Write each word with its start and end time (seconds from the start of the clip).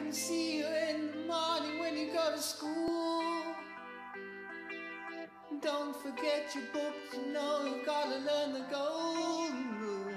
can 0.00 0.12
see 0.12 0.58
you 0.58 0.66
in 0.66 1.10
the 1.10 1.26
morning 1.26 1.78
when 1.78 1.96
you 1.96 2.06
go 2.12 2.32
to 2.34 2.40
school. 2.40 3.42
Don't 5.60 5.94
forget 5.94 6.54
your 6.54 6.64
books, 6.72 7.14
you 7.14 7.32
know 7.32 7.66
you've 7.66 7.84
gotta 7.84 8.16
learn 8.18 8.54
the 8.54 8.64
golden 8.70 9.78
rule. 9.78 10.14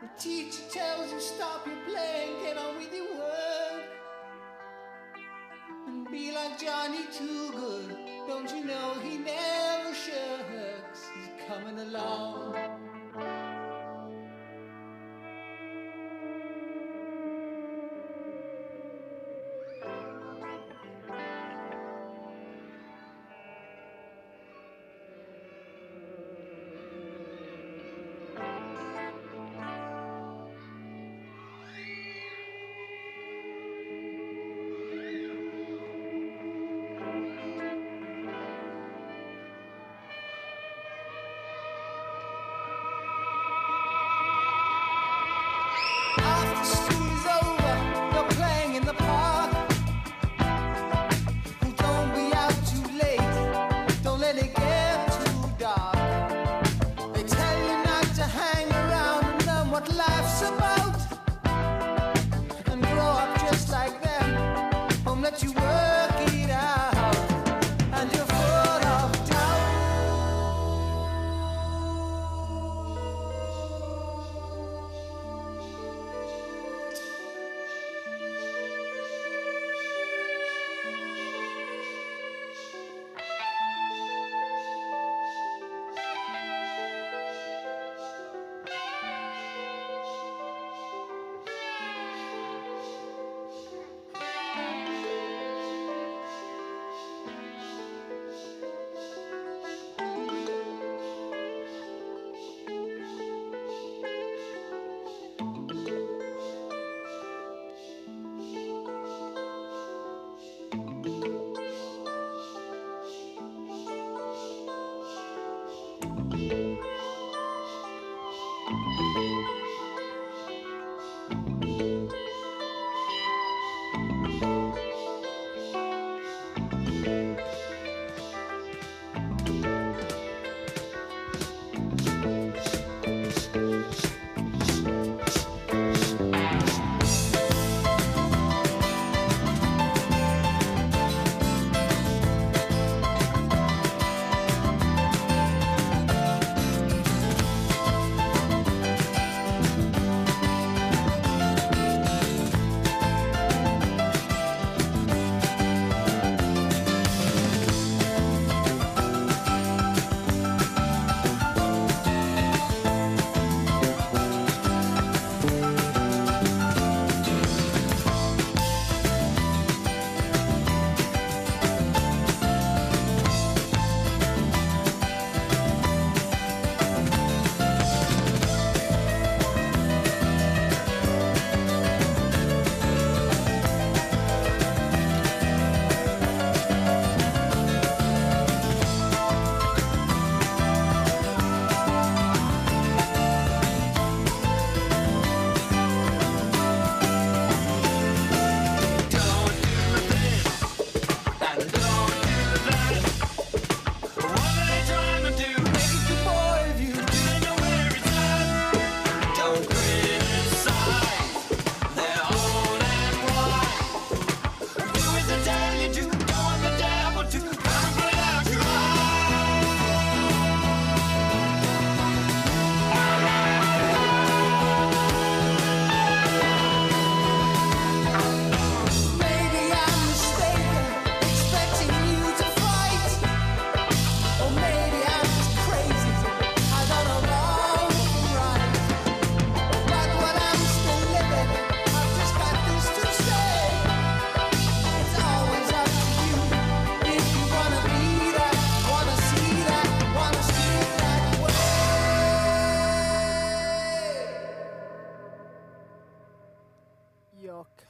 The 0.00 0.08
teacher 0.18 0.62
tells 0.70 1.12
you 1.12 1.20
stop 1.20 1.66
your 1.66 1.76
playing, 1.86 2.42
get 2.42 2.56
on 2.56 2.78
with 2.78 2.94
your 2.94 3.14
work. 3.14 3.84
And 5.86 6.10
be 6.10 6.32
like 6.32 6.58
Johnny 6.58 7.04
Too 7.12 7.50
Good. 7.52 7.96
Don't 8.26 8.50
you 8.50 8.64
know 8.64 8.94
he 9.02 9.18
never 9.18 9.94
shirks? 9.94 11.02
He's 11.14 11.28
coming 11.46 11.78
along. 11.78 12.73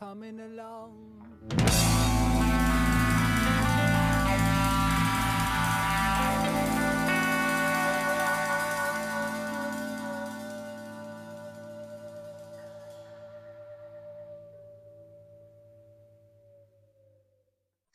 Coming 0.00 0.40
along. 0.40 0.90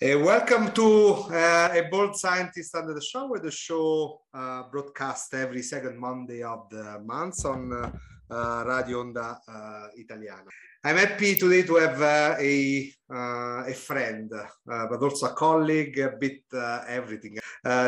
Uh, 0.01 0.17
welcome 0.17 0.71
to 0.71 1.11
uh, 1.29 1.69
A 1.73 1.89
Bold 1.91 2.15
Scientist 2.15 2.73
Under 2.73 2.93
the 2.93 3.01
Shower, 3.01 3.37
the 3.39 3.51
show 3.51 4.21
uh, 4.33 4.63
broadcast 4.71 5.33
every 5.33 5.61
second 5.61 5.99
Monday 5.99 6.41
of 6.41 6.69
the 6.69 7.01
month 7.03 7.45
on 7.45 7.73
uh, 7.73 7.91
uh, 8.31 8.63
Radio 8.65 9.03
Onda 9.03 9.37
uh, 9.45 9.87
Italiana. 9.97 10.49
I'm 10.83 10.97
happy 10.97 11.35
today 11.35 11.63
to 11.63 11.75
have 11.75 12.01
a, 12.01 12.93
a 13.11 13.73
friend, 13.73 14.31
but 14.65 15.01
also 15.01 15.27
a 15.27 15.33
colleague, 15.33 15.99
a 15.99 16.11
bit 16.11 16.43
everything. 16.87 17.37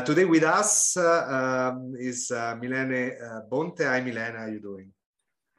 today 0.06 0.26
with 0.26 0.44
us 0.44 0.98
um, 0.98 1.94
is 1.98 2.32
Milene 2.32 3.50
Bonte. 3.50 3.86
Hi, 3.86 4.02
Milene, 4.02 4.36
how 4.38 4.44
are 4.44 4.50
you 4.50 4.60
doing? 4.60 4.92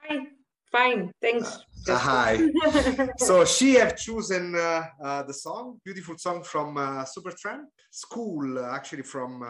Hi, 0.03 0.27
Fine, 0.73 1.13
thanks. 1.21 1.59
Uh, 1.87 1.99
hi. 1.99 2.49
so 3.19 3.45
she 3.45 3.75
have 3.75 3.95
chosen 3.95 4.55
uh, 4.55 4.85
uh, 5.05 5.23
the 5.25 5.35
song, 5.35 5.79
beautiful 5.85 6.17
song 6.17 6.43
from 6.43 6.79
uh, 6.79 7.05
Supertramp, 7.05 7.67
School, 7.91 8.59
uh, 8.59 8.75
actually 8.75 9.03
from 9.03 9.43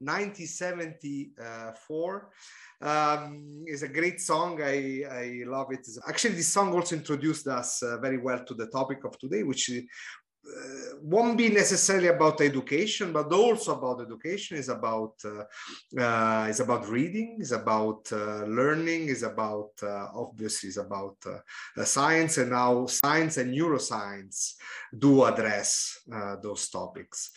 1974. 0.00 2.28
Uh, 2.82 2.82
um, 2.82 3.62
a 3.82 3.88
great 3.88 4.20
song. 4.20 4.60
I, 4.62 5.04
I 5.10 5.42
love 5.46 5.70
it. 5.70 5.86
Actually, 6.08 6.34
this 6.34 6.48
song 6.48 6.72
also 6.72 6.96
introduced 6.96 7.46
us 7.46 7.82
very 8.00 8.18
well 8.18 8.42
to 8.44 8.54
the 8.54 8.66
topic 8.66 9.04
of 9.04 9.18
today, 9.18 9.42
which 9.42 9.70
uh, 10.50 10.96
won't 11.02 11.36
be 11.36 11.48
necessarily 11.48 12.08
about 12.08 12.40
education, 12.40 13.12
but 13.12 13.32
also 13.32 13.76
about 13.76 14.00
education 14.02 14.56
is 14.56 14.68
about 14.68 15.14
uh, 15.24 15.44
uh, 16.00 16.46
is 16.48 16.60
about 16.60 16.88
reading, 16.88 17.38
is 17.40 17.52
about 17.52 18.10
uh, 18.12 18.44
learning, 18.44 19.08
is 19.08 19.22
about 19.22 19.70
uh, 19.82 20.08
obviously 20.14 20.68
is 20.68 20.76
about 20.76 21.16
uh, 21.26 21.84
science, 21.84 22.38
and 22.38 22.50
now 22.50 22.86
science 22.86 23.36
and 23.38 23.54
neuroscience 23.54 24.54
do 24.96 25.24
address 25.24 26.00
those 26.42 26.68
topics. 26.68 27.30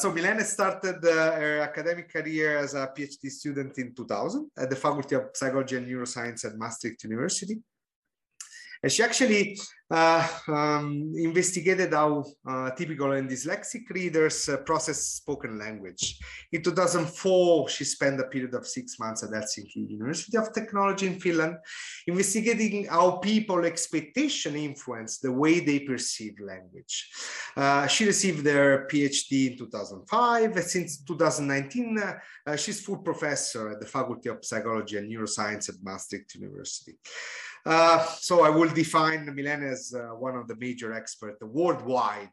so 0.00 0.12
Milene 0.12 0.42
started 0.42 0.98
her 1.02 1.60
academic 1.60 2.12
career 2.12 2.58
as 2.58 2.74
a 2.74 2.90
PhD 2.96 3.30
student 3.30 3.78
in 3.78 3.94
2000 3.94 4.50
at 4.56 4.70
the 4.70 4.76
Faculty 4.76 5.14
of 5.14 5.30
Psychology 5.34 5.76
and 5.76 5.86
Neuroscience 5.86 6.44
at 6.44 6.56
Maastricht 6.56 7.04
University. 7.04 7.58
And 8.82 8.92
she 8.92 9.02
actually 9.02 9.58
uh, 9.90 10.28
um, 10.48 11.12
investigated 11.16 11.94
how 11.94 12.22
uh, 12.46 12.70
typical 12.72 13.12
and 13.12 13.28
dyslexic 13.28 13.88
readers 13.88 14.48
uh, 14.48 14.58
process 14.58 14.98
spoken 14.98 15.58
language. 15.58 16.18
In 16.52 16.62
2004, 16.62 17.70
she 17.70 17.84
spent 17.84 18.20
a 18.20 18.24
period 18.24 18.54
of 18.54 18.66
six 18.66 18.98
months 18.98 19.22
at 19.22 19.30
Helsinki 19.30 19.88
University 19.88 20.36
of 20.36 20.52
Technology 20.52 21.06
in 21.06 21.18
Finland, 21.18 21.56
investigating 22.06 22.86
how 22.86 23.12
people 23.12 23.64
expectation 23.64 24.56
influence 24.56 25.18
the 25.18 25.32
way 25.32 25.60
they 25.60 25.80
perceive 25.80 26.34
language. 26.38 27.10
She 27.88 28.04
received 28.04 28.46
her 28.46 28.86
PhD 28.90 29.52
in 29.52 29.58
2005. 29.58 30.56
And 30.56 30.64
since 30.64 31.02
2019, 31.02 31.98
uh, 31.98 32.56
she's 32.56 32.80
full 32.80 32.98
professor 32.98 33.70
at 33.70 33.80
the 33.80 33.86
Faculty 33.86 34.28
of 34.28 34.44
Psychology 34.44 34.98
and 34.98 35.10
Neuroscience 35.10 35.68
at 35.70 35.76
Maastricht 35.82 36.34
University. 36.34 36.98
Uh, 37.68 38.02
so 38.18 38.42
I 38.42 38.48
will 38.48 38.70
define 38.70 39.26
Milene 39.26 39.70
as 39.70 39.92
uh, 39.94 40.14
one 40.14 40.36
of 40.36 40.48
the 40.48 40.56
major 40.56 40.94
experts 40.94 41.42
worldwide 41.42 42.30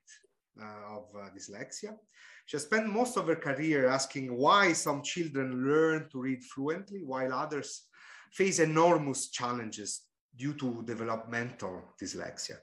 uh, 0.62 0.96
of 0.96 1.08
uh, 1.14 1.28
dyslexia. 1.36 1.94
She 2.46 2.56
has 2.56 2.64
spent 2.64 2.88
most 2.88 3.18
of 3.18 3.28
her 3.28 3.36
career 3.36 3.90
asking 3.90 4.34
why 4.34 4.72
some 4.72 5.02
children 5.02 5.68
learn 5.68 6.08
to 6.14 6.22
read 6.22 6.42
fluently 6.42 7.02
while 7.04 7.34
others 7.34 7.82
face 8.32 8.60
enormous 8.60 9.30
challenges 9.30 10.04
due 10.38 10.54
to 10.54 10.82
developmental 10.86 11.82
dyslexia. 12.02 12.56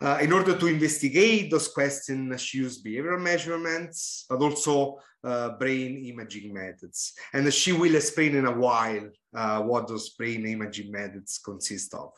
Uh, 0.00 0.18
in 0.20 0.32
order 0.32 0.56
to 0.58 0.66
investigate 0.66 1.50
those 1.50 1.68
questions, 1.68 2.40
she 2.40 2.58
used 2.58 2.84
behavioral 2.84 3.20
measurements, 3.20 4.26
but 4.28 4.40
also 4.40 4.98
uh, 5.24 5.50
brain 5.58 6.04
imaging 6.04 6.52
methods. 6.52 7.14
And 7.32 7.52
she 7.52 7.72
will 7.72 7.94
explain 7.94 8.36
in 8.36 8.46
a 8.46 8.52
while 8.52 9.08
uh, 9.34 9.60
what 9.62 9.88
those 9.88 10.10
brain 10.10 10.46
imaging 10.46 10.92
methods 10.92 11.40
consist 11.44 11.94
of. 11.94 12.12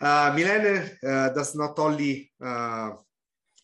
Uh, 0.00 0.32
Milene 0.32 0.90
uh, 1.02 1.30
does 1.30 1.54
not 1.54 1.78
only 1.78 2.30
uh, 2.44 2.90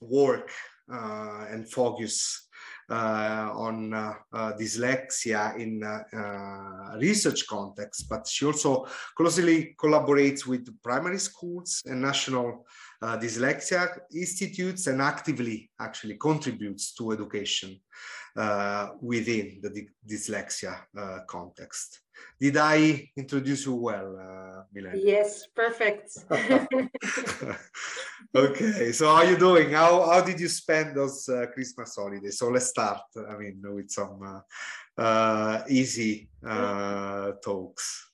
work 0.01 0.51
and 0.89 1.71
focus 1.71 2.49
Uh, 2.91 3.53
on 3.55 3.95
uh, 3.95 4.15
uh, 4.33 4.53
dyslexia 4.59 5.57
in 5.57 5.81
uh, 5.85 6.03
uh, 6.13 6.99
research 6.99 7.47
context, 7.47 8.09
but 8.09 8.27
she 8.27 8.45
also 8.45 8.85
closely 9.17 9.77
collaborates 9.79 10.45
with 10.45 10.67
primary 10.83 11.21
schools 11.21 11.83
and 11.87 12.03
national 12.03 12.67
dyslexia 13.01 13.97
institutes 14.13 14.89
and 14.89 15.01
actively 15.01 15.71
actually 15.81 16.17
contributes 16.17 16.93
to 16.93 17.13
education 17.13 17.81
within 19.01 19.61
the 19.63 19.87
dyslexia 20.05 20.75
context. 21.29 22.01
Did 22.41 22.57
I 22.57 23.11
introduce 23.17 23.67
you 23.67 23.75
well, 23.75 24.17
uh, 24.17 24.63
Milene? 24.75 25.01
Yes, 25.05 25.47
perfect. 25.55 26.17
okay, 28.35 28.93
so 28.93 29.07
how 29.07 29.17
are 29.17 29.27
you 29.27 29.37
doing? 29.37 29.73
How 29.73 30.07
how 30.09 30.21
did 30.23 30.41
you 30.41 30.49
spend 30.49 30.97
those 30.97 31.29
uh, 31.29 31.47
Christmas 31.53 31.95
holidays? 31.95 32.39
So 32.39 32.49
let's 32.49 32.69
start. 32.69 33.03
I 33.29 33.37
mean, 33.37 33.61
with 33.63 33.91
some 33.91 34.21
uh, 34.23 34.41
uh, 35.01 35.63
easy 35.69 36.31
uh, 36.47 37.33
talks. 37.45 38.07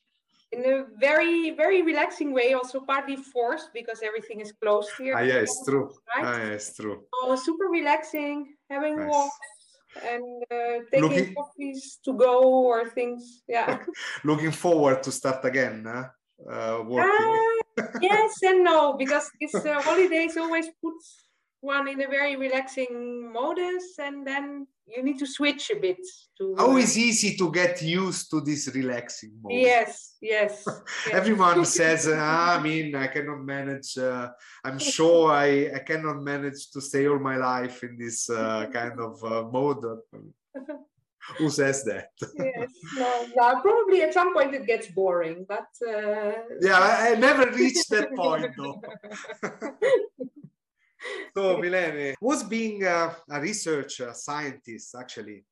In 0.52 0.64
a 0.64 0.86
very 0.98 1.50
very 1.50 1.82
relaxing 1.82 2.32
way, 2.32 2.54
also 2.54 2.80
partly 2.80 3.16
forced 3.16 3.72
because 3.72 4.02
everything 4.02 4.40
is 4.40 4.52
closed 4.52 4.90
here. 4.98 5.14
Ah, 5.16 5.20
yeah, 5.20 5.40
it's 5.46 5.64
true. 5.64 5.90
Right? 6.14 6.24
Ah, 6.26 6.36
yeah, 6.38 6.58
it's 6.58 6.74
true. 6.74 7.04
So 7.22 7.36
super 7.36 7.66
relaxing, 7.66 8.56
having 8.70 8.96
nice. 8.96 9.08
walks 9.08 9.55
and 10.04 10.42
uh, 10.50 10.84
taking 10.90 11.02
looking, 11.02 11.34
coffees 11.34 11.98
to 12.04 12.12
go 12.14 12.40
or 12.42 12.88
things. 12.90 13.42
Yeah. 13.48 13.78
looking 14.24 14.52
forward 14.52 15.02
to 15.04 15.12
start 15.12 15.44
again. 15.44 15.84
Huh? 15.86 16.08
Uh, 16.50 16.82
working. 16.84 17.10
Uh, 17.78 17.86
yes 18.00 18.32
and 18.42 18.64
no, 18.64 18.96
because 18.96 19.30
this 19.40 19.54
uh, 19.54 19.80
holidays 19.82 20.36
always 20.36 20.66
puts 20.82 21.25
one 21.60 21.88
in 21.88 22.00
a 22.02 22.08
very 22.08 22.36
relaxing 22.36 23.32
modus, 23.32 23.98
and 23.98 24.26
then 24.26 24.66
you 24.86 25.02
need 25.02 25.18
to 25.18 25.26
switch 25.26 25.70
a 25.70 25.76
bit. 25.76 25.98
To 26.38 26.54
always 26.58 26.96
easy 26.96 27.36
to 27.36 27.50
get 27.50 27.82
used 27.82 28.30
to 28.30 28.40
this 28.40 28.68
relaxing 28.74 29.32
mode. 29.42 29.52
Yes, 29.52 30.16
yes. 30.20 30.62
yes. 30.66 30.80
Everyone 31.12 31.64
says, 31.78 32.08
ah, 32.12 32.58
I 32.58 32.62
mean, 32.62 32.94
I 32.94 33.08
cannot 33.08 33.42
manage. 33.44 33.98
Uh, 33.98 34.28
I'm 34.64 34.78
sure 34.94 35.32
I, 35.32 35.70
I 35.74 35.78
cannot 35.80 36.22
manage 36.22 36.70
to 36.70 36.80
stay 36.80 37.08
all 37.08 37.18
my 37.18 37.36
life 37.36 37.82
in 37.82 37.96
this 37.98 38.30
uh, 38.30 38.66
kind 38.72 39.00
of 39.00 39.22
uh, 39.24 39.42
mode. 39.50 39.84
Who 41.38 41.50
says 41.50 41.82
that? 41.84 42.10
yes, 42.38 42.70
no, 42.96 43.26
no, 43.36 43.60
probably 43.60 44.02
at 44.02 44.14
some 44.14 44.32
point 44.32 44.54
it 44.54 44.64
gets 44.64 44.86
boring, 44.86 45.44
but 45.48 45.66
uh, 45.84 46.32
yeah, 46.60 46.78
I, 46.78 47.10
I 47.10 47.14
never 47.16 47.50
reached 47.50 47.90
that 47.90 48.14
point 48.14 48.52
though. 48.56 48.80
So 51.36 51.56
Milene, 51.62 52.14
was 52.20 52.42
being 52.42 52.84
a, 52.84 53.16
a 53.30 53.40
researcher, 53.40 54.08
a 54.08 54.14
scientist, 54.14 54.94
actually 54.98 55.44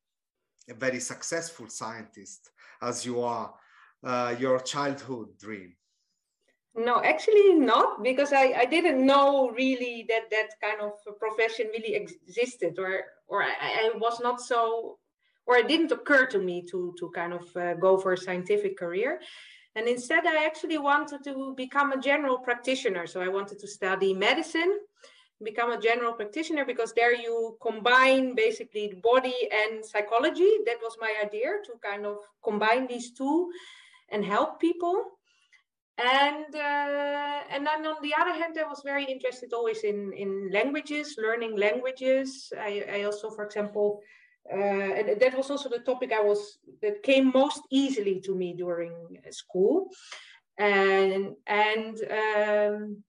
a 0.69 0.73
very 0.73 0.99
successful 0.99 1.69
scientist 1.69 2.51
as 2.81 3.05
you 3.05 3.21
are, 3.21 3.53
uh, 4.03 4.35
your 4.39 4.59
childhood 4.59 5.29
dream? 5.39 5.75
No, 6.75 7.01
actually 7.01 7.53
not, 7.53 8.03
because 8.03 8.33
I, 8.33 8.53
I 8.57 8.65
didn't 8.65 9.05
know 9.05 9.49
really 9.51 10.05
that 10.09 10.29
that 10.31 10.49
kind 10.61 10.81
of 10.81 10.93
profession 11.17 11.67
really 11.67 11.95
existed, 11.95 12.77
or 12.77 13.05
or 13.27 13.43
I, 13.43 13.53
I 13.61 13.91
was 13.97 14.19
not 14.19 14.41
so, 14.41 14.99
or 15.45 15.55
it 15.57 15.69
didn't 15.69 15.93
occur 15.93 16.25
to 16.27 16.39
me 16.39 16.63
to 16.69 16.93
to 16.99 17.09
kind 17.11 17.31
of 17.31 17.55
uh, 17.55 17.75
go 17.75 17.97
for 17.97 18.11
a 18.11 18.17
scientific 18.17 18.77
career. 18.77 19.21
And 19.77 19.87
instead, 19.87 20.25
I 20.25 20.45
actually 20.45 20.77
wanted 20.77 21.23
to 21.23 21.53
become 21.55 21.93
a 21.93 22.01
general 22.01 22.39
practitioner. 22.39 23.07
So 23.07 23.21
I 23.21 23.29
wanted 23.29 23.59
to 23.59 23.67
study 23.67 24.13
medicine 24.13 24.79
become 25.43 25.71
a 25.71 25.81
general 25.81 26.13
practitioner 26.13 26.65
because 26.65 26.93
there 26.93 27.13
you 27.13 27.57
combine 27.61 28.35
basically 28.35 28.87
the 28.87 29.01
body 29.01 29.35
and 29.51 29.85
psychology. 29.85 30.49
That 30.65 30.77
was 30.81 30.97
my 30.99 31.13
idea 31.23 31.57
to 31.65 31.73
kind 31.83 32.05
of 32.05 32.17
combine 32.43 32.87
these 32.87 33.11
two 33.11 33.51
and 34.09 34.23
help 34.23 34.59
people. 34.59 35.03
And 35.97 36.53
uh, 36.53 37.39
and 37.49 37.65
then 37.65 37.87
on 37.87 38.01
the 38.01 38.13
other 38.19 38.33
hand, 38.33 38.57
I 38.59 38.67
was 38.67 38.81
very 38.83 39.05
interested 39.05 39.53
always 39.53 39.83
in 39.83 40.11
in 40.13 40.51
languages, 40.51 41.15
learning 41.17 41.55
languages. 41.55 42.51
I, 42.59 42.83
I 42.91 43.03
also, 43.03 43.29
for 43.29 43.45
example, 43.45 44.01
uh, 44.51 44.55
and 44.57 45.19
that 45.21 45.37
was 45.37 45.49
also 45.49 45.69
the 45.69 45.79
topic 45.79 46.11
I 46.11 46.21
was 46.21 46.59
that 46.81 47.01
came 47.01 47.31
most 47.33 47.61
easily 47.71 48.19
to 48.25 48.35
me 48.35 48.53
during 48.53 48.93
school. 49.31 49.89
And 50.59 51.35
and 51.47 51.95
um, 52.11 53.03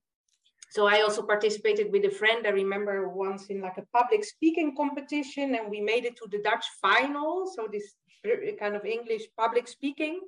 so 0.70 0.86
I 0.86 1.02
also 1.02 1.22
participated 1.22 1.92
with 1.92 2.04
a 2.04 2.10
friend. 2.10 2.46
I 2.46 2.50
remember 2.50 3.08
once 3.08 3.46
in 3.46 3.60
like 3.60 3.78
a 3.78 3.86
public 3.96 4.24
speaking 4.24 4.74
competition, 4.76 5.54
and 5.54 5.70
we 5.70 5.80
made 5.80 6.04
it 6.04 6.16
to 6.16 6.28
the 6.30 6.42
Dutch 6.42 6.64
final. 6.82 7.50
So 7.54 7.68
this 7.70 7.94
kind 8.58 8.74
of 8.74 8.84
English 8.84 9.22
public 9.36 9.68
speaking, 9.68 10.20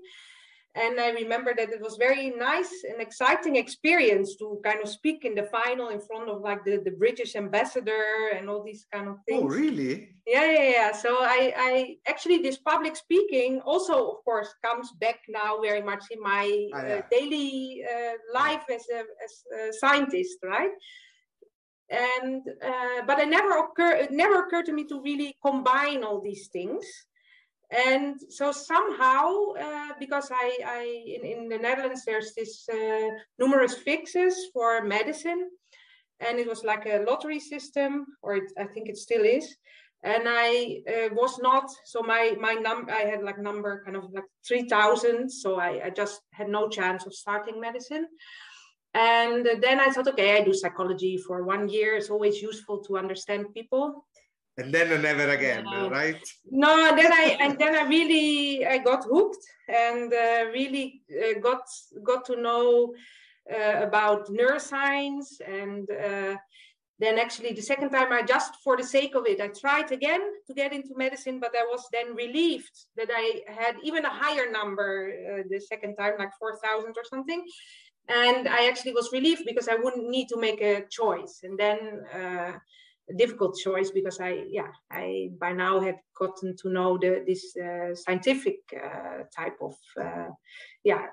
and 0.75 1.01
I 1.01 1.11
remember 1.11 1.55
that 1.57 1.71
it 1.71 1.81
was 1.81 1.97
very 1.97 2.31
nice 2.31 2.85
and 2.89 3.01
exciting 3.01 3.57
experience 3.57 4.37
to 4.37 4.61
kind 4.63 4.81
of 4.83 4.89
speak 4.89 5.25
in 5.25 5.35
the 5.35 5.45
final 5.45 5.89
in 5.89 6.01
front 6.01 6.29
of 6.29 6.43
like 6.43 6.65
the, 6.65 6.81
the 6.85 6.93
British 6.93 7.35
ambassador 7.37 8.31
and 8.35 8.49
all 8.49 8.63
these 8.63 8.87
kind 8.93 9.09
of 9.09 9.17
things. 9.27 9.43
Oh, 9.43 9.47
really? 9.47 10.11
Yeah, 10.27 10.45
yeah, 10.45 10.71
yeah. 10.71 10.93
So 10.93 11.17
I, 11.21 11.53
I 11.57 11.97
actually 12.07 12.39
this 12.39 12.59
public 12.59 12.97
speaking 12.97 13.61
also, 13.65 14.11
of 14.11 14.25
course, 14.25 14.55
comes 14.63 14.93
back 15.01 15.21
now 15.29 15.61
very 15.61 15.83
much 15.83 16.05
in 16.11 16.21
my 16.21 16.69
Ah, 16.75 16.79
uh, 16.79 17.03
daily 17.11 17.83
uh, 17.89 18.15
life 18.33 18.65
as 18.71 18.85
a 18.93 19.01
as 19.25 19.33
a 19.59 19.73
scientist, 19.73 20.39
right? 20.45 20.71
And 21.91 22.43
uh, 22.63 23.03
but 23.07 23.19
it 23.19 23.29
never 23.29 23.53
occur 23.65 23.93
it 24.05 24.11
never 24.11 24.45
occurred 24.45 24.67
to 24.67 24.73
me 24.73 24.85
to 24.85 25.01
really 25.01 25.35
combine 25.45 26.05
all 26.05 26.21
these 26.21 26.49
things. 26.53 26.85
And 27.71 28.19
so 28.31 28.51
somehow, 28.51 29.53
uh, 29.61 29.93
because 30.01 30.31
I, 30.33 30.59
I 30.65 31.05
in, 31.07 31.25
in 31.25 31.49
the 31.49 31.59
Netherlands, 31.59 32.05
there's 32.05 32.33
this 32.35 32.67
uh, 32.73 33.09
numerus 33.39 33.75
fixus 33.75 34.35
for 34.55 34.83
medicine, 34.83 35.51
and 36.21 36.39
it 36.39 36.49
was 36.49 36.65
like 36.65 36.87
a 36.87 37.05
lottery 37.07 37.41
system, 37.41 38.07
or 38.23 38.37
it, 38.37 38.53
I 38.59 38.65
think 38.65 38.89
it 38.89 38.97
still 38.97 39.25
is 39.25 39.57
and 40.03 40.25
I 40.27 40.83
uh, 40.89 41.09
was 41.13 41.39
not 41.41 41.71
so 41.85 42.03
my 42.03 42.37
my 42.39 42.55
number 42.55 42.93
I 42.93 43.03
had 43.03 43.23
like 43.23 43.39
number 43.39 43.83
kind 43.85 43.97
of 43.97 44.05
like 44.13 44.25
three 44.47 44.69
thousand, 44.69 45.31
so 45.31 45.59
I, 45.59 45.87
I 45.87 45.91
just 45.91 46.21
had 46.33 46.49
no 46.49 46.69
chance 46.69 47.07
of 47.07 47.15
starting 47.15 47.61
medicine. 47.61 48.07
And 48.95 49.47
then 49.61 49.81
I 49.81 49.91
thought, 49.91 50.09
okay, 50.09 50.39
I 50.39 50.45
do 50.45 50.55
psychology 50.55 51.19
for 51.19 51.43
one 51.45 51.69
year. 51.69 51.97
It's 51.97 52.11
always 52.11 52.41
useful 52.41 52.83
to 52.85 52.97
understand 52.97 53.53
people. 53.55 54.07
And 54.59 54.75
then 54.75 55.03
never 55.03 55.29
again, 55.29 55.65
No. 55.65 55.89
right? 55.89 56.23
No, 56.51 56.75
then 56.97 57.13
I 57.13 57.37
and 57.41 57.57
then 57.61 57.77
I 57.77 57.85
really 57.97 58.67
I 58.67 58.79
got 58.79 59.05
hooked 59.05 59.45
and 59.69 60.13
uh, 60.13 60.47
really 60.59 61.03
uh, 61.23 61.39
got 61.39 61.63
got 62.03 62.25
to 62.27 62.37
know 62.47 62.93
uh, 63.57 63.77
about 63.89 64.27
neuroscience 64.39 65.29
and 65.47 65.89
uh, 65.91 66.35
then 66.99 67.15
actually 67.25 67.53
the 67.53 67.63
second 67.63 67.91
time 67.91 68.11
I 68.13 68.23
just 68.23 68.53
for 68.65 68.77
the 68.77 68.89
sake 68.97 69.15
of 69.15 69.27
it 69.27 69.41
I 69.41 69.49
tried 69.49 69.93
again 69.93 70.23
to 70.49 70.53
get 70.55 70.73
into 70.73 70.97
medicine, 70.97 71.39
but 71.39 71.55
I 71.57 71.65
was 71.73 71.85
then 71.93 72.17
relieved 72.17 72.77
that 72.97 73.11
I 73.23 73.43
had 73.47 73.77
even 73.85 74.05
a 74.05 74.11
higher 74.23 74.51
number 74.51 74.91
uh, 75.31 75.43
the 75.49 75.61
second 75.61 75.95
time, 75.95 76.15
like 76.19 76.33
four 76.41 76.57
thousand 76.65 76.95
or 77.01 77.05
something. 77.05 77.45
And 78.09 78.49
I 78.49 78.67
actually 78.69 78.95
was 78.95 79.13
relieved 79.13 79.45
because 79.47 79.69
I 79.69 79.77
wouldn't 79.77 80.09
need 80.09 80.29
to 80.31 80.39
make 80.47 80.61
a 80.63 80.87
choice. 80.91 81.41
And 81.45 81.57
then 81.59 81.79
uh, 82.13 82.53
a 83.11 83.15
difficult 83.15 83.57
choice 83.57 83.91
because 83.91 84.21
I, 84.21 84.45
yeah, 84.49 84.71
I 84.91 85.31
by 85.41 85.53
now 85.53 85.81
had 85.81 85.97
gotten 86.17 86.57
to 86.59 86.69
know 86.69 86.99
the, 86.99 87.25
this 87.27 87.57
uh, 87.57 87.95
scientific 87.95 88.59
uh, 88.75 89.25
type 89.35 89.57
of, 89.61 89.75
uh, 90.01 90.31
yeah, 90.85 91.07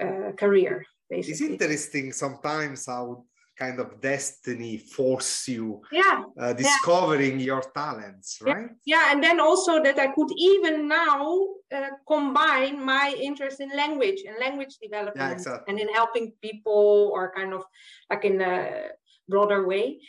uh, 0.00 0.32
career 0.36 0.84
It's 1.10 1.40
interesting 1.40 2.12
sometimes 2.12 2.86
how 2.86 3.24
kind 3.58 3.78
of 3.78 4.00
destiny 4.00 4.78
force 4.78 5.48
you 5.48 5.82
Yeah, 5.92 6.24
uh, 6.40 6.52
discovering 6.54 7.38
your 7.40 7.62
talents, 7.74 8.38
right? 8.40 8.70
yeah, 8.86 9.12
and 9.12 9.22
then 9.22 9.38
also 9.38 9.82
that 9.82 9.98
I 9.98 10.08
could 10.16 10.32
even 10.38 10.88
now 10.88 11.46
uh, 11.76 11.90
combine 12.08 12.82
my 12.82 13.14
interest 13.20 13.60
in 13.60 13.68
language 13.76 14.20
and 14.26 14.36
language 14.40 14.78
development 14.80 15.28
yeah, 15.28 15.32
exactly. 15.32 15.66
and 15.68 15.78
in 15.78 15.88
helping 15.88 16.32
people 16.40 17.10
or 17.12 17.32
kind 17.36 17.52
of 17.52 17.62
like 18.08 18.24
in 18.24 18.40
a 18.40 18.88
broader 19.28 19.66
way. 19.66 20.00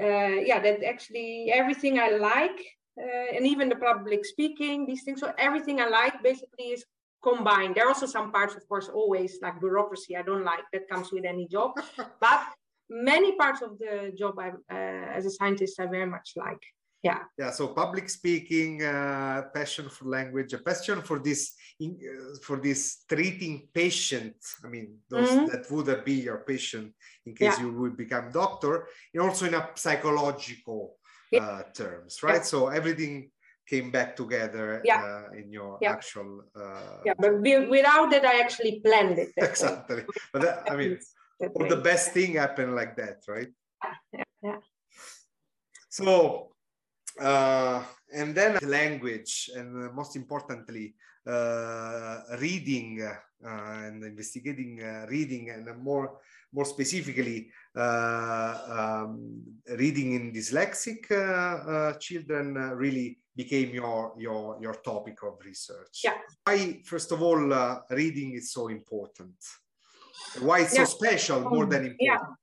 Uh, 0.00 0.40
yeah, 0.46 0.60
that 0.60 0.84
actually 0.84 1.50
everything 1.52 1.98
I 1.98 2.10
like 2.10 2.60
uh, 3.00 3.36
and 3.36 3.46
even 3.46 3.68
the 3.68 3.76
public 3.76 4.24
speaking, 4.24 4.86
these 4.86 5.02
things. 5.02 5.20
So 5.20 5.32
everything 5.38 5.80
I 5.80 5.88
like 5.88 6.22
basically 6.22 6.66
is 6.66 6.84
combined. 7.22 7.74
There 7.74 7.84
are 7.84 7.88
also 7.88 8.06
some 8.06 8.32
parts, 8.32 8.54
of 8.54 8.66
course, 8.68 8.88
always 8.88 9.38
like 9.42 9.60
bureaucracy 9.60 10.16
I 10.16 10.22
don't 10.22 10.44
like. 10.44 10.64
That 10.72 10.88
comes 10.88 11.12
with 11.12 11.24
any 11.24 11.46
job, 11.46 11.72
but 12.20 12.40
many 12.88 13.36
parts 13.36 13.62
of 13.62 13.78
the 13.78 14.12
job 14.16 14.38
I, 14.38 14.48
uh, 14.48 15.16
as 15.16 15.26
a 15.26 15.30
scientist 15.30 15.80
I 15.80 15.86
very 15.86 16.06
much 16.06 16.32
like. 16.36 16.62
Yeah. 17.02 17.20
Yeah. 17.38 17.50
So 17.50 17.68
public 17.68 18.10
speaking, 18.10 18.82
uh, 18.82 19.42
passion 19.54 19.88
for 19.88 20.06
language, 20.06 20.52
a 20.52 20.58
passion 20.58 21.00
for 21.02 21.18
this, 21.20 21.54
in, 21.78 21.96
uh, 22.02 22.38
for 22.42 22.56
this 22.60 23.04
treating 23.08 23.68
patient. 23.72 24.34
I 24.64 24.68
mean, 24.68 24.98
those 25.08 25.30
Mhm. 25.30 25.46
that 25.50 25.70
would 25.70 26.04
be 26.04 26.14
your 26.14 26.38
patient 26.38 26.94
in 27.24 27.34
case 27.34 27.58
Yeah. 27.58 27.64
you 27.66 27.72
would 27.78 27.96
become 27.96 28.30
doctor, 28.32 28.88
and 29.14 29.22
also 29.22 29.46
in 29.46 29.54
a 29.54 29.70
psychological 29.76 30.98
Yeah. 31.30 31.44
uh, 31.46 31.62
terms, 31.72 32.22
right? 32.22 32.42
Yeah. 32.42 32.52
So 32.52 32.68
everything 32.68 33.30
came 33.68 33.90
back 33.92 34.16
together 34.16 34.80
Yeah. 34.84 35.02
uh, 35.04 35.30
in 35.38 35.52
your 35.52 35.78
actual. 35.84 36.30
Uh, 36.56 37.02
yeah 37.04 37.14
but 37.18 37.32
wi- 37.44 37.68
without 37.68 38.10
that 38.10 38.24
i 38.24 38.40
actually 38.40 38.80
planned 38.80 39.18
it 39.18 39.30
exactly. 39.36 40.02
But 40.32 40.42
that, 40.42 40.56
I 40.72 40.74
mean, 40.76 40.98
the 41.74 41.80
best 41.90 42.12
thing 42.12 42.34
happened 42.34 42.74
like 42.74 42.96
that, 42.96 43.22
right? 43.28 43.52
yeah, 44.12 44.24
yeah. 44.42 44.58
So, 45.90 46.52
uh, 47.20 47.82
and 48.12 48.34
then 48.34 48.58
language, 48.62 49.50
and 49.54 49.88
uh, 49.88 49.92
most 49.92 50.16
importantly, 50.16 50.94
uh, 51.26 52.20
reading 52.38 53.02
uh, 53.02 53.86
and 53.86 54.02
investigating 54.04 54.82
uh, 54.82 55.06
reading, 55.08 55.50
and 55.50 55.66
more 55.82 56.20
more 56.52 56.64
specifically, 56.64 57.50
uh, 57.76 59.04
um, 59.04 59.42
reading 59.76 60.12
in 60.14 60.32
dyslexic 60.32 61.10
uh, 61.10 61.70
uh, 61.70 61.92
children 61.98 62.56
uh, 62.56 62.74
really 62.74 63.18
became 63.36 63.74
your 63.74 64.14
your 64.18 64.58
your 64.60 64.74
topic 64.74 65.22
of 65.22 65.38
research. 65.44 66.00
Yeah. 66.04 66.16
Why, 66.44 66.80
first 66.84 67.12
of 67.12 67.22
all, 67.22 67.52
uh, 67.52 67.80
reading 67.90 68.32
is 68.32 68.52
so 68.52 68.68
important? 68.68 69.36
Why 70.40 70.60
it's 70.60 70.74
Yeah. 70.74 70.84
so 70.84 70.96
special, 70.96 71.40
more 71.40 71.66
than 71.66 71.84
important? 71.84 72.36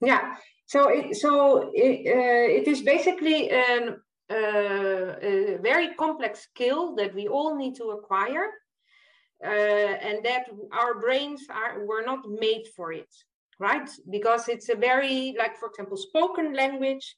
Yeah. 0.00 0.08
yeah 0.08 0.36
so 0.68 0.88
it, 0.88 1.16
so 1.16 1.70
it, 1.72 2.06
uh, 2.06 2.60
it 2.60 2.68
is 2.68 2.82
basically 2.82 3.50
an, 3.50 3.96
a 4.30 5.58
very 5.62 5.94
complex 5.94 6.40
skill 6.40 6.94
that 6.96 7.14
we 7.14 7.28
all 7.28 7.56
need 7.56 7.74
to 7.76 7.90
acquire 7.90 8.48
uh, 9.44 9.48
and 9.48 10.24
that 10.24 10.46
our 10.72 11.00
brains 11.00 11.46
are 11.50 11.84
were 11.86 12.02
not 12.02 12.28
made 12.28 12.66
for 12.76 12.92
it 12.92 13.08
right? 13.58 13.88
Because 14.10 14.48
it's 14.48 14.68
a 14.68 14.76
very 14.76 15.34
like 15.38 15.56
for 15.56 15.68
example 15.68 15.96
spoken 15.96 16.54
language 16.54 17.16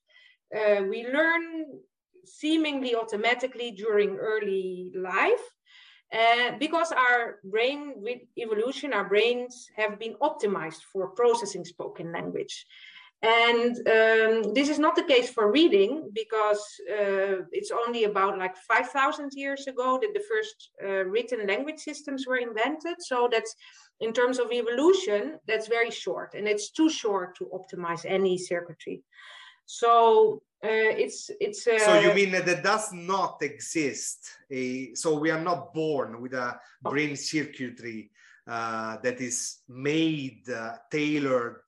uh, 0.54 0.82
we 0.82 1.06
learn 1.06 1.66
seemingly 2.24 2.94
automatically 2.94 3.70
during 3.72 4.16
early 4.16 4.90
life 4.94 5.44
uh, 6.12 6.52
because 6.58 6.92
our 6.92 7.38
brain 7.44 7.94
with 7.96 8.20
evolution 8.38 8.92
our 8.92 9.08
brains 9.08 9.68
have 9.76 9.98
been 9.98 10.14
optimized 10.22 10.82
for 10.92 11.10
processing 11.10 11.64
spoken 11.64 12.12
language 12.12 12.66
and 13.22 13.76
um, 13.86 14.54
this 14.54 14.70
is 14.70 14.78
not 14.78 14.96
the 14.96 15.02
case 15.02 15.28
for 15.30 15.52
reading 15.52 16.10
because 16.14 16.62
uh, 16.90 17.44
it's 17.52 17.70
only 17.70 18.04
about 18.04 18.38
like 18.38 18.56
5000 18.56 19.32
years 19.34 19.66
ago 19.66 19.98
that 20.00 20.14
the 20.14 20.24
first 20.26 20.70
uh, 20.82 21.04
written 21.04 21.46
language 21.46 21.78
systems 21.78 22.26
were 22.26 22.38
invented. 22.38 22.96
So 23.00 23.28
that's 23.30 23.54
in 24.00 24.14
terms 24.14 24.38
of 24.38 24.50
evolution 24.50 25.38
that's 25.46 25.68
very 25.68 25.90
short 25.90 26.32
and 26.34 26.48
it's 26.48 26.70
too 26.70 26.88
short 26.88 27.36
to 27.36 27.50
optimize 27.52 28.06
any 28.06 28.38
circuitry. 28.38 29.02
So 29.66 30.42
uh, 30.64 30.92
it's 31.04 31.30
it's 31.40 31.66
uh, 31.66 31.78
So 31.78 32.00
you 32.00 32.14
mean 32.14 32.32
that 32.32 32.46
there 32.46 32.62
does 32.62 32.90
not 32.92 33.42
exist 33.42 34.30
a 34.50 34.94
so 34.94 35.18
we 35.18 35.30
are 35.30 35.40
not 35.40 35.74
born 35.74 36.22
with 36.22 36.32
a 36.32 36.58
brain 36.82 37.16
circuitry 37.16 38.10
uh, 38.46 38.96
that 39.02 39.20
is 39.20 39.58
made 39.68 40.48
uh, 40.48 40.76
tailored 40.90 41.60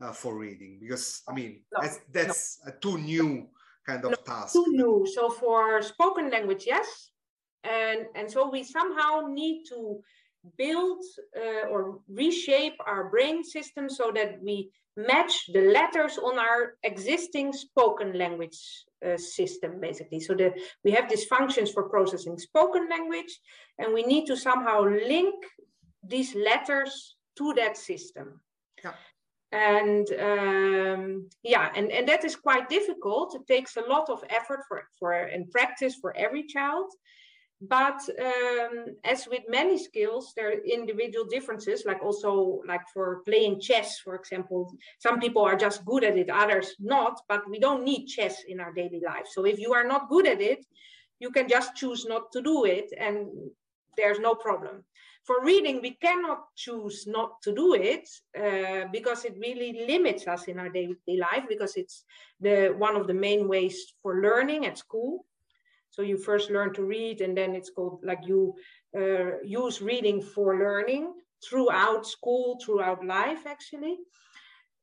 uh, 0.00 0.12
for 0.12 0.38
reading 0.38 0.78
because 0.80 1.22
I 1.28 1.32
mean 1.34 1.62
No, 1.72 1.82
that's, 1.82 2.00
that's 2.12 2.60
a 2.66 2.72
too 2.72 2.98
new 2.98 3.48
kind 3.86 4.04
of 4.04 4.24
task. 4.24 4.52
too 4.52 4.66
new. 4.68 5.06
So 5.14 5.30
for 5.30 5.82
spoken 5.82 6.30
language, 6.30 6.64
yes, 6.66 7.10
and 7.64 8.06
and 8.14 8.30
so 8.30 8.50
we 8.50 8.62
somehow 8.64 9.26
need 9.28 9.64
to 9.68 10.00
build 10.56 11.04
uh, 11.36 11.68
or 11.68 12.00
reshape 12.08 12.76
our 12.86 13.10
brain 13.10 13.44
system 13.44 13.88
so 13.90 14.10
that 14.14 14.40
we 14.42 14.70
match 14.96 15.46
the 15.52 15.60
letters 15.72 16.18
on 16.18 16.38
our 16.38 16.74
existing 16.82 17.52
spoken 17.52 18.16
language 18.16 18.58
uh, 19.06 19.16
system, 19.16 19.80
basically. 19.80 20.20
So 20.20 20.34
that 20.34 20.54
we 20.84 20.90
have 20.92 21.08
these 21.08 21.24
functions 21.24 21.70
for 21.70 21.88
processing 21.88 22.38
spoken 22.38 22.88
language, 22.88 23.38
and 23.78 23.92
we 23.94 24.02
need 24.02 24.26
to 24.26 24.36
somehow 24.36 24.82
link 24.84 25.34
these 26.02 26.34
letters 26.34 27.16
to 27.36 27.52
that 27.54 27.76
system 27.76 28.40
Yeah. 28.82 28.94
And 29.52 30.08
um, 30.20 31.28
yeah 31.42 31.70
and, 31.74 31.90
and 31.90 32.08
that 32.08 32.24
is 32.24 32.36
quite 32.36 32.68
difficult. 32.68 33.34
It 33.34 33.46
takes 33.46 33.76
a 33.76 33.82
lot 33.82 34.08
of 34.08 34.22
effort 34.30 34.60
for 34.68 34.84
for 34.98 35.12
and 35.12 35.50
practice 35.50 35.96
for 36.00 36.16
every 36.16 36.44
child. 36.44 36.90
But 37.62 38.00
um, 38.18 38.86
as 39.04 39.28
with 39.28 39.42
many 39.48 39.76
skills 39.76 40.32
there 40.34 40.48
are 40.48 40.64
individual 40.64 41.26
differences 41.26 41.84
like 41.84 42.02
also 42.02 42.62
like 42.66 42.88
for 42.94 43.22
playing 43.26 43.60
chess 43.60 43.98
for 43.98 44.14
example. 44.14 44.72
Some 44.98 45.20
people 45.20 45.42
are 45.42 45.56
just 45.56 45.84
good 45.84 46.04
at 46.04 46.16
it 46.16 46.30
others 46.30 46.74
not 46.78 47.20
but 47.28 47.48
we 47.50 47.58
don't 47.58 47.84
need 47.84 48.06
chess 48.06 48.44
in 48.48 48.60
our 48.60 48.72
daily 48.72 49.02
life. 49.04 49.26
So 49.30 49.44
if 49.44 49.58
you 49.58 49.74
are 49.74 49.84
not 49.84 50.08
good 50.08 50.26
at 50.26 50.40
it 50.40 50.64
you 51.18 51.30
can 51.30 51.48
just 51.48 51.76
choose 51.76 52.06
not 52.06 52.32
to 52.32 52.40
do 52.40 52.64
it 52.64 52.90
and 52.98 53.28
there's 53.96 54.18
no 54.18 54.34
problem 54.34 54.82
for 55.24 55.44
reading, 55.44 55.80
we 55.80 55.92
cannot 55.92 56.44
choose 56.56 57.06
not 57.06 57.42
to 57.42 57.54
do 57.54 57.74
it 57.74 58.08
uh, 58.38 58.88
because 58.92 59.24
it 59.24 59.36
really 59.38 59.84
limits 59.86 60.26
us 60.26 60.44
in 60.48 60.58
our 60.58 60.68
daily 60.68 60.96
life 61.08 61.44
because 61.48 61.76
it's 61.76 62.04
the 62.40 62.74
one 62.76 62.96
of 62.96 63.06
the 63.06 63.14
main 63.14 63.48
ways 63.48 63.94
for 64.02 64.20
learning 64.22 64.66
at 64.66 64.78
school. 64.78 65.26
So 65.90 66.02
you 66.02 66.16
first 66.16 66.50
learn 66.50 66.72
to 66.74 66.84
read, 66.84 67.20
and 67.20 67.36
then 67.36 67.54
it's 67.54 67.70
called 67.70 68.00
like 68.04 68.20
you 68.24 68.54
uh, 68.96 69.40
use 69.42 69.82
reading 69.82 70.22
for 70.22 70.58
learning 70.58 71.12
throughout 71.44 72.06
school, 72.06 72.58
throughout 72.64 73.04
life, 73.04 73.46
actually. 73.46 73.98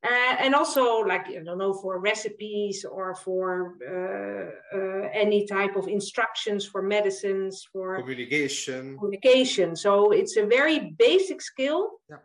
Uh, 0.03 0.35
and 0.39 0.53
also 0.53 0.99
like 0.99 1.27
i 1.27 1.39
don't 1.43 1.57
know 1.57 1.73
for 1.73 1.99
recipes 1.99 2.85
or 2.85 3.15
for 3.15 3.75
uh, 3.81 4.77
uh, 4.77 5.09
any 5.11 5.47
type 5.47 5.75
of 5.75 5.87
instructions 5.87 6.63
for 6.65 6.83
medicines 6.83 7.65
for 7.73 7.99
communication. 7.99 8.95
Communication. 8.99 9.75
So 9.75 10.11
it's 10.11 10.37
a 10.37 10.45
very 10.45 10.95
basic 10.99 11.41
skill. 11.41 11.81
Yeah. 12.09 12.21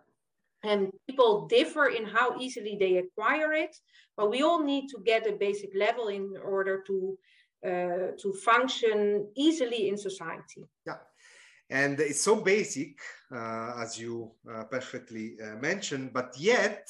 and 0.71 0.93
people 1.09 1.47
differ 1.49 1.87
in 1.99 2.05
how 2.05 2.29
easily 2.39 2.77
they 2.79 2.93
acquire 2.99 3.53
it 3.65 3.75
but 4.17 4.31
we 4.31 4.43
all 4.43 4.63
need 4.63 4.89
to 4.89 4.99
get 5.05 5.27
a 5.27 5.33
basic 5.33 5.75
level 5.75 6.09
in 6.09 6.35
order 6.45 6.83
to 6.87 7.19
uh, 7.65 8.11
to 8.19 8.33
function 8.45 9.27
easily 9.37 9.89
in 9.89 9.97
society. 9.97 10.67
Yeah, 10.85 10.99
and 11.71 11.99
it's 12.01 12.21
so 12.21 12.37
basic, 12.37 12.99
uh, 13.31 13.75
as 13.79 13.99
you 13.99 14.33
uh, 14.51 14.65
perfectly 14.65 15.37
uh, 15.41 15.57
mentioned, 15.61 16.13
but 16.13 16.35
yet 16.39 16.89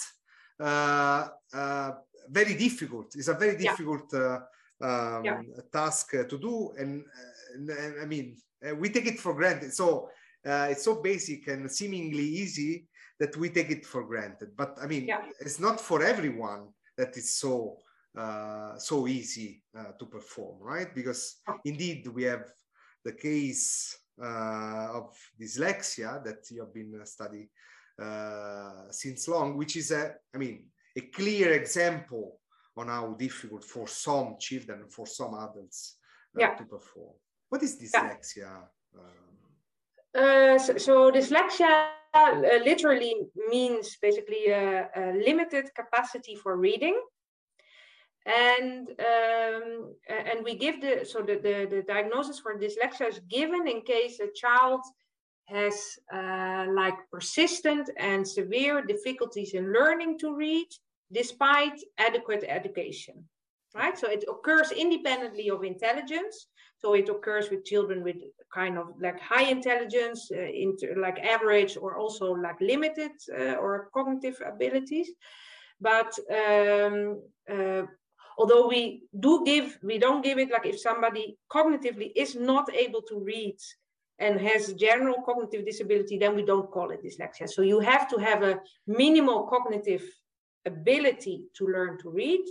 very 0.59 2.54
difficult. 2.54 3.14
It's 3.14 3.28
a 3.28 3.35
very 3.35 3.56
Yeah. 3.56 3.71
difficult 3.71 4.12
uh, 4.14 4.40
um, 4.80 5.25
Yeah. 5.25 5.42
task 5.73 6.14
uh, 6.14 6.25
to 6.25 6.38
do, 6.38 6.73
and, 6.78 7.04
and, 7.54 7.71
I 8.00 8.06
mean, 8.06 8.37
uh, 8.66 8.75
we 8.75 8.88
take 8.90 9.06
it 9.06 9.21
for 9.21 9.35
granted. 9.35 9.73
So 9.73 10.11
uh, 10.44 10.68
it's 10.71 10.85
so 10.85 11.00
basic 11.02 11.47
and 11.49 11.71
seemingly 11.71 12.25
easy 12.25 12.87
that 13.21 13.37
we 13.37 13.49
take 13.50 13.71
it 13.71 13.87
for 13.87 14.04
granted. 14.04 14.56
But 14.56 14.76
I 14.80 14.87
mean, 14.87 15.06
Yeah. 15.06 15.25
it's 15.40 15.61
not 15.61 15.80
for 15.80 16.02
everyone 16.02 16.73
that 16.97 17.16
is 17.16 17.37
so 17.37 17.78
uh, 18.14 18.76
so 18.78 19.06
easy 19.06 19.62
uh, 19.75 19.92
to 19.99 20.04
perform, 20.04 20.61
right? 20.61 20.94
Because 20.94 21.40
indeed 21.64 22.06
we 22.09 22.25
have 22.25 22.44
the 23.04 23.12
case 23.12 23.97
uh, 24.23 24.88
of 24.92 25.16
dyslexia 25.40 26.23
that 26.23 26.50
you 26.50 26.61
have 26.61 26.75
been 26.75 27.00
uh, 27.00 27.06
studying 27.06 27.49
uh, 28.00 28.90
since 28.90 29.28
long, 29.28 29.56
which 29.56 29.76
is 29.76 29.90
a, 29.90 30.14
I 30.34 30.38
mean, 30.38 30.64
a 30.96 31.00
clear 31.00 31.52
example 31.52 32.38
on 32.76 32.88
how 32.88 33.14
difficult 33.18 33.64
for 33.64 33.87
some 33.87 34.37
children, 34.38 34.88
for 34.88 35.06
some 35.06 35.34
adults, 35.34 35.96
uh, 36.37 36.40
Yeah. 36.40 36.54
to 36.54 36.64
perform. 36.64 37.14
What 37.49 37.62
is 37.62 37.76
dyslexia? 37.80 38.68
Um, 38.94 39.28
Uh, 40.14 40.58
so, 40.58 40.76
so 40.76 41.11
dyslexia 41.11 41.72
uh, 42.14 42.34
literally 42.70 43.14
means 43.49 43.96
basically 43.96 44.44
a, 44.49 44.88
a 44.94 45.04
limited 45.28 45.64
capacity 45.75 46.34
for 46.37 46.56
reading. 46.56 46.96
And 48.26 48.88
um, 49.12 49.94
and 50.08 50.44
we 50.44 50.54
give 50.54 50.76
the 50.84 51.04
so 51.04 51.18
the, 51.22 51.37
the, 51.46 51.57
the 51.74 51.83
diagnosis 51.94 52.38
for 52.38 52.52
dyslexia 52.59 53.09
is 53.09 53.20
given 53.38 53.66
in 53.66 53.81
case 53.83 54.20
a 54.20 54.31
child 54.42 54.83
has 55.53 55.99
uh, 56.12 56.67
like 56.71 56.99
persistent 57.11 57.91
and 57.99 58.27
severe 58.27 58.83
difficulties 58.83 59.55
in 59.55 59.73
learning 59.73 60.19
to 60.19 60.35
read 60.35 60.69
despite 61.12 61.79
adequate 61.99 62.45
education 62.49 63.17
right 63.75 63.97
so 63.99 64.07
it 64.09 64.25
occurs 64.29 64.71
independently 64.73 65.51
of 65.51 65.65
intelligence 65.65 66.49
so 66.83 66.95
it 66.95 67.09
occurs 67.09 67.49
with 67.49 67.65
children 67.65 68.03
with 68.03 68.17
kind 68.53 68.77
of 68.77 68.88
like 69.01 69.21
high 69.21 69.45
intelligence, 69.45 70.31
uh, 70.35 70.41
inter, 70.41 70.97
like 70.97 71.19
average, 71.21 71.77
or 71.77 71.97
also 71.97 72.33
like 72.33 72.61
limited 72.61 73.12
uh, 73.38 73.55
or 73.55 73.88
cognitive 73.95 74.43
abilities. 74.45 75.09
But 75.81 76.12
um, 76.29 77.23
uh, 77.49 77.83
although 78.37 78.67
we 78.67 79.05
do 79.21 79.45
give, 79.45 79.79
we 79.85 79.99
don't 79.99 80.25
give 80.25 80.38
it 80.38 80.51
like 80.51 80.67
if 80.67 80.81
somebody 80.81 81.38
cognitively 81.51 82.11
is 82.17 82.35
not 82.35 82.73
able 82.75 83.03
to 83.03 83.21
read 83.21 83.59
and 84.22 84.40
has 84.40 84.72
general 84.74 85.18
cognitive 85.28 85.66
disability, 85.66 86.16
then 86.16 86.35
we 86.37 86.44
don't 86.44 86.70
call 86.70 86.90
it 86.90 87.02
dyslexia. 87.02 87.48
So 87.48 87.62
you 87.62 87.80
have 87.80 88.08
to 88.11 88.16
have 88.18 88.42
a 88.42 88.61
minimal 88.87 89.48
cognitive 89.48 90.04
ability 90.64 91.37
to 91.56 91.66
learn 91.66 91.98
to 92.02 92.08
read. 92.11 92.44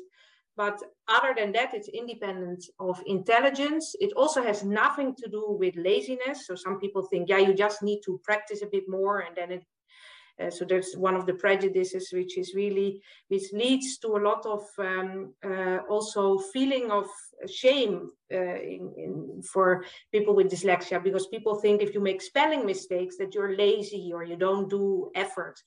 But 0.57 0.77
other 1.07 1.33
than 1.35 1.53
that, 1.53 1.73
it's 1.73 1.87
independent 1.87 2.61
of 2.79 3.01
intelligence. 3.05 3.95
It 3.99 4.11
also 4.21 4.43
has 4.43 4.63
nothing 4.63 5.15
to 5.15 5.29
do 5.29 5.55
with 5.61 5.75
laziness. 5.77 6.45
So 6.45 6.55
some 6.55 6.77
people 6.77 7.03
think, 7.03 7.29
yeah, 7.29 7.37
you 7.47 7.53
just 7.53 7.81
need 7.81 8.01
to 8.05 8.19
practice 8.23 8.61
a 8.61 8.67
bit 8.75 8.83
more, 8.87 9.19
and 9.19 9.35
then 9.35 9.51
it. 9.51 9.63
Uh, 10.39 10.49
so 10.49 10.65
there's 10.65 10.95
one 10.95 11.15
of 11.15 11.25
the 11.25 11.33
prejudices, 11.33 12.09
which 12.11 12.37
is 12.37 12.53
really 12.55 13.01
which 13.27 13.51
leads 13.53 13.97
to 13.99 14.07
a 14.09 14.23
lot 14.29 14.45
of 14.45 14.63
um, 14.77 15.33
uh, 15.43 15.79
also 15.89 16.37
feeling 16.53 16.91
of 16.91 17.07
shame 17.49 18.11
uh, 18.33 18.37
in, 18.37 18.93
in, 18.97 19.41
for 19.41 19.83
people 20.11 20.35
with 20.35 20.51
dyslexia 20.51 21.03
because 21.03 21.27
people 21.27 21.55
think 21.55 21.81
if 21.81 21.93
you 21.93 21.99
make 21.99 22.21
spelling 22.21 22.65
mistakes 22.65 23.17
that 23.17 23.33
you're 23.33 23.55
lazy 23.55 24.11
or 24.13 24.23
you 24.23 24.35
don't 24.35 24.69
do 24.69 25.11
effort. 25.15 25.59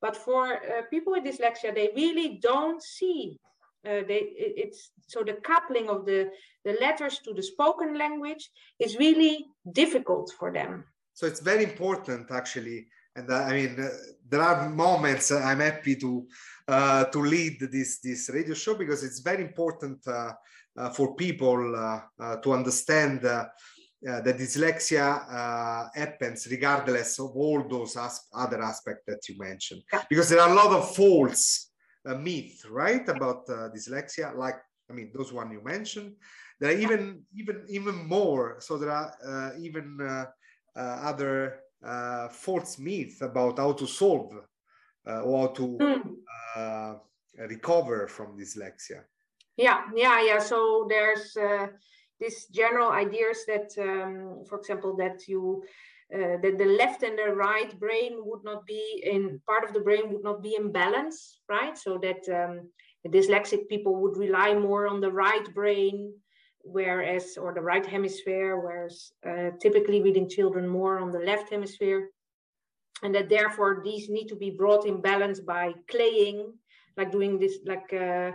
But 0.00 0.16
for 0.16 0.54
uh, 0.54 0.82
people 0.90 1.12
with 1.12 1.24
dyslexia, 1.24 1.74
they 1.74 1.90
really 1.94 2.38
don't 2.42 2.82
see 2.82 3.38
uh, 3.86 4.02
they 4.06 4.20
it, 4.36 4.54
it's 4.56 4.90
so 5.06 5.22
the 5.22 5.34
coupling 5.42 5.88
of 5.88 6.04
the 6.04 6.30
the 6.64 6.76
letters 6.80 7.18
to 7.20 7.32
the 7.32 7.42
spoken 7.42 7.96
language 7.96 8.50
is 8.78 8.96
really 8.98 9.46
difficult 9.72 10.32
for 10.38 10.52
them 10.52 10.84
so 11.14 11.26
it's 11.26 11.40
very 11.40 11.64
important 11.64 12.30
actually 12.30 12.86
and 13.16 13.30
uh, 13.30 13.42
i 13.48 13.52
mean 13.52 13.80
uh, 13.80 13.88
there 14.28 14.42
are 14.42 14.68
moments 14.68 15.30
uh, 15.30 15.40
i'm 15.44 15.60
happy 15.60 15.96
to 15.96 16.26
uh, 16.68 17.04
to 17.04 17.20
lead 17.20 17.58
this 17.72 18.00
this 18.00 18.30
radio 18.32 18.54
show 18.54 18.74
because 18.74 19.02
it's 19.02 19.20
very 19.20 19.42
important 19.42 19.98
uh, 20.06 20.32
uh, 20.76 20.90
for 20.90 21.14
people 21.16 21.58
to 22.42 22.52
understand 22.52 23.20
that 23.22 24.34
dyslexia 24.38 25.90
happens 25.94 26.46
regardless 26.50 27.18
of 27.18 27.30
all 27.36 27.66
those 27.68 27.96
as- 27.96 28.28
other 28.32 28.62
aspects 28.62 29.04
that 29.06 29.28
you 29.28 29.36
mentioned 29.38 29.82
because 30.08 30.28
there 30.28 30.40
are 30.40 30.50
a 30.50 30.54
lot 30.54 30.72
of 30.72 30.94
false 30.94 31.70
a 32.06 32.14
myth, 32.14 32.64
right, 32.70 33.06
about 33.08 33.48
uh, 33.48 33.68
dyslexia. 33.68 34.34
Like, 34.36 34.56
I 34.88 34.92
mean, 34.92 35.10
those 35.14 35.32
one 35.32 35.50
you 35.50 35.62
mentioned. 35.62 36.14
There 36.58 36.70
are 36.70 36.78
even 36.78 37.22
even 37.34 37.64
even 37.68 38.06
more. 38.06 38.56
So 38.60 38.76
there 38.78 38.90
are 38.90 39.14
uh, 39.26 39.50
even 39.60 39.98
uh, 41.84 42.28
false 42.28 42.78
myths 42.78 43.20
about 43.22 43.58
how 43.58 43.72
to 43.72 43.86
solve 43.86 44.32
or 45.06 45.40
how 45.40 45.46
to 45.54 45.78
Mm. 46.56 47.00
recover 47.48 48.06
from 48.08 48.36
dyslexia. 48.36 49.04
yeah 49.56 49.84
yeah 49.94 50.20
yeah 50.22 50.38
so 50.38 50.86
there's 50.88 51.36
this 52.20 52.46
general 52.48 52.90
ideas 52.92 53.38
that 53.46 53.70
um, 53.78 54.44
for 54.48 54.58
example 54.58 54.94
that 54.96 55.26
you 55.26 55.62
uh, 56.14 56.36
that 56.42 56.58
the 56.58 56.64
left 56.64 57.02
and 57.02 57.16
the 57.16 57.32
right 57.34 57.78
brain 57.78 58.12
would 58.18 58.42
not 58.44 58.66
be 58.66 59.00
in 59.04 59.40
part 59.46 59.64
of 59.64 59.72
the 59.72 59.80
brain 59.80 60.12
would 60.12 60.24
not 60.24 60.42
be 60.42 60.56
in 60.56 60.72
balance, 60.72 61.40
right? 61.48 61.78
So 61.78 61.98
that 61.98 62.22
um, 62.28 62.68
dyslexic 63.06 63.68
people 63.68 63.94
would 63.94 64.16
rely 64.16 64.54
more 64.54 64.88
on 64.88 65.00
the 65.00 65.12
right 65.12 65.46
brain, 65.54 66.12
whereas 66.62 67.36
or 67.36 67.52
the 67.52 67.60
right 67.60 67.84
hemisphere, 67.84 68.58
whereas 68.58 69.12
uh, 69.26 69.50
typically 69.60 70.02
reading 70.02 70.28
children 70.28 70.66
more 70.68 70.98
on 70.98 71.10
the 71.10 71.18
left 71.18 71.50
hemisphere, 71.50 72.10
and 73.02 73.14
that 73.14 73.28
therefore 73.28 73.82
these 73.84 74.08
need 74.08 74.28
to 74.28 74.36
be 74.36 74.50
brought 74.50 74.86
in 74.86 75.00
balance 75.00 75.40
by 75.40 75.72
claying, 75.88 76.52
like 76.96 77.12
doing 77.12 77.38
this 77.38 77.58
like. 77.64 77.92
Uh, 77.92 78.32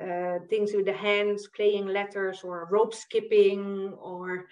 uh, 0.00 0.38
things 0.48 0.72
with 0.72 0.86
the 0.86 0.92
hands, 0.92 1.46
claying 1.48 1.86
letters, 1.86 2.40
or 2.42 2.66
rope 2.70 2.94
skipping, 2.94 3.92
or 4.00 4.46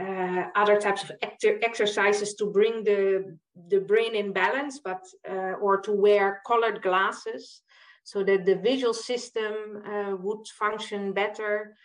uh, 0.00 0.44
other 0.56 0.80
types 0.80 1.04
of 1.04 1.12
exercises 1.22 2.34
to 2.34 2.46
bring 2.46 2.82
the 2.82 3.36
the 3.68 3.78
brain 3.78 4.14
in 4.14 4.32
balance, 4.32 4.80
but 4.82 5.02
uh, 5.30 5.54
or 5.60 5.80
to 5.80 5.92
wear 5.92 6.40
colored 6.46 6.82
glasses 6.82 7.62
so 8.04 8.24
that 8.24 8.44
the 8.44 8.56
visual 8.56 8.94
system 8.94 9.82
uh, 9.86 10.16
would 10.16 10.46
function 10.58 11.12
better. 11.12 11.76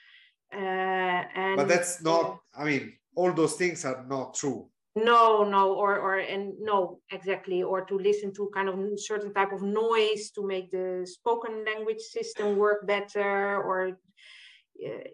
And 0.52 1.58
but 1.58 1.68
that's 1.68 2.02
not. 2.02 2.40
I 2.58 2.64
mean, 2.64 2.94
all 3.16 3.34
those 3.34 3.54
things 3.56 3.86
are 3.86 4.06
not 4.08 4.36
true. 4.36 4.70
No, 4.96 5.44
no, 5.44 5.74
or 5.74 6.00
or 6.00 6.18
and 6.20 6.54
no, 6.60 7.00
exactly, 7.12 7.62
or 7.62 7.86
to 7.86 7.98
listen 7.98 8.34
to 8.34 8.50
kind 8.54 8.70
of 8.70 8.80
certain 9.00 9.34
type 9.34 9.52
of 9.52 9.62
noise 9.62 10.32
to 10.32 10.46
make 10.46 10.72
the 10.72 11.06
spoken 11.06 11.64
language 11.66 12.00
system 12.00 12.58
work 12.58 12.88
better, 12.88 13.62
or 13.62 13.98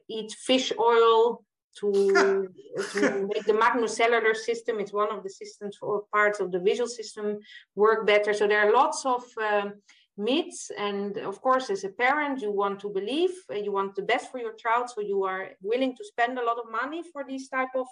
eat 0.08 0.32
fish 0.32 0.72
oil 0.80 1.44
to, 1.80 1.90
to 2.94 3.30
make 3.34 3.46
the 3.46 3.54
magnocellular 3.54 4.36
system, 4.36 4.80
it's 4.80 4.94
one 4.94 5.12
of 5.12 5.24
the 5.24 5.30
systems 5.30 5.78
or 5.82 6.04
parts 6.12 6.40
of 6.40 6.52
the 6.52 6.60
visual 6.60 6.88
system 6.88 7.40
work 7.76 8.06
better. 8.06 8.34
So 8.34 8.48
there 8.48 8.68
are 8.68 8.74
lots 8.74 9.06
of 9.06 9.24
um, 9.42 9.74
myths. 10.18 10.72
And 10.78 11.18
of 11.18 11.42
course, 11.42 11.70
as 11.70 11.84
a 11.84 11.90
parent, 11.90 12.42
you 12.42 12.52
want 12.52 12.80
to 12.82 12.90
believe, 12.90 13.32
uh, 13.52 13.56
you 13.56 13.72
want 13.72 13.96
the 13.96 14.04
best 14.04 14.32
for 14.32 14.40
your 14.40 14.54
child. 14.54 14.90
So 14.90 15.02
you 15.02 15.24
are 15.24 15.50
willing 15.62 15.96
to 15.96 16.04
spend 16.06 16.38
a 16.38 16.46
lot 16.46 16.58
of 16.58 16.72
money 16.72 17.04
for 17.12 17.24
these 17.24 17.50
type 17.50 17.74
of 17.76 17.88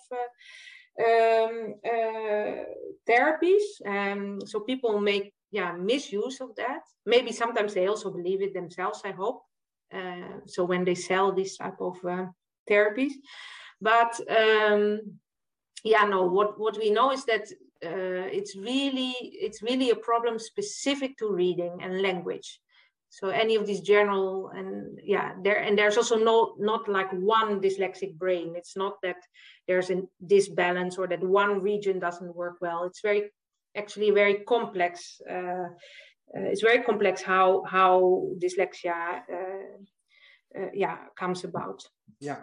um, 0.99 1.75
uh, 1.86 2.63
therapies. 3.10 3.63
Um, 3.86 4.39
so 4.45 4.60
people 4.60 4.99
make 4.99 5.34
yeah 5.51 5.73
misuse 5.73 6.41
of 6.41 6.55
that. 6.55 6.81
Maybe 7.05 7.31
sometimes 7.31 7.73
they 7.73 7.88
also 7.88 8.12
believe 8.12 8.41
it 8.41 8.53
themselves. 8.53 9.01
I 9.05 9.12
hope. 9.12 9.43
Uh, 9.93 10.39
so 10.45 10.63
when 10.63 10.86
they 10.86 10.95
sell 10.95 11.34
this 11.34 11.57
type 11.57 11.79
of 11.81 11.97
uh, 12.05 12.25
therapies, 12.69 13.13
but 13.81 14.19
um, 14.29 15.01
yeah, 15.84 16.05
no. 16.05 16.25
What 16.25 16.60
what 16.60 16.77
we 16.77 16.91
know 16.91 17.12
is 17.12 17.25
that 17.25 17.47
uh, 17.84 18.28
it's 18.32 18.56
really 18.56 19.15
it's 19.20 19.62
really 19.62 19.89
a 19.89 19.96
problem 19.96 20.38
specific 20.39 21.17
to 21.17 21.32
reading 21.32 21.80
and 21.82 22.02
language. 22.02 22.60
So 23.10 23.28
any 23.30 23.56
of 23.56 23.65
these 23.65 23.82
general 23.82 24.52
and 24.56 25.00
yeah 25.04 25.34
there 25.44 25.58
and 25.58 25.78
there's 25.78 25.98
also 25.98 26.17
no 26.17 26.56
not 26.60 26.88
like 26.88 27.12
one 27.12 27.60
dyslexic 27.62 28.17
brain. 28.17 28.54
It's 28.56 28.78
not 28.78 29.02
that 29.04 29.17
there's 29.67 29.89
a 29.89 30.04
disbalance 30.26 30.98
or 30.98 31.08
that 31.08 31.24
one 31.24 31.62
region 31.62 32.00
doesn't 32.00 32.36
work 32.36 32.58
well. 32.62 32.86
It's 32.86 33.02
very 33.02 33.32
actually 33.76 34.12
very 34.12 34.36
complex 34.46 35.20
uh, 35.30 35.70
uh, 36.34 36.48
it's 36.52 36.62
very 36.62 36.84
complex 36.84 37.22
how 37.22 37.63
how 37.67 38.30
dyslexia 38.41 39.22
uh, 39.30 40.60
uh 40.60 40.70
yeah 40.74 40.98
comes 41.17 41.44
about. 41.44 41.84
Yeah 42.20 42.41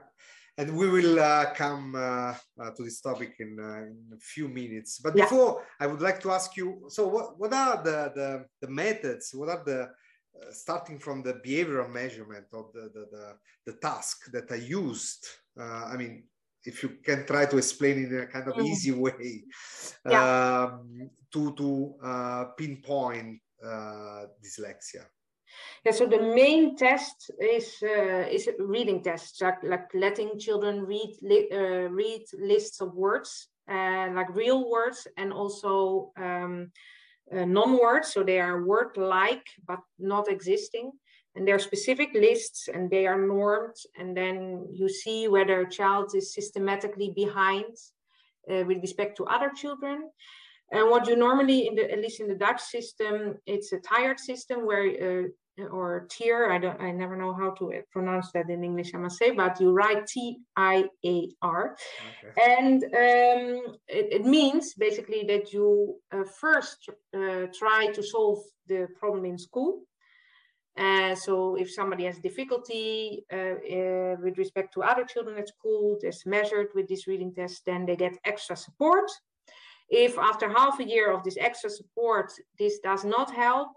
and 0.59 0.77
we 0.77 0.89
will 0.89 1.21
uh, 1.21 1.55
come 1.55 1.95
uh, 1.95 2.35
uh, 2.61 2.71
to 2.77 2.83
this 2.83 3.01
topic 3.01 3.37
in, 3.39 3.57
uh, 3.61 3.85
in, 3.85 3.97
a 4.13 4.19
few 4.19 4.49
minutes. 4.49 4.99
But 4.99 5.15
before, 5.15 5.65
I 5.79 5.87
would 5.87 6.03
like 6.03 6.21
to 6.23 6.33
ask 6.33 6.57
you: 6.57 6.87
so, 6.89 7.07
what, 7.07 7.39
what 7.39 7.53
are 7.53 7.83
the, 7.83 8.13
the, 8.15 8.45
the 8.61 8.69
methods? 8.69 9.31
What 9.33 9.49
are 9.51 9.63
the 9.65 9.83
uh, 9.83 10.51
starting 10.51 10.99
from 10.99 11.23
the 11.23 11.35
behavioral 11.35 11.91
measurement 11.91 12.47
of 12.53 12.73
the 12.75 12.91
the, 12.93 13.07
the, 13.13 13.35
the 13.67 13.79
task 13.79 14.31
that 14.33 14.51
are 14.51 14.57
used? 14.57 15.29
Uh, 15.59 15.85
I 15.93 15.97
mean, 15.97 16.25
if 16.65 16.83
you 16.83 16.91
can 17.05 17.25
try 17.25 17.47
to 17.47 17.57
explain 17.57 18.05
in 18.05 18.19
a 18.19 18.27
kind 18.27 18.49
of 18.49 18.55
mm. 18.55 18.67
easy 18.67 18.91
way 18.91 19.45
yeah. 20.11 20.71
um, 20.73 21.09
to 21.33 21.55
to 21.55 22.53
pinpoint 22.57 23.41
dyslexia. 23.65 25.07
Yeah, 25.85 25.93
so 25.93 26.07
the 26.07 26.21
main 26.21 26.77
test 26.77 27.31
is 27.41 27.77
uh, 27.83 28.27
is 28.31 28.49
reading 28.59 29.03
tests, 29.03 29.41
like, 29.41 29.63
like 29.63 29.89
letting 29.95 30.39
children 30.39 30.85
read 30.85 31.17
li 31.23 31.49
uh, 31.53 31.89
read 31.91 32.25
lists 32.39 32.81
of 32.81 32.95
words, 32.95 33.49
uh, 33.71 34.09
like 34.15 34.35
real 34.35 34.71
words, 34.71 35.07
and 35.17 35.33
also 35.33 36.13
um, 36.17 36.73
uh, 37.33 37.45
non-words. 37.45 38.13
So 38.13 38.23
they 38.23 38.41
are 38.41 38.65
word-like 38.65 39.47
but 39.67 39.81
not 39.99 40.29
existing, 40.29 40.93
and 41.35 41.47
they're 41.47 41.59
specific 41.59 42.11
lists, 42.13 42.69
and 42.69 42.91
they 42.91 43.07
are 43.07 43.27
normed. 43.27 43.77
And 43.99 44.17
then 44.17 44.67
you 44.73 44.89
see 44.89 45.29
whether 45.29 45.61
a 45.61 45.71
child 45.71 46.15
is 46.15 46.35
systematically 46.35 47.13
behind 47.15 47.77
uh, 48.51 48.65
with 48.67 48.79
respect 48.81 49.17
to 49.17 49.25
other 49.25 49.51
children. 49.55 50.11
And 50.71 50.91
what 50.91 51.09
you 51.09 51.17
normally, 51.17 51.67
in 51.67 51.75
the, 51.77 51.91
at 51.91 51.99
least 51.99 52.21
in 52.21 52.29
the 52.29 52.35
Dutch 52.35 52.61
system, 52.61 53.39
it's 53.47 53.73
a 53.73 53.81
tired 53.81 54.21
system 54.21 54.67
where 54.67 54.85
uh, 54.85 55.29
or 55.71 56.07
tier. 56.11 56.51
I 56.51 56.59
don't. 56.59 56.81
I 56.81 56.91
never 56.91 57.17
know 57.17 57.33
how 57.33 57.51
to 57.51 57.73
pronounce 57.91 58.31
that 58.33 58.51
in 58.51 58.65
English. 58.65 58.95
I 58.95 58.99
must 58.99 59.19
say, 59.19 59.31
but 59.31 59.61
you 59.61 59.73
write 59.73 60.07
T 60.07 60.39
I 60.57 60.85
A 61.05 61.29
R, 61.43 61.77
okay. 62.25 62.59
and 62.59 62.85
um, 62.85 63.77
it, 63.89 64.13
it, 64.13 64.25
means 64.25 64.75
basically 64.75 65.25
that 65.25 65.53
you 65.53 65.97
uh, 66.13 66.25
first 66.41 66.89
uh, 67.17 67.47
try 67.59 67.89
to 67.93 68.03
solve 68.03 68.39
the 68.67 68.89
problem 68.99 69.25
in 69.25 69.39
school. 69.39 69.83
Uh, 70.79 71.15
so 71.15 71.57
if 71.57 71.73
somebody 71.73 72.05
has 72.05 72.19
difficulty 72.21 73.25
uh, 73.33 73.37
uh, 73.37 74.17
with 74.23 74.39
respect 74.39 74.73
to 74.73 74.83
other 74.83 75.05
children 75.05 75.37
at 75.37 75.49
school, 75.49 75.99
that's 76.01 76.25
measured 76.25 76.69
with 76.75 76.87
this 76.89 77.09
reading 77.09 77.35
test, 77.35 77.63
then 77.67 77.85
they 77.85 77.97
get 77.97 78.17
extra 78.25 78.57
support. 78.57 79.11
If 79.89 80.19
after 80.19 80.49
half 80.49 80.79
a 80.79 80.85
year 80.85 81.11
of 81.11 81.25
this 81.25 81.37
extra 81.41 81.71
support, 81.71 82.31
this 82.59 82.79
does 82.79 83.05
not 83.05 83.35
help, 83.35 83.69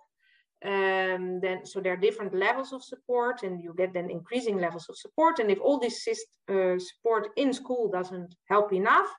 um, 0.63 1.39
then 1.41 1.65
so 1.65 1.80
there 1.80 1.93
are 1.93 1.97
different 1.97 2.34
levels 2.34 2.71
of 2.71 2.84
support 2.84 3.43
and 3.43 3.63
you 3.63 3.74
get 3.76 3.93
then 3.93 4.10
increasing 4.10 4.60
levels 4.60 4.88
of 4.89 4.97
support. 4.97 5.39
And 5.39 5.50
if 5.50 5.60
all 5.60 5.80
this 5.80 6.08
uh, 6.50 6.78
support 6.78 7.30
in 7.36 7.52
school 7.54 7.89
doesn't 7.89 8.36
help 8.47 8.71
enough 8.74 9.10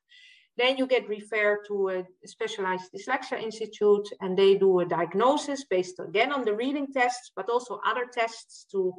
then 0.56 0.76
you 0.76 0.86
get 0.86 1.08
referred 1.08 1.64
to 1.66 1.88
a 1.88 2.04
specialized 2.26 2.90
dyslexia 2.92 3.42
institute 3.42 4.08
and 4.20 4.36
they 4.36 4.56
do 4.56 4.80
a 4.80 4.84
diagnosis 4.84 5.64
based 5.64 5.98
again 5.98 6.32
on 6.32 6.44
the 6.44 6.54
reading 6.54 6.86
tests 6.92 7.32
but 7.34 7.48
also 7.48 7.80
other 7.86 8.06
tests 8.12 8.66
to 8.70 8.92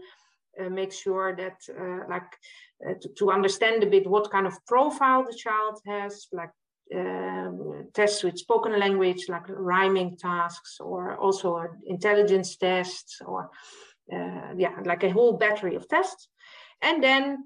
uh, 0.59 0.69
make 0.69 0.91
sure 0.91 1.35
that 1.35 1.57
uh, 1.79 2.07
like 2.09 2.31
uh, 2.87 2.93
to, 3.01 3.09
to, 3.17 3.31
understand 3.31 3.83
a 3.83 3.87
bit 3.87 4.07
what 4.07 4.31
kind 4.31 4.45
of 4.45 4.65
profile 4.65 5.23
the 5.23 5.35
child 5.35 5.79
has 5.85 6.27
like 6.31 6.51
um, 6.93 7.87
tests 7.93 8.23
with 8.23 8.37
spoken 8.37 8.79
language, 8.79 9.25
like 9.29 9.47
rhyming 9.47 10.17
tasks, 10.17 10.77
or 10.79 11.17
also 11.17 11.65
intelligence 11.85 12.55
tests, 12.55 13.21
or 13.25 13.49
uh, 14.11 14.53
yeah, 14.57 14.75
like 14.85 15.03
a 15.03 15.09
whole 15.09 15.33
battery 15.33 15.75
of 15.75 15.87
tests. 15.87 16.27
And 16.81 17.03
then, 17.03 17.45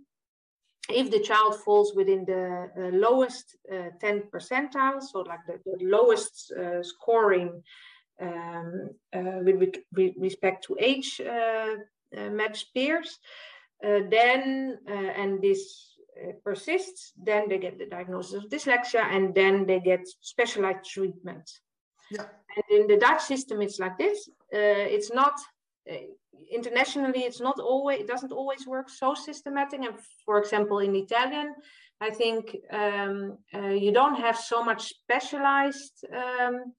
if 0.90 1.12
the 1.12 1.20
child 1.20 1.60
falls 1.60 1.94
within 1.96 2.26
the 2.26 2.70
uh, 2.78 2.96
lowest 2.96 3.56
uh, 3.72 3.90
10 4.00 4.24
percentile, 4.34 5.02
so 5.02 5.20
like 5.20 5.42
the, 5.46 5.60
the 5.66 5.86
lowest 5.86 6.52
uh, 6.52 6.82
scoring 6.82 7.62
um, 8.22 8.90
uh, 9.14 9.40
with, 9.44 9.76
with, 9.94 10.14
respect 10.18 10.64
to 10.66 10.78
age 10.80 11.22
uh, 11.22 11.76
matched 12.32 12.74
peers, 12.74 13.20
then 13.82 14.78
and 14.88 15.42
this 15.42 15.97
persists, 16.44 17.14
then 17.22 17.50
they 17.50 17.58
get 17.58 17.78
the 17.78 17.86
diagnosis 17.86 18.44
of 18.44 18.50
dyslexia 18.50 19.04
and 19.04 19.34
then 19.36 19.66
they 19.66 19.80
get 19.80 20.08
specialized 20.22 20.86
treatment. 20.86 21.50
Yeah. 22.12 22.26
And 22.56 22.82
in 22.82 22.88
the 22.88 22.98
Dutch 22.98 23.22
system, 23.22 23.62
it's 23.62 23.80
like 23.80 23.98
this. 23.98 24.30
Uh, 24.54 24.88
it's 24.96 25.12
not 25.12 25.34
uh, 25.90 25.96
internationally. 26.52 27.22
It's 27.22 27.42
not 27.42 27.60
always. 27.60 28.00
It 28.00 28.08
doesn't 28.08 28.32
always 28.32 28.66
work 28.66 28.90
so 28.90 29.14
systematic. 29.14 29.82
And 29.82 29.96
for 30.26 30.40
example, 30.40 30.80
in 30.80 30.96
Italian, 30.96 31.54
I 32.00 32.10
think 32.10 32.56
um, 32.72 33.38
uh, 33.54 33.70
you 33.70 33.92
don't 33.92 34.16
have 34.16 34.38
so 34.38 34.64
much 34.64 34.90
specialized 34.90 36.06
um, 36.14 36.74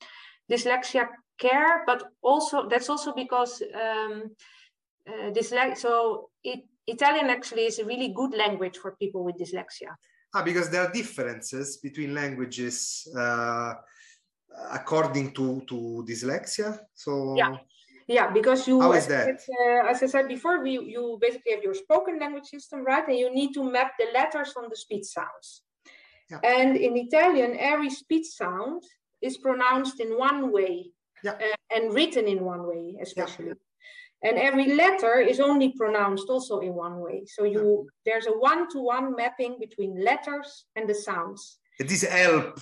dyslexia 0.50 1.08
care, 1.38 1.82
but 1.86 2.04
also 2.22 2.68
that's 2.68 2.88
also 2.88 3.12
because 3.12 3.62
um, 3.74 4.30
uh, 5.06 5.30
dyslexia. 5.30 5.76
So 5.76 6.30
it 6.42 6.60
Italian 6.88 7.28
actually 7.30 7.66
is 7.66 7.78
a 7.78 7.84
really 7.84 8.08
good 8.08 8.34
language 8.34 8.78
for 8.78 8.92
people 8.92 9.24
with 9.24 9.36
dyslexia. 9.36 9.92
Ah, 10.34 10.42
because 10.42 10.70
there 10.70 10.82
are 10.82 10.92
differences 10.92 11.78
between 11.78 12.14
languages 12.14 13.08
uh, 13.16 13.74
according 14.72 15.32
to, 15.32 15.62
to 15.68 16.04
dyslexia. 16.08 16.78
So 16.94 17.34
yeah, 17.36 17.56
yeah, 18.06 18.30
because 18.30 18.66
you 18.68 18.80
how 18.80 18.92
is 18.92 19.06
that? 19.06 19.28
Uh, 19.28 19.90
as 19.90 20.02
I 20.02 20.06
said 20.06 20.28
before, 20.28 20.62
we, 20.62 20.72
you 20.72 21.18
basically 21.20 21.52
have 21.52 21.62
your 21.62 21.74
spoken 21.74 22.18
language 22.18 22.46
system, 22.46 22.84
right? 22.84 23.06
And 23.08 23.18
you 23.18 23.32
need 23.34 23.52
to 23.54 23.62
map 23.64 23.92
the 23.98 24.06
letters 24.12 24.54
on 24.56 24.68
the 24.68 24.76
speech 24.76 25.04
sounds. 25.04 25.62
Yeah. 26.30 26.40
And 26.44 26.76
in 26.76 26.96
Italian, 26.96 27.56
every 27.58 27.90
speech 27.90 28.26
sound 28.26 28.82
is 29.22 29.38
pronounced 29.38 29.98
in 30.00 30.18
one 30.18 30.52
way 30.52 30.90
yeah. 31.24 31.32
uh, 31.32 31.74
and 31.74 31.94
written 31.94 32.26
in 32.26 32.44
one 32.44 32.66
way, 32.66 32.96
especially. 33.00 33.48
Yeah 33.48 33.67
and 34.22 34.36
every 34.36 34.74
letter 34.74 35.20
is 35.20 35.38
only 35.40 35.72
pronounced 35.72 36.28
also 36.28 36.58
in 36.58 36.74
one 36.74 37.00
way. 37.00 37.24
So 37.26 37.44
you 37.44 37.88
there's 38.04 38.26
a 38.26 38.32
one-to-one 38.32 39.14
mapping 39.14 39.58
between 39.60 40.04
letters 40.04 40.64
and 40.74 40.88
the 40.88 40.94
sounds. 40.94 41.58
It 41.78 41.90
is 41.92 42.02
help. 42.02 42.60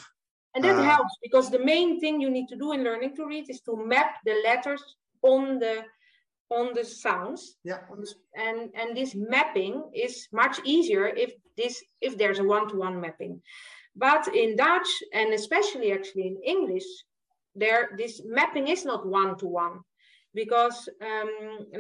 And 0.55 0.65
that 0.65 0.77
uh, 0.77 0.83
helps 0.83 1.15
because 1.23 1.51
the 1.51 1.59
main 1.59 2.01
thing 2.01 2.21
you 2.21 2.31
need 2.31 2.49
to 2.49 2.57
do 2.57 2.73
in 2.73 2.85
learning 2.85 3.17
to 3.17 3.27
read 3.27 3.49
is 3.49 3.61
to 3.63 3.77
map 3.77 4.17
the 4.25 4.41
letters 4.45 4.83
on 5.23 5.59
the 5.59 5.85
on 6.51 6.75
the 6.75 6.85
sounds. 6.85 7.57
Yeah. 7.65 7.81
And 8.37 8.71
and 8.75 8.97
this 8.97 9.15
mapping 9.15 9.83
is 9.95 10.29
much 10.33 10.61
easier 10.65 11.07
if 11.07 11.33
this 11.57 11.83
if 12.01 12.19
there's 12.19 12.39
a 12.39 12.45
one-to-one 12.45 13.01
mapping. 13.01 13.41
But 13.95 14.29
in 14.29 14.57
dutch 14.57 14.89
and 15.15 15.33
especially 15.33 15.93
actually 15.93 16.27
in 16.27 16.37
english 16.45 16.85
there 17.57 17.89
this 17.97 18.21
mapping 18.27 18.69
is 18.69 18.85
not 18.85 19.07
one-to-one 19.07 19.81
because 20.37 20.89
um, 21.01 21.31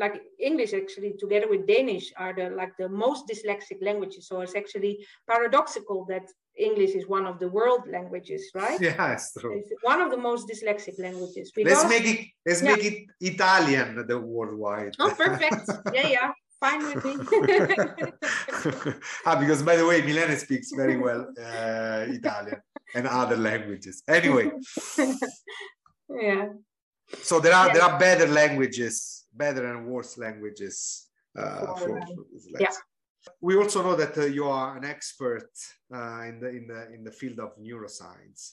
like 0.03 0.23
English 0.40 0.73
actually 0.73 1.12
together 1.23 1.47
with 1.49 1.66
Danish 1.66 2.07
are 2.16 2.33
the 2.35 2.49
like 2.61 2.73
the 2.79 2.88
most 2.88 3.29
dyslexic 3.31 3.79
languages. 3.88 4.27
So 4.29 4.40
it's 4.40 4.57
actually 4.57 5.07
paradoxical 5.31 6.07
that 6.07 6.27
English 6.69 6.92
is 6.99 7.07
one 7.07 7.27
of 7.27 7.38
the 7.38 7.49
world 7.49 7.85
languages, 7.97 8.42
right? 8.55 8.81
Yeah, 8.88 9.12
it's 9.12 9.29
true. 9.38 9.59
It's 9.59 9.73
one 9.83 10.01
of 10.01 10.11
the 10.11 10.16
most 10.29 10.49
dyslexic 10.49 10.97
languages. 10.99 11.53
Because, 11.55 11.71
let's 11.71 11.85
make 11.95 12.07
it 12.12 12.21
let's 12.47 12.62
yeah. 12.62 12.71
make 12.71 12.85
it 12.90 12.97
Italian 13.21 13.88
the 14.11 14.19
worldwide. 14.19 14.95
Oh, 14.99 15.12
perfect. 15.25 15.64
yeah, 15.92 16.09
yeah. 16.16 16.31
Fine 16.59 16.83
with 16.88 17.05
me. 17.05 17.12
ah, 19.27 19.37
because 19.38 19.61
by 19.62 19.77
the 19.77 19.87
way, 19.87 20.01
Milene 20.01 20.37
speaks 20.38 20.69
very 20.83 20.97
well 20.97 21.23
uh, 21.49 22.01
Italian 22.19 22.61
and 22.95 23.07
other 23.07 23.37
languages. 23.37 24.03
Anyway. 24.09 24.51
yeah 26.09 26.47
so 27.23 27.40
there 27.40 27.55
are 27.55 27.69
yeah. 27.69 27.73
there 27.73 27.83
are 27.83 27.99
better 27.99 28.27
languages 28.27 29.25
better 29.35 29.66
and 29.66 29.87
worse 29.87 30.19
languages 30.19 31.07
uh, 31.38 31.75
for, 31.75 32.01
for 32.01 32.01
yeah 32.61 32.71
We 33.40 33.57
also 33.57 33.83
know 33.83 33.97
that 33.97 34.16
uh, 34.16 34.27
you 34.27 34.47
are 34.47 34.77
an 34.77 34.85
expert 34.85 35.51
uh, 35.92 36.23
in, 36.23 36.38
the, 36.40 36.49
in, 36.49 36.66
the, 36.66 36.95
in 36.95 37.05
the 37.05 37.11
field 37.11 37.40
of 37.40 37.51
neuroscience. 37.59 38.53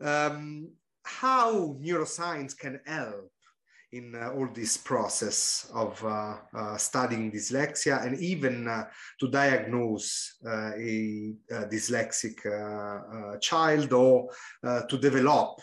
Um, 0.00 0.70
how 1.02 1.76
neuroscience 1.80 2.56
can 2.56 2.80
help 2.86 3.32
in 3.92 4.14
uh, 4.14 4.30
all 4.30 4.48
this 4.54 4.76
process 4.76 5.70
of 5.74 6.02
uh, 6.04 6.36
uh, 6.54 6.76
studying 6.76 7.32
dyslexia 7.32 8.04
and 8.06 8.18
even 8.20 8.68
uh, 8.68 8.84
to 9.18 9.28
diagnose 9.28 10.36
uh, 10.46 10.70
a, 10.76 11.34
a, 11.50 11.66
dyslexic 11.66 12.38
uh, 12.46 13.36
child 13.38 13.92
or 13.92 14.28
to 14.88 14.96
develop 14.98 15.60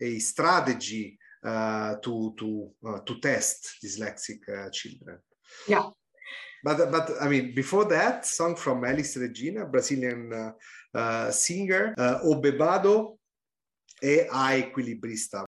a 0.00 0.18
strategy 0.18 1.17
Uh, 1.44 1.94
to, 2.02 2.34
to, 2.36 2.68
uh, 2.84 2.98
to 3.06 3.20
test 3.20 3.76
dyslexic 3.80 4.40
uh, 4.48 4.68
children. 4.70 5.20
Yeah. 5.68 5.88
But, 6.64 6.90
but 6.90 7.12
I 7.20 7.28
mean, 7.28 7.54
before 7.54 7.84
that, 7.84 8.26
song 8.26 8.56
from 8.56 8.84
Elis 8.84 9.16
Regina, 9.16 9.64
Brazilian 9.64 10.52
singer, 11.30 11.94
O 12.24 12.40
Bebado 12.40 13.16
e 14.02 14.26
a 14.32 14.58
equilibrista. 14.58 15.44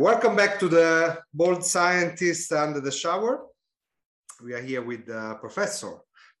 Welcome 0.00 0.34
back 0.34 0.58
to 0.60 0.66
the 0.66 1.18
Bold 1.30 1.62
Scientist 1.62 2.50
Under 2.52 2.80
the 2.80 2.90
Shower. 2.90 3.44
We 4.42 4.54
are 4.54 4.62
here 4.62 4.80
with 4.80 5.06
uh, 5.10 5.34
Professor 5.34 5.92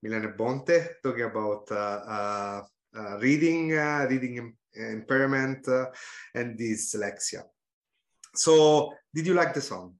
Milene 0.02 0.34
Bonte 0.34 0.96
talking 1.02 1.24
about 1.24 1.70
uh, 1.70 1.74
uh, 1.74 2.62
uh 2.96 3.18
reading, 3.18 3.76
uh, 3.76 4.06
reading 4.08 4.56
impairment, 4.72 5.68
uh, 5.68 5.90
and 6.34 6.58
dyslexia. 6.58 7.42
So, 8.34 8.94
did 9.14 9.26
you 9.26 9.34
like 9.34 9.52
the 9.52 9.60
song? 9.60 9.99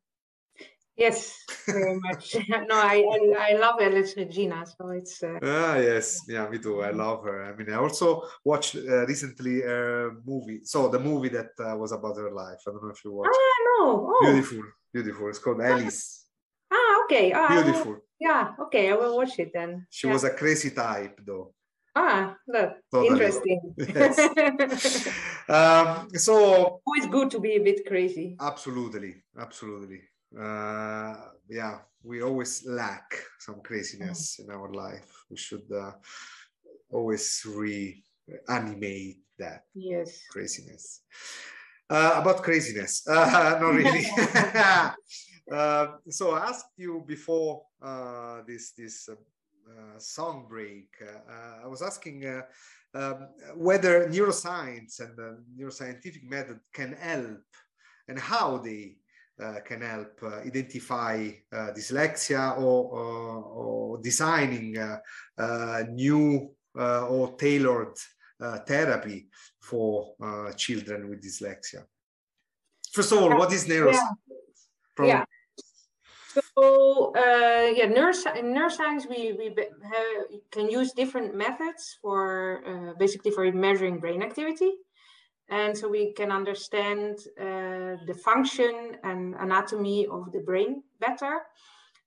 Yes, 1.01 1.33
very 1.67 1.99
much. 1.99 2.37
no, 2.69 2.77
I, 2.77 3.03
I, 3.15 3.53
I 3.53 3.53
love 3.59 3.81
Elis 3.81 4.15
Regina, 4.19 4.67
so 4.67 4.91
it's. 4.91 5.23
Uh, 5.23 5.39
ah, 5.43 5.77
yes, 5.77 6.21
yeah, 6.29 6.47
me 6.47 6.59
too. 6.59 6.83
I 6.83 6.91
love 6.91 7.25
her. 7.25 7.45
I 7.45 7.57
mean, 7.57 7.73
I 7.73 7.79
also 7.79 8.25
watched 8.45 8.77
uh, 8.77 9.07
recently 9.07 9.63
a 9.63 10.11
movie. 10.27 10.61
So 10.65 10.89
the 10.89 10.99
movie 10.99 11.31
that 11.31 11.53
uh, 11.59 11.75
was 11.79 11.93
about 11.93 12.19
her 12.19 12.31
life. 12.31 12.61
I 12.69 12.73
don't 12.73 12.85
know 12.85 12.91
if 12.91 13.03
you 13.03 13.13
watched. 13.13 13.33
Ah, 13.33 13.57
no. 13.69 14.13
Oh. 14.13 14.21
Beautiful, 14.27 14.63
beautiful. 14.93 15.29
It's 15.31 15.39
called 15.39 15.63
Elis. 15.63 16.27
Ah, 16.71 17.05
okay. 17.05 17.33
Ah, 17.33 17.49
beautiful. 17.49 17.97
Yeah, 18.21 18.53
okay. 18.65 18.91
I 18.91 18.95
will 18.95 19.17
watch 19.17 19.39
it 19.39 19.53
then. 19.55 19.87
She 19.89 20.07
yeah. 20.07 20.13
was 20.13 20.25
a 20.25 20.31
crazy 20.31 20.71
type, 20.71 21.19
though. 21.25 21.55
Ah, 21.97 22.37
look, 22.47 22.73
totally. 22.93 23.09
interesting. 23.09 23.61
Yes. 23.79 25.09
um, 25.49 26.09
so 26.15 26.83
always 26.87 27.07
good 27.11 27.31
to 27.31 27.41
be 27.41 27.57
a 27.57 27.63
bit 27.63 27.87
crazy. 27.87 28.37
Absolutely, 28.39 29.15
absolutely. 29.39 30.03
Uh, 30.39 31.17
yeah, 31.49 31.79
we 32.03 32.23
always 32.23 32.65
lack 32.67 33.15
some 33.39 33.61
craziness 33.63 34.39
in 34.39 34.51
our 34.51 34.73
life. 34.73 35.25
We 35.31 35.37
should 35.37 35.71
uh, 35.73 35.93
always 36.91 37.43
reanimate 37.47 39.19
that 39.39 39.65
yes 39.75 40.23
craziness. 40.31 41.03
Uh, 41.89 42.21
about 42.23 42.43
craziness, 42.43 43.03
uh, 43.09 43.59
not 43.61 43.75
really. 43.75 44.07
uh, 45.53 45.87
so 46.09 46.33
I 46.33 46.49
asked 46.49 46.71
you 46.77 47.05
before 47.07 47.65
uh, 47.83 48.43
this 48.47 48.73
this 48.73 49.09
uh, 49.09 49.15
uh, 49.71 49.99
song 49.99 50.47
break. 50.49 50.89
Uh, 51.03 51.65
I 51.65 51.67
was 51.67 51.83
asking 51.83 52.25
um, 52.95 53.29
whether 53.57 54.09
neuroscience 54.09 55.01
and 55.01 55.17
the 55.17 55.43
neuroscientific 55.59 56.23
method 56.23 56.61
can 56.73 56.93
help 56.93 57.43
and 58.09 58.19
how 58.19 58.59
they 58.59 58.97
uh, 59.43 59.61
can 59.65 59.83
help 59.83 60.21
uh, 60.23 60.41
identify 60.47 61.31
uh, 61.53 61.73
dyslexia 61.77 62.59
or, 62.59 62.81
or 63.59 63.99
designing 63.99 64.77
new 65.89 66.51
or 66.75 67.37
tailored 67.37 67.97
therapy 68.67 69.29
for 69.61 70.15
children 70.57 71.09
with 71.09 71.23
dyslexia. 71.23 71.85
First 72.93 73.13
of 73.13 73.19
all, 73.19 73.37
what 73.39 73.53
is 73.53 73.67
neuroscience? 73.67 73.99
Yeah. 74.99 75.07
yeah. 75.07 75.25
So 76.57 77.13
uh, 77.17 77.73
yeah, 77.75 77.87
in 77.87 78.55
neuroscience 78.55 79.09
we 79.09 79.33
we 79.33 79.47
have, 79.83 80.41
can 80.53 80.71
use 80.71 80.93
different 80.93 81.35
methods 81.35 81.99
for 82.03 82.63
uh, 82.67 82.95
basically 82.99 83.31
for 83.31 83.51
measuring 83.53 83.99
brain 83.99 84.23
activity, 84.23 84.73
and 85.51 85.77
so 85.77 85.89
we 85.89 86.13
can 86.13 86.31
understand 86.33 87.19
uh, 87.39 87.97
the 88.07 88.19
function 88.25 88.97
and 89.03 89.35
anatomy 89.35 90.07
of 90.07 90.33
the 90.33 90.41
brain 90.41 90.83
better, 91.01 91.41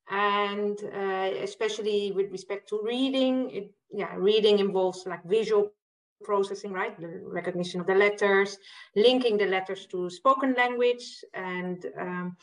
and 0.10 0.80
uh, 0.96 1.30
especially 1.42 2.12
with 2.12 2.32
respect 2.32 2.70
to 2.70 2.82
reading, 2.84 3.50
it 3.52 3.72
yeah 3.92 4.16
reading 4.16 4.60
involves 4.60 5.06
like 5.06 5.24
visual 5.26 5.72
processing, 6.24 6.72
right? 6.72 7.00
The 7.00 7.22
recognition 7.26 7.82
of 7.82 7.88
the 7.88 7.96
letters, 7.96 8.58
linking 8.96 9.38
the 9.38 9.46
letters 9.46 9.86
to 9.88 10.10
spoken 10.10 10.54
language, 10.54 11.24
and 11.34 11.86
um, 12.00 12.38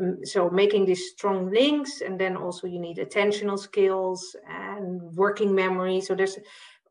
um, 0.00 0.18
so 0.24 0.50
making 0.50 0.84
these 0.86 1.10
strong 1.10 1.50
links. 1.50 2.02
And 2.02 2.18
then 2.20 2.36
also 2.36 2.66
you 2.66 2.78
need 2.78 2.98
attentional 2.98 3.58
skills 3.58 4.36
and 4.48 5.00
working 5.16 5.54
memory. 5.54 6.00
So 6.00 6.14
there's 6.14 6.38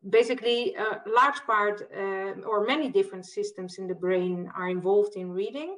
basically 0.10 0.76
a 0.76 1.02
large 1.08 1.42
part 1.46 1.82
uh, 1.96 2.34
or 2.52 2.66
many 2.66 2.90
different 2.90 3.26
systems 3.26 3.78
in 3.78 3.88
the 3.88 3.96
brain 3.96 4.50
are 4.56 4.70
involved 4.70 5.16
in 5.16 5.30
reading 5.30 5.78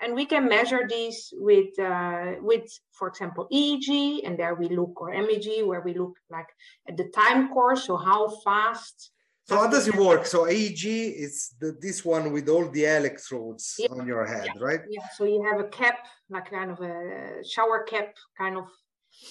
and 0.00 0.14
we 0.14 0.24
can 0.24 0.48
measure 0.48 0.86
these 0.88 1.32
with 1.34 1.78
uh, 1.78 2.32
with 2.40 2.66
for 2.92 3.08
example 3.08 3.46
eeg 3.52 4.20
and 4.24 4.38
there 4.38 4.54
we 4.54 4.68
look 4.68 5.00
or 5.00 5.10
MEG 5.10 5.64
where 5.64 5.82
we 5.82 5.94
look 5.94 6.14
like 6.30 6.48
at 6.88 6.96
the 6.96 7.08
time 7.14 7.48
course 7.48 7.84
so 7.86 7.96
how 7.96 8.28
fast 8.44 9.10
so 9.48 9.56
how 9.56 9.66
does 9.66 9.88
it 9.88 9.96
work? 9.96 10.26
So 10.26 10.44
EEG 10.44 10.84
is 10.84 11.54
the, 11.58 11.74
this 11.80 12.04
one 12.04 12.32
with 12.32 12.50
all 12.50 12.68
the 12.68 12.84
electrodes 12.84 13.76
yeah. 13.78 13.88
on 13.92 14.06
your 14.06 14.26
head, 14.26 14.48
yeah. 14.54 14.62
right? 14.62 14.80
Yeah. 14.90 15.00
So 15.16 15.24
you 15.24 15.42
have 15.42 15.58
a 15.58 15.68
cap, 15.68 16.06
like 16.28 16.50
kind 16.50 16.70
of 16.70 16.82
a 16.82 17.42
shower 17.48 17.82
cap, 17.84 18.14
kind 18.36 18.58
of 18.58 18.64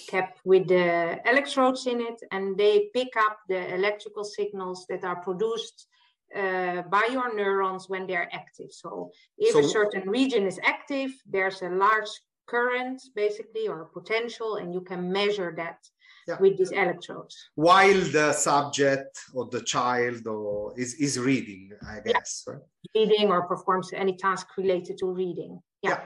cap 0.08 0.38
with 0.44 0.68
the 0.68 1.20
electrodes 1.28 1.86
in 1.86 2.00
it, 2.00 2.20
and 2.30 2.56
they 2.56 2.90
pick 2.94 3.08
up 3.16 3.38
the 3.48 3.74
electrical 3.74 4.24
signals 4.24 4.86
that 4.88 5.04
are 5.04 5.16
produced 5.16 5.86
uh, 6.34 6.82
by 6.82 7.08
your 7.10 7.34
neurons 7.34 7.88
when 7.88 8.06
they're 8.06 8.28
active. 8.32 8.70
So 8.70 9.10
if 9.38 9.52
so, 9.52 9.60
a 9.60 9.68
certain 9.68 10.08
region 10.08 10.46
is 10.46 10.60
active, 10.62 11.10
there's 11.26 11.62
a 11.62 11.70
large 11.70 12.10
current, 12.46 13.00
basically, 13.14 13.68
or 13.68 13.86
potential, 13.86 14.56
and 14.56 14.72
you 14.72 14.80
can 14.80 15.10
measure 15.12 15.54
that 15.56 15.78
yeah. 16.26 16.36
with 16.40 16.58
these 16.58 16.70
electrodes. 16.70 17.36
While 17.54 18.00
the 18.12 18.32
subject 18.32 19.18
or 19.34 19.48
the 19.50 19.62
child 19.62 20.26
or 20.26 20.78
is, 20.78 20.94
is 20.94 21.18
reading, 21.18 21.70
I 21.86 22.00
guess, 22.00 22.44
yeah. 22.46 22.54
right? 22.54 22.62
Reading 22.94 23.28
or 23.30 23.46
performs 23.46 23.90
any 23.94 24.16
task 24.16 24.46
related 24.56 24.98
to 24.98 25.06
reading. 25.06 25.60
yeah. 25.82 25.90
yeah. 25.90 26.00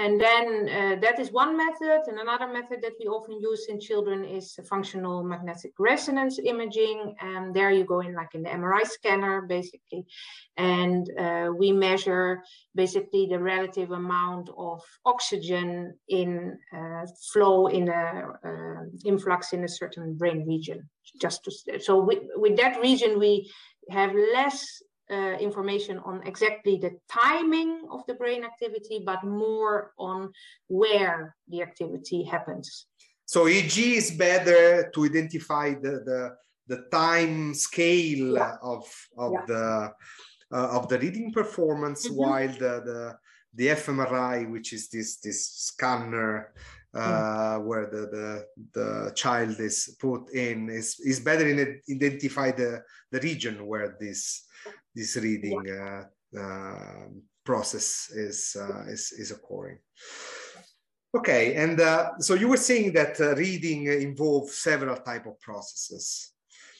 And 0.00 0.20
then 0.20 0.68
uh, 0.68 1.00
that 1.02 1.20
is 1.20 1.30
one 1.30 1.56
method. 1.56 2.02
And 2.08 2.18
another 2.18 2.48
method 2.52 2.82
that 2.82 2.94
we 2.98 3.06
often 3.06 3.40
use 3.40 3.66
in 3.68 3.78
children 3.78 4.24
is 4.24 4.58
functional 4.68 5.22
magnetic 5.22 5.72
resonance 5.78 6.40
imaging. 6.44 7.14
And 7.20 7.54
there 7.54 7.70
you 7.70 7.84
go 7.84 8.00
in 8.00 8.12
like 8.14 8.34
in 8.34 8.42
the 8.42 8.50
MRI 8.50 8.84
scanner, 8.84 9.42
basically. 9.42 10.04
And 10.56 11.08
uh, 11.16 11.50
we 11.56 11.70
measure 11.70 12.42
basically 12.74 13.26
the 13.26 13.38
relative 13.38 13.92
amount 13.92 14.50
of 14.58 14.82
oxygen 15.06 15.94
in 16.08 16.58
uh, 16.76 17.06
flow 17.32 17.68
in 17.68 17.88
a 17.88 18.32
uh, 18.44 18.84
influx 19.04 19.52
in 19.52 19.62
a 19.62 19.68
certain 19.68 20.14
brain 20.14 20.44
region. 20.44 20.88
Just 21.20 21.44
to, 21.44 21.80
so 21.80 22.02
with, 22.02 22.22
with 22.34 22.56
that 22.56 22.80
region, 22.80 23.20
we 23.20 23.48
have 23.90 24.12
less 24.34 24.82
uh, 25.10 25.36
information 25.40 25.98
on 25.98 26.22
exactly 26.26 26.76
the 26.76 26.92
timing 27.08 27.86
of 27.90 28.02
the 28.06 28.14
brain 28.14 28.44
activity, 28.44 29.02
but 29.04 29.22
more 29.24 29.92
on 29.98 30.32
where 30.68 31.36
the 31.48 31.62
activity 31.62 32.24
happens. 32.24 32.86
So 33.26 33.46
EEG 33.46 33.96
is 33.96 34.10
better 34.10 34.90
to 34.90 35.04
identify 35.04 35.74
the, 35.74 36.02
the, 36.04 36.36
the 36.66 36.84
time 36.90 37.54
scale 37.54 38.34
yeah. 38.34 38.56
of, 38.62 38.84
of 39.16 39.32
yeah. 39.32 39.44
the 39.46 39.92
uh, 40.52 40.68
of 40.78 40.88
the 40.88 40.98
reading 40.98 41.32
performance, 41.32 42.06
mm-hmm. 42.06 42.16
while 42.16 42.48
the, 42.48 42.82
the 42.84 43.16
the 43.54 43.68
fMRI, 43.68 44.50
which 44.50 44.72
is 44.72 44.88
this 44.88 45.16
this 45.16 45.46
scanner 45.46 46.52
uh, 46.94 47.58
mm. 47.58 47.64
where 47.64 47.86
the, 47.86 48.02
the 48.16 48.46
the 48.72 49.12
child 49.14 49.58
is 49.58 49.96
put 50.00 50.30
in, 50.30 50.68
is 50.68 51.00
is 51.00 51.20
better 51.20 51.48
in 51.48 51.80
identify 51.90 52.50
the 52.50 52.82
the 53.10 53.20
region 53.20 53.66
where 53.66 53.96
this 53.98 54.44
this 54.94 55.16
reading 55.16 55.62
yeah. 55.66 56.04
uh, 56.36 56.40
um, 56.40 57.22
process 57.44 58.10
is, 58.10 58.56
uh, 58.58 58.84
is, 58.88 59.12
is 59.12 59.30
occurring. 59.30 59.78
Okay, 61.16 61.54
and 61.54 61.80
uh, 61.80 62.18
so 62.18 62.34
you 62.34 62.48
were 62.48 62.56
saying 62.56 62.92
that 62.92 63.18
reading 63.36 63.86
involves 63.86 64.58
several 64.58 64.96
type 64.96 65.26
of 65.26 65.40
processes. 65.40 66.32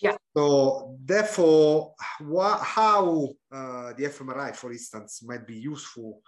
Yeah. 0.02 0.16
So 0.36 0.98
therefore, 1.04 1.94
how 1.98 3.28
uh, 3.52 3.92
the 3.92 4.04
fMRI, 4.04 4.56
for 4.56 4.72
instance, 4.72 5.22
might 5.24 5.46
be 5.46 5.54
useful 5.54 6.20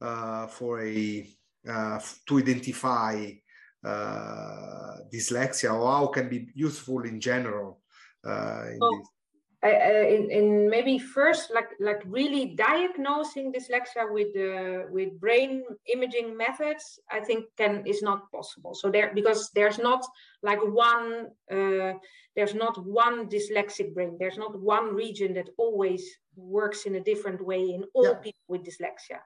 uh, 0.00 0.46
for 0.46 0.82
a 0.84 1.26
uh, 1.66 1.98
to 2.26 2.38
identify 2.38 3.32
dyslexia, 5.12 5.72
or 5.74 5.90
how 5.90 6.06
can 6.08 6.28
be 6.28 6.48
useful 6.54 7.02
in 7.04 7.18
general 7.18 7.80
in 8.24 8.78
oh. 8.80 9.02
Uh, 9.64 10.06
in, 10.06 10.30
in 10.30 10.68
maybe 10.68 10.98
first 10.98 11.50
like 11.54 11.70
like 11.80 12.02
really 12.04 12.54
diagnosing 12.54 13.50
dyslexia 13.50 14.04
with 14.12 14.28
uh, 14.36 14.84
with 14.90 15.18
brain 15.18 15.64
imaging 15.90 16.36
methods 16.36 17.00
i 17.10 17.18
think 17.18 17.46
can 17.56 17.82
is 17.86 18.02
not 18.02 18.30
possible. 18.30 18.74
So 18.74 18.90
there 18.90 19.12
because 19.14 19.50
there's 19.54 19.78
not 19.78 20.04
like 20.42 20.60
one 20.60 21.28
uh, 21.50 21.94
there's 22.36 22.54
not 22.54 22.76
one 22.84 23.28
dyslexic 23.30 23.94
brain. 23.94 24.16
There's 24.18 24.36
not 24.36 24.60
one 24.60 24.94
region 24.94 25.32
that 25.34 25.48
always 25.56 26.04
works 26.36 26.84
in 26.84 26.96
a 26.96 27.00
different 27.00 27.40
way 27.40 27.62
in 27.70 27.84
all 27.94 28.04
yeah. 28.04 28.24
people 28.24 28.44
with 28.48 28.64
dyslexia. 28.64 29.20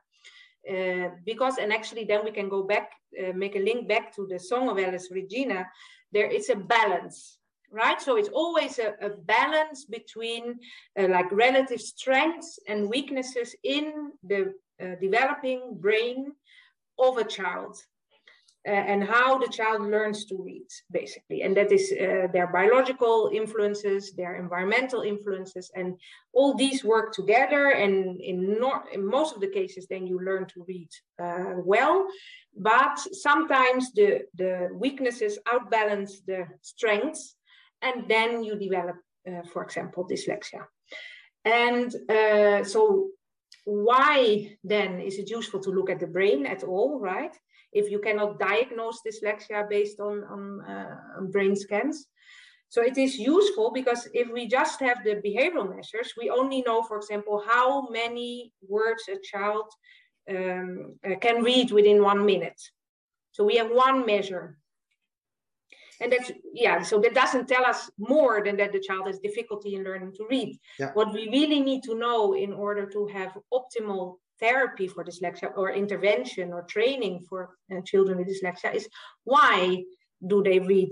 Uh, 0.71 1.11
because 1.25 1.59
and 1.59 1.73
actually 1.73 2.05
then 2.05 2.25
we 2.25 2.31
can 2.31 2.49
go 2.49 2.63
back 2.63 2.93
uh, 3.21 3.33
make 3.33 3.57
a 3.57 3.65
link 3.71 3.89
back 3.89 4.15
to 4.15 4.27
the 4.29 4.39
song 4.39 4.69
of 4.69 4.79
elis 4.79 5.09
regina 5.11 5.67
there 6.13 6.27
is 6.27 6.49
a 6.51 6.57
balance 6.57 7.38
right? 7.71 8.01
So 8.01 8.17
it's 8.17 8.29
always 8.29 8.79
a, 8.79 8.95
a 9.01 9.11
balance 9.11 9.85
between 9.85 10.59
uh, 10.99 11.09
like 11.09 11.31
relative 11.33 11.81
strengths 11.81 12.59
and 12.69 12.89
weaknesses 12.89 13.55
in 13.63 14.13
the 14.23 14.55
uh, 14.83 14.95
developing 15.01 15.77
brain 15.81 16.33
of 16.99 17.19
a 17.19 17.25
child. 17.25 17.77
and 18.65 19.03
how 19.05 19.39
the 19.39 19.49
child 19.49 19.83
learns 19.83 20.25
to 20.27 20.37
read, 20.37 20.67
basically. 20.91 21.43
And 21.43 21.57
that 21.57 21.73
is 21.73 21.91
uh, 21.93 22.27
their 22.33 22.49
biological 22.49 23.31
influences, 23.33 24.13
their 24.13 24.35
environmental 24.37 25.03
influences, 25.03 25.71
and 25.75 25.99
all 26.35 26.55
these 26.55 26.85
work 26.85 27.13
together. 27.15 27.71
And 27.71 28.21
in, 28.21 28.61
in 28.93 29.07
most 29.07 29.35
of 29.35 29.41
the 29.41 29.49
cases, 29.49 29.87
then 29.87 30.07
you 30.07 30.21
learn 30.21 30.47
to 30.47 30.65
read 30.69 30.91
uh, 31.23 31.55
well. 31.65 32.07
But 32.57 32.99
sometimes 32.99 33.93
the, 33.93 34.23
the 34.35 34.69
weaknesses 34.73 35.39
outbalance 35.47 36.21
the 36.27 36.47
strengths, 36.61 37.38
and 37.83 38.09
then 38.09 38.43
you 38.43 38.57
develop, 38.57 38.97
uh, 39.29 39.43
for 39.53 39.63
example, 39.63 40.07
dyslexia. 40.09 40.65
And 41.45 41.95
uh, 42.11 42.65
so 42.65 43.09
why 43.65 44.57
then 44.65 45.01
is 45.01 45.19
it 45.19 45.31
useful 45.31 45.61
to 45.61 45.71
look 45.71 45.91
at 45.91 46.01
the 46.01 46.07
brain 46.07 46.47
at 46.47 46.65
all, 46.65 46.99
right? 47.01 47.35
if 47.73 47.91
you 47.91 47.99
cannot 47.99 48.39
diagnose 48.39 49.01
dyslexia 49.07 49.69
based 49.69 50.01
on, 50.01 50.25
on, 50.25 50.61
uh, 50.63 50.97
on 51.19 51.31
brain 51.31 51.55
scans. 51.55 52.07
So 52.71 52.83
it 52.83 52.99
is 52.99 53.19
useful 53.19 53.71
because 53.73 54.09
if 54.13 54.31
we 54.31 54.47
just 54.47 54.81
have 54.81 55.03
the 55.03 55.17
behavioral 55.17 55.75
measures, 55.75 56.13
we 56.19 56.29
only 56.29 56.63
know, 56.67 56.83
for 56.83 56.99
example, 56.99 57.43
how 57.47 57.89
many 57.89 58.53
words 58.67 59.05
a 59.09 59.19
child 59.23 59.67
um, 60.29 60.97
uh, 61.05 61.17
can 61.21 61.43
read 61.43 61.71
within 61.71 62.03
one 62.03 62.27
minute. 62.27 62.61
So 63.33 63.45
we 63.45 63.57
have 63.57 63.71
one 63.71 64.05
measure. 64.05 64.58
And 66.01 66.13
that's, 66.13 66.31
yeah, 66.53 66.83
so 66.83 67.01
that 67.01 67.15
doesn't 67.15 67.49
tell 67.49 67.67
us 67.67 67.91
more 67.99 68.43
than 68.45 68.57
that 68.59 68.73
the 68.73 68.81
child 68.81 69.07
has 69.09 69.19
difficulty 69.19 69.75
in 69.75 69.85
learning 69.85 70.13
to 70.15 70.27
read. 70.31 70.59
Yeah. 70.79 70.93
What 70.95 71.13
we 71.13 71.29
really 71.29 71.61
need 71.61 71.83
to 71.85 71.97
know 71.97 72.35
in 72.35 72.53
order 72.53 72.87
to 72.91 73.07
have 73.09 73.37
optimal 73.53 74.19
therapy 74.41 74.89
for 74.89 75.05
dyslexia 75.05 75.51
or 75.57 75.73
intervention 75.73 76.53
or 76.53 76.63
training 76.63 77.25
for 77.29 77.51
uh, 77.73 77.81
children 77.85 78.19
with 78.19 78.29
dyslexia 78.29 78.75
is 78.75 78.89
why 79.25 79.83
do 80.27 80.43
they 80.43 80.59
read 80.59 80.91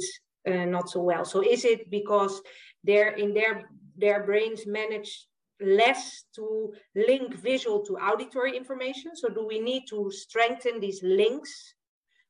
uh, 0.48 0.64
not 0.64 0.88
so 0.88 1.00
well 1.00 1.24
so 1.24 1.42
is 1.42 1.64
it 1.64 1.90
because 1.90 2.40
they're 2.84 3.14
in 3.14 3.34
their 3.34 3.68
their 3.96 4.24
brains 4.24 4.66
manage 4.66 5.26
less 5.60 6.24
to 6.34 6.72
link 6.94 7.34
visual 7.34 7.84
to 7.84 7.96
auditory 7.96 8.56
information 8.56 9.12
so 9.14 9.28
do 9.28 9.46
we 9.46 9.58
need 9.58 9.84
to 9.88 10.10
strengthen 10.10 10.80
these 10.80 11.02
links 11.02 11.74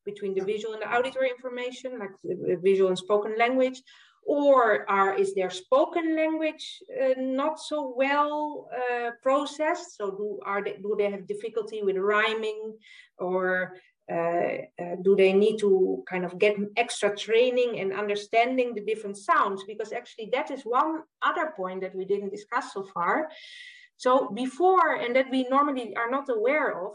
between 0.06 0.34
the 0.34 0.44
visual 0.44 0.72
and 0.72 0.82
the 0.82 0.94
auditory 0.96 1.28
information 1.28 1.98
like 1.98 2.14
visual 2.62 2.88
and 2.88 2.98
spoken 2.98 3.36
language 3.36 3.82
or 4.26 4.90
are 4.90 5.14
is 5.14 5.34
their 5.34 5.50
spoken 5.50 6.16
language 6.16 6.82
uh, 7.00 7.14
not 7.16 7.60
so 7.60 7.94
well 7.96 8.68
uh, 8.74 9.10
processed? 9.22 9.96
So 9.96 10.10
do 10.10 10.40
are 10.44 10.62
they 10.62 10.76
do 10.82 10.96
they 10.98 11.10
have 11.10 11.28
difficulty 11.28 11.82
with 11.82 11.96
rhyming 11.96 12.76
or 13.18 13.76
uh, 14.10 14.56
uh 14.82 14.96
do 15.02 15.14
they 15.16 15.32
need 15.32 15.58
to 15.58 16.02
kind 16.10 16.24
of 16.24 16.38
get 16.38 16.56
extra 16.76 17.16
training 17.16 17.78
and 17.80 17.92
understanding 17.92 18.74
the 18.74 18.84
different 18.84 19.16
sounds? 19.16 19.62
Because 19.64 19.92
actually 19.92 20.28
that 20.32 20.50
is 20.50 20.62
one 20.62 21.02
other 21.22 21.52
point 21.56 21.80
that 21.82 21.94
we 21.94 22.04
didn't 22.04 22.30
discuss 22.30 22.72
so 22.72 22.82
far. 22.92 23.28
So 23.96 24.28
before 24.30 24.96
and 24.96 25.14
that 25.14 25.30
we 25.30 25.46
normally 25.48 25.94
are 25.96 26.10
not 26.10 26.28
aware 26.28 26.84
of 26.84 26.94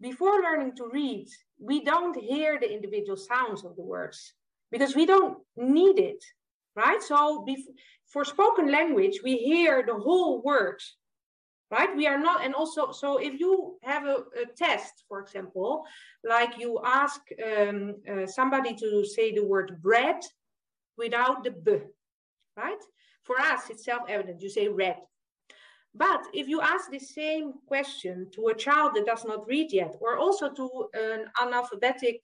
before 0.00 0.40
learning 0.40 0.76
to 0.76 0.88
read 0.92 1.26
we 1.58 1.84
don't 1.84 2.16
hear 2.16 2.58
the 2.58 2.72
individual 2.72 3.16
sounds 3.16 3.64
of 3.64 3.76
the 3.76 3.82
words 3.82 4.32
because 4.70 4.94
we 4.94 5.06
don't 5.06 5.38
need 5.56 5.98
it, 5.98 6.22
right? 6.76 7.02
So 7.02 7.44
for 8.06 8.24
spoken 8.24 8.70
language, 8.70 9.20
we 9.22 9.36
hear 9.36 9.84
the 9.86 9.94
whole 9.94 10.42
word, 10.42 10.80
right? 11.70 11.94
We 11.96 12.06
are 12.06 12.18
not, 12.18 12.44
and 12.44 12.54
also, 12.54 12.92
so 12.92 13.18
if 13.18 13.38
you 13.40 13.76
have 13.82 14.04
a, 14.04 14.24
a 14.40 14.46
test, 14.56 15.04
for 15.08 15.20
example, 15.20 15.84
like 16.24 16.58
you 16.58 16.80
ask 16.84 17.20
um, 17.44 17.96
uh, 18.10 18.26
somebody 18.26 18.74
to 18.76 19.04
say 19.04 19.32
the 19.32 19.44
word 19.44 19.78
bread 19.82 20.20
without 20.96 21.44
the 21.44 21.50
b, 21.50 21.78
right? 22.56 22.82
For 23.22 23.38
us, 23.38 23.68
it's 23.68 23.84
self-evident. 23.84 24.40
You 24.40 24.48
say 24.48 24.68
red. 24.68 24.96
But 25.94 26.26
if 26.32 26.48
you 26.48 26.60
ask 26.60 26.90
the 26.90 26.98
same 26.98 27.54
question 27.66 28.28
to 28.34 28.48
a 28.48 28.54
child 28.54 28.92
that 28.94 29.06
does 29.06 29.24
not 29.24 29.46
read 29.46 29.72
yet, 29.72 29.96
or 30.00 30.16
also 30.16 30.50
to 30.50 30.88
an 30.94 31.26
analphabetic 31.40 32.20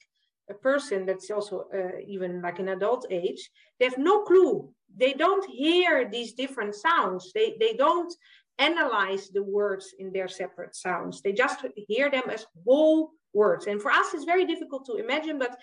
person 0.60 1.06
that's 1.06 1.30
also 1.30 1.64
uh, 1.74 1.98
even 2.06 2.42
like 2.42 2.58
an 2.58 2.68
adult 2.68 3.06
age, 3.10 3.50
they 3.78 3.86
have 3.86 3.98
no 3.98 4.22
clue. 4.22 4.70
They 4.96 5.14
don't 5.14 5.44
hear 5.50 6.08
these 6.08 6.34
different 6.34 6.74
sounds. 6.74 7.32
They, 7.34 7.56
they 7.58 7.74
don't 7.74 8.14
analyze 8.58 9.30
the 9.30 9.42
words 9.42 9.94
in 9.98 10.12
their 10.12 10.28
separate 10.28 10.76
sounds. 10.76 11.20
They 11.22 11.32
just 11.32 11.64
hear 11.88 12.10
them 12.10 12.24
as 12.30 12.46
whole 12.64 13.10
words. 13.32 13.66
And 13.66 13.82
for 13.82 13.90
us, 13.90 14.14
it's 14.14 14.24
very 14.24 14.44
difficult 14.44 14.86
to 14.86 14.94
imagine, 14.94 15.38
but 15.38 15.58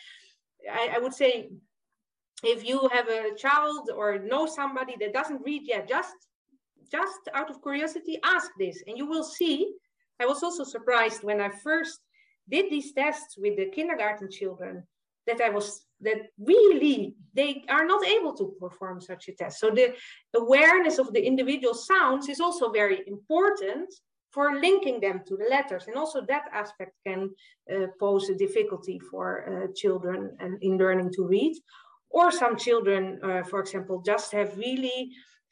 I, 0.70 0.94
I 0.96 1.00
would 1.00 1.14
say 1.14 1.52
if 2.44 2.68
you 2.68 2.90
have 2.92 3.08
a 3.08 3.36
child 3.36 3.90
or 3.96 4.20
know 4.20 4.46
somebody 4.46 4.96
that 5.00 5.14
doesn't 5.14 5.44
read 5.44 5.62
yet, 5.66 5.88
just 5.88 6.16
just 6.92 7.30
out 7.34 7.50
of 7.50 7.62
curiosity, 7.62 8.20
ask 8.24 8.52
this, 8.60 8.84
and 8.88 8.98
you 8.98 9.06
will 9.06 9.24
see. 9.24 9.74
I 10.20 10.26
was 10.26 10.44
also 10.44 10.64
surprised 10.64 11.24
when 11.24 11.42
I 11.42 11.50
first 11.50 12.00
did 12.50 12.70
these 12.70 12.94
tests 12.94 13.38
with 13.38 13.58
the 13.58 13.68
kindergarten 13.68 14.30
children 14.30 14.84
that 15.28 15.42
I 15.42 15.50
was 15.50 15.86
that 16.02 16.18
really 16.40 17.16
they 17.34 17.64
are 17.70 17.86
not 17.86 18.06
able 18.06 18.34
to 18.36 18.56
perform 18.60 19.00
such 19.00 19.28
a 19.28 19.34
test. 19.34 19.60
So 19.60 19.70
the 19.70 19.94
awareness 20.36 20.98
of 20.98 21.14
the 21.14 21.26
individual 21.26 21.74
sounds 21.74 22.28
is 22.28 22.40
also 22.40 22.72
very 22.72 23.02
important 23.08 23.94
for 24.32 24.60
linking 24.60 25.00
them 25.00 25.22
to 25.28 25.38
the 25.38 25.46
letters. 25.50 25.88
And 25.88 25.96
also 25.96 26.22
that 26.28 26.46
aspect 26.54 26.94
can 27.06 27.30
uh, 27.72 27.88
pose 28.00 28.30
a 28.30 28.36
difficulty 28.36 29.00
for 29.12 29.28
uh, 29.46 29.68
children 29.76 30.36
and 30.40 30.62
in 30.64 30.78
learning 30.78 31.12
to 31.14 31.28
read. 31.28 31.56
Or 32.10 32.32
some 32.32 32.58
children, 32.58 33.20
uh, 33.24 33.44
for 33.44 33.60
example, 33.60 34.02
just 34.02 34.34
have 34.34 34.58
really 34.58 35.12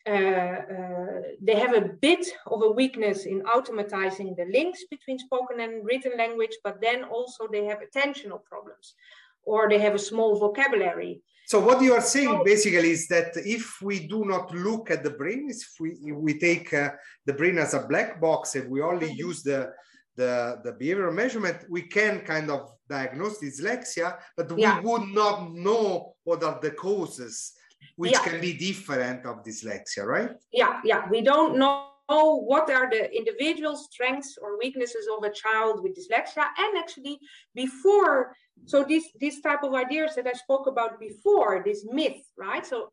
they 0.09 1.55
have 1.55 1.75
a 1.75 1.89
bit 2.01 2.25
of 2.47 2.61
a 2.61 2.71
weakness 2.71 3.25
in 3.25 3.41
automatizing 3.41 4.35
the 4.35 4.45
links 4.51 4.83
between 4.89 5.19
spoken 5.19 5.59
and 5.59 5.85
written 5.85 6.17
language, 6.17 6.55
but 6.63 6.81
then 6.81 7.03
also 7.03 7.47
they 7.51 7.65
have 7.65 7.79
attentional 7.79 8.43
problems 8.43 8.95
or 9.43 9.69
they 9.69 9.79
have 9.79 9.95
a 9.95 9.99
small 9.99 10.39
vocabulary. 10.39 11.21
So 11.47 11.59
what 11.59 11.81
you 11.81 11.93
are 11.93 12.01
saying 12.01 12.27
so, 12.27 12.43
basically 12.43 12.91
is 12.91 13.07
that 13.07 13.31
if 13.35 13.81
we 13.81 14.07
do 14.07 14.23
not 14.23 14.53
look 14.53 14.91
at 14.91 15.03
the 15.03 15.09
brain, 15.11 15.47
if 15.49 15.71
we, 15.79 15.97
if 16.03 16.15
we 16.15 16.37
take 16.37 16.73
uh, 16.73 16.91
the 17.25 17.33
brain 17.33 17.57
as 17.57 17.73
a 17.73 17.87
black 17.87 18.21
box 18.21 18.55
and 18.55 18.69
we 18.69 18.81
only 18.81 19.07
mm-hmm. 19.07 19.27
use 19.27 19.41
the, 19.41 19.71
the, 20.15 20.59
the 20.63 20.73
behavioral 20.73 21.13
measurement, 21.13 21.65
we 21.69 21.83
can 21.83 22.21
kind 22.21 22.51
of 22.51 22.69
diagnose 22.87 23.39
dyslexia, 23.39 24.17
but 24.37 24.51
we 24.51 24.61
yeah. 24.61 24.79
would 24.81 25.07
not 25.07 25.51
know 25.53 26.13
what 26.23 26.43
are 26.43 26.59
the 26.61 26.71
causes 26.71 27.53
which 27.95 28.13
yeah. 28.13 28.23
can 28.23 28.41
be 28.41 28.53
different 28.53 29.25
of 29.25 29.43
dyslexia, 29.43 30.05
right? 30.05 30.31
Yeah, 30.51 30.79
yeah. 30.83 31.07
We 31.09 31.21
don't 31.21 31.57
know 31.57 31.89
what 32.09 32.69
are 32.71 32.89
the 32.89 33.15
individual 33.15 33.75
strengths 33.75 34.37
or 34.41 34.57
weaknesses 34.57 35.07
of 35.15 35.23
a 35.23 35.31
child 35.31 35.83
with 35.83 35.95
dyslexia 35.95 36.45
and 36.57 36.77
actually 36.77 37.19
before 37.53 38.35
so 38.65 38.83
this 38.83 39.05
this 39.19 39.41
type 39.41 39.63
of 39.63 39.73
ideas 39.75 40.15
that 40.15 40.25
i 40.25 40.33
spoke 40.33 40.65
about 40.67 40.99
before 40.99 41.61
this 41.63 41.85
myth 41.91 42.23
right 42.37 42.65
so 42.65 42.91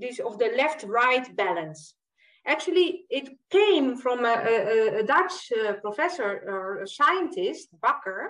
this 0.00 0.18
of 0.18 0.38
the 0.38 0.52
left 0.56 0.84
right 0.84 1.34
balance 1.36 1.94
actually 2.46 3.04
it 3.08 3.30
came 3.50 3.96
from 3.96 4.24
a, 4.24 4.36
a, 4.54 4.98
a 5.00 5.02
dutch 5.02 5.52
uh, 5.52 5.72
professor 5.74 6.42
or 6.46 6.82
a 6.82 6.86
scientist 6.86 7.68
bakker 7.82 8.22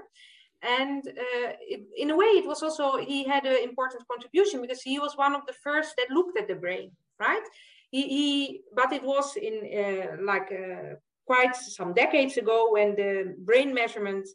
and 0.62 1.06
uh, 1.08 1.52
it, 1.60 1.82
in 1.96 2.10
a 2.10 2.16
way 2.16 2.26
it 2.26 2.46
was 2.46 2.62
also 2.62 2.98
he 2.98 3.24
had 3.24 3.44
an 3.46 3.62
important 3.62 4.02
contribution 4.08 4.60
because 4.60 4.82
he 4.82 4.98
was 4.98 5.16
one 5.16 5.34
of 5.34 5.46
the 5.46 5.54
first 5.64 5.94
that 5.96 6.10
looked 6.10 6.38
at 6.38 6.48
the 6.48 6.54
brain 6.54 6.90
right? 7.20 7.46
He, 7.90 8.02
he 8.08 8.60
but 8.74 8.92
it 8.92 9.04
was 9.04 9.36
in 9.36 9.56
uh, 9.84 10.22
like 10.24 10.50
uh, 10.50 10.94
quite 11.26 11.54
some 11.54 11.92
decades 11.92 12.36
ago 12.36 12.68
when 12.72 12.96
the 12.96 13.34
brain 13.38 13.72
measurements 13.72 14.34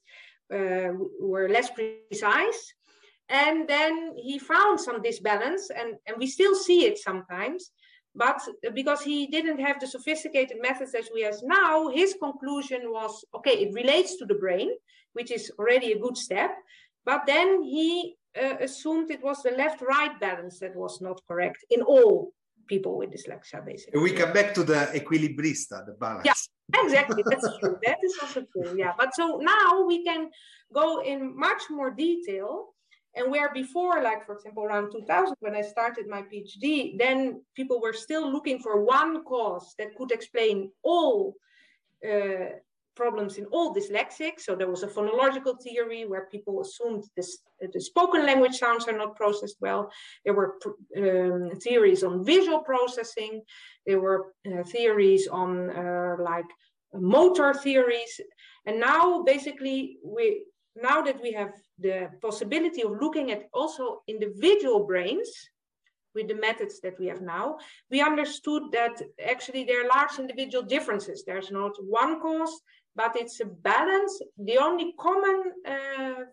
uh, 0.53 0.89
were 1.19 1.49
less 1.49 1.69
precise. 1.71 2.73
And 3.27 3.67
then 3.67 4.13
he 4.17 4.37
found 4.37 4.79
some 4.79 5.01
disbalance 5.01 5.71
and, 5.75 5.95
and 6.05 6.15
we 6.19 6.27
still 6.27 6.53
see 6.53 6.85
it 6.85 6.99
sometimes 6.99 7.71
but 8.17 8.39
because 8.73 9.01
he 9.01 9.27
didn't 9.27 9.59
have 9.59 9.77
the 9.79 9.87
sophisticated 9.87 10.57
methods 10.61 10.93
as 10.93 11.09
we 11.13 11.21
have 11.23 11.35
now 11.43 11.89
his 11.89 12.15
conclusion 12.21 12.83
was 12.85 13.25
okay 13.35 13.51
it 13.63 13.73
relates 13.73 14.15
to 14.15 14.25
the 14.25 14.35
brain 14.35 14.69
which 15.15 15.31
is 15.31 15.51
already 15.57 15.93
a 15.93 15.99
good 15.99 16.17
step. 16.17 16.51
But 17.05 17.21
then 17.25 17.63
he 17.63 18.15
uh, 18.41 18.55
assumed 18.59 19.09
it 19.09 19.23
was 19.23 19.41
the 19.43 19.51
left-right 19.51 20.19
balance 20.19 20.59
that 20.59 20.75
was 20.75 21.01
not 21.01 21.21
correct 21.27 21.63
in 21.69 21.81
all 21.81 22.33
people 22.67 22.97
with 22.97 23.11
dyslexia, 23.11 23.65
basically. 23.65 24.01
We 24.01 24.11
come 24.11 24.33
back 24.33 24.53
to 24.55 24.63
the 24.63 24.89
equilibrista, 24.93 25.85
the 25.85 25.95
balance. 25.99 26.25
Yeah, 26.25 26.83
exactly. 26.83 27.23
That's 27.25 27.47
true. 27.59 27.77
That 27.85 27.97
is 28.03 28.17
also 28.21 28.41
true. 28.51 28.75
Yeah. 28.77 28.93
But 28.97 29.15
so 29.15 29.39
now 29.41 29.85
we 29.85 30.03
can 30.03 30.29
go 30.73 31.01
in 31.01 31.37
much 31.37 31.63
more 31.69 31.91
detail. 31.91 32.73
And 33.17 33.31
where 33.31 33.53
before, 33.53 34.03
like 34.03 34.25
for 34.25 34.35
example, 34.35 34.65
around 34.65 34.91
2000, 34.91 35.35
when 35.39 35.55
I 35.55 35.61
started 35.61 36.05
my 36.07 36.23
PhD, 36.23 36.97
then 36.97 37.41
people 37.55 37.79
were 37.79 37.93
still 37.93 38.29
looking 38.29 38.59
for 38.59 38.83
one 38.83 39.23
cause 39.23 39.73
that 39.77 39.95
could 39.95 40.11
explain 40.11 40.71
all 40.83 41.35
uh, 42.03 42.59
problems 42.95 43.37
in 43.37 43.45
all 43.45 43.73
dyslexics. 43.73 44.41
So 44.41 44.55
there 44.55 44.69
was 44.69 44.83
a 44.83 44.87
phonological 44.87 45.61
theory 45.61 46.05
where 46.05 46.27
people 46.31 46.61
assumed 46.61 47.03
this, 47.15 47.39
the 47.73 47.81
spoken 47.81 48.25
language 48.25 48.55
sounds 48.57 48.87
are 48.87 48.97
not 48.97 49.15
processed 49.15 49.57
well. 49.61 49.91
There 50.23 50.33
were 50.33 50.55
um, 50.97 51.51
theories 51.59 52.03
on 52.03 52.25
visual 52.25 52.59
processing. 52.59 53.41
There 53.85 53.99
were 53.99 54.33
uh, 54.47 54.63
theories 54.63 55.27
on 55.27 55.69
uh, 55.69 56.15
like 56.19 56.49
motor 56.93 57.53
theories. 57.53 58.19
And 58.65 58.79
now 58.79 59.23
basically 59.23 59.97
we, 60.03 60.45
now 60.75 61.01
that 61.01 61.21
we 61.21 61.31
have 61.33 61.53
the 61.79 62.09
possibility 62.21 62.81
of 62.83 62.99
looking 63.01 63.31
at 63.31 63.43
also 63.53 64.01
individual 64.07 64.85
brains, 64.85 65.29
with 66.15 66.29
the 66.29 66.35
methods 66.35 66.79
that 66.79 66.97
we 66.97 67.07
have 67.07 67.21
now, 67.21 67.57
we 67.91 68.01
understood 68.01 68.63
that 68.71 69.01
actually 69.23 69.65
there 69.65 69.85
are 69.85 69.89
large 69.89 70.17
individual 70.17 70.63
differences. 70.63 71.23
There's 71.23 71.51
not 71.51 71.73
one 71.83 72.21
cause, 72.21 72.61
but 72.95 73.15
it's 73.15 73.39
a 73.39 73.45
balance. 73.45 74.21
The 74.37 74.57
only 74.57 74.93
common 74.99 75.43
uh, 75.67 76.23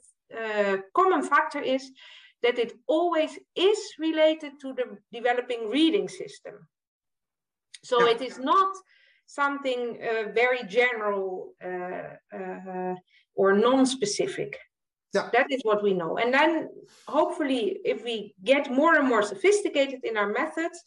uh, 0.41 0.77
common 0.95 1.23
factor 1.23 1.61
is 1.61 1.91
that 2.43 2.59
it 2.59 2.73
always 2.87 3.39
is 3.55 3.79
related 3.99 4.53
to 4.61 4.73
the 4.73 4.99
developing 5.13 5.69
reading 5.69 6.09
system. 6.09 6.67
So 7.85 8.05
yeah. 8.05 8.13
it 8.15 8.23
is 8.23 8.39
not 8.39 8.75
something 9.27 9.99
uh, 10.03 10.33
very 10.33 10.65
general 10.65 11.55
uh, 11.65 12.37
uh, 12.37 12.95
or 13.35 13.53
non-specific. 13.53 14.59
Yeah. 15.15 15.29
That 15.33 15.47
is 15.51 15.61
what 15.63 15.83
we 15.83 15.93
know. 15.93 16.17
And 16.17 16.33
then 16.33 16.69
hopefully, 17.07 17.79
if 17.85 18.03
we 18.03 18.35
get 18.45 18.71
more 18.71 18.95
and 18.95 19.07
more 19.09 19.23
sophisticated 19.23 20.01
in 20.05 20.17
our 20.17 20.29
methods, 20.29 20.83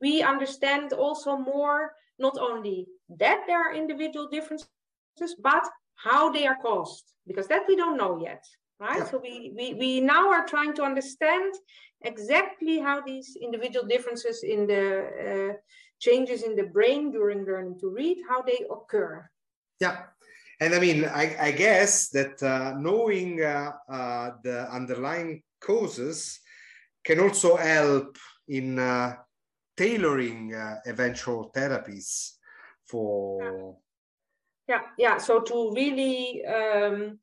we 0.00 0.22
understand 0.22 0.92
also 0.92 1.36
more 1.36 1.92
not 2.18 2.36
only 2.38 2.86
that 3.18 3.44
there 3.46 3.60
are 3.62 3.74
individual 3.74 4.28
differences, 4.28 4.68
but 5.38 5.64
how 5.94 6.30
they 6.30 6.46
are 6.46 6.58
caused, 6.62 7.12
because 7.26 7.46
that 7.48 7.64
we 7.68 7.76
don't 7.76 7.96
know 7.96 8.18
yet. 8.18 8.44
Right. 8.80 9.00
Yeah. 9.00 9.10
So 9.10 9.18
we, 9.18 9.52
we, 9.54 9.74
we 9.74 10.00
now 10.00 10.30
are 10.30 10.46
trying 10.46 10.72
to 10.76 10.82
understand 10.82 11.52
exactly 12.00 12.78
how 12.78 13.02
these 13.02 13.36
individual 13.36 13.86
differences 13.86 14.42
in 14.42 14.66
the 14.66 14.84
uh, 15.28 15.52
changes 15.98 16.42
in 16.42 16.56
the 16.56 16.62
brain 16.62 17.10
during 17.10 17.44
learning 17.44 17.78
to 17.80 17.90
read, 17.90 18.16
how 18.26 18.40
they 18.40 18.64
occur. 18.70 19.28
Yeah, 19.80 19.96
and 20.62 20.74
I 20.74 20.78
mean, 20.78 21.04
I, 21.04 21.36
I 21.48 21.50
guess 21.52 22.08
that 22.16 22.42
uh, 22.42 22.72
knowing 22.78 23.42
uh, 23.42 23.72
uh, 23.86 24.30
the 24.42 24.66
underlying 24.72 25.42
causes 25.60 26.40
can 27.04 27.20
also 27.20 27.56
help 27.56 28.16
in 28.48 28.78
uh, 28.78 29.16
tailoring 29.76 30.54
uh, 30.54 30.76
eventual 30.86 31.52
therapies 31.54 32.30
for. 32.88 33.76
Yeah, 34.70 34.82
yeah. 34.96 35.18
So 35.18 35.40
to 35.40 35.72
really, 35.74 36.44
um, 36.46 37.18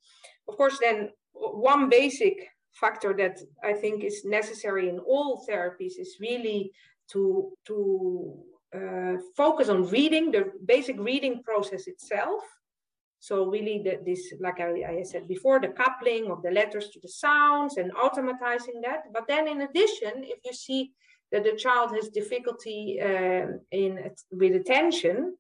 of 0.50 0.58
course, 0.58 0.78
then 0.82 1.12
one 1.34 1.88
basic 1.88 2.36
factor 2.74 3.14
that 3.14 3.40
I 3.64 3.74
think 3.74 4.04
is 4.04 4.26
necessary 4.26 4.90
in 4.90 5.00
all 5.00 5.46
therapies 5.50 5.94
is 5.98 6.18
really 6.20 6.72
to 7.14 7.54
to 7.68 7.78
uh, 8.76 9.16
focus 9.36 9.70
on 9.70 9.88
reading 9.98 10.32
the 10.32 10.52
basic 10.66 10.98
reading 11.00 11.42
process 11.44 11.88
itself 11.88 12.44
so 13.20 13.46
really 13.46 13.82
the, 13.84 14.00
this, 14.06 14.34
like 14.40 14.60
I, 14.60 15.00
I, 15.00 15.04
said 15.04 15.28
before, 15.28 15.60
the 15.60 15.70
coupling 15.70 16.30
of 16.30 16.44
the 16.44 16.52
letters 16.52 16.90
to 16.90 17.00
the 17.00 17.10
sounds 17.10 17.78
and 17.78 17.92
automatizing 17.94 18.80
that. 18.84 19.12
But 19.12 19.28
then 19.28 19.48
in 19.48 19.62
addition, 19.62 20.24
if 20.24 20.40
you 20.46 20.54
see 20.54 20.92
that 21.32 21.44
the 21.44 21.56
child 21.56 21.96
has 21.96 22.10
difficulty 22.10 23.00
um, 23.02 23.60
in 23.72 24.12
with 24.32 24.56
attention, 24.56 25.36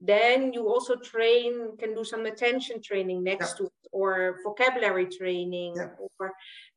then 0.00 0.52
you 0.52 0.68
also 0.68 0.96
train, 0.96 1.76
can 1.78 1.94
do 1.94 2.04
some 2.04 2.26
attention 2.26 2.80
training 2.80 3.24
next 3.24 3.52
yeah. 3.52 3.56
to 3.56 3.64
it 3.64 3.88
or 3.90 4.36
vocabulary 4.44 5.06
training 5.06 5.74
yeah. 5.76 5.88
or 5.98 6.32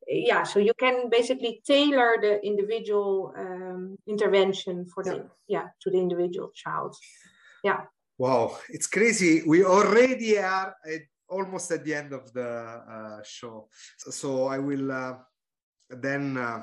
yeah, 0.08 0.42
so 0.42 0.58
you 0.58 0.74
can 0.74 1.08
basically 1.08 1.62
tailor 1.64 2.16
the 2.20 2.44
individual 2.44 3.32
um, 3.36 3.96
intervention 4.08 4.86
for 4.92 5.04
the 5.04 5.14
yeah. 5.14 5.22
yeah 5.46 5.66
to 5.80 5.90
the 5.90 5.98
individual 5.98 6.50
child. 6.54 6.96
Yeah. 7.62 7.82
Wow, 8.18 8.58
it's 8.68 8.86
crazy. 8.86 9.42
We 9.46 9.64
already 9.64 10.38
are 10.38 10.74
at, 10.86 11.02
almost 11.28 11.70
at 11.70 11.84
the 11.84 11.94
end 11.94 12.12
of 12.12 12.32
the 12.32 12.48
uh, 12.48 13.22
show. 13.24 13.68
So 13.96 14.46
I 14.46 14.58
will 14.58 14.90
uh, 14.90 15.14
then 15.88 16.36
uh, 16.36 16.62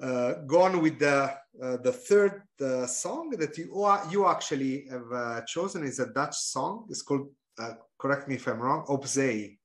uh 0.00 0.32
go 0.46 0.78
with 0.78 0.98
the 0.98 1.40
uh, 1.62 1.76
the 1.78 1.92
third 1.92 2.42
uh, 2.60 2.86
song 2.86 3.30
that 3.30 3.58
you 3.58 3.66
you 4.10 4.26
actually 4.26 4.86
have 4.88 5.12
uh, 5.12 5.40
chosen 5.42 5.84
is 5.84 5.98
a 5.98 6.06
Dutch 6.06 6.36
song. 6.36 6.86
It's 6.88 7.02
called. 7.02 7.28
Uh, 7.58 7.74
correct 7.98 8.28
me 8.28 8.36
if 8.36 8.46
I'm 8.46 8.60
wrong. 8.60 8.86
Opzij. 8.86 9.58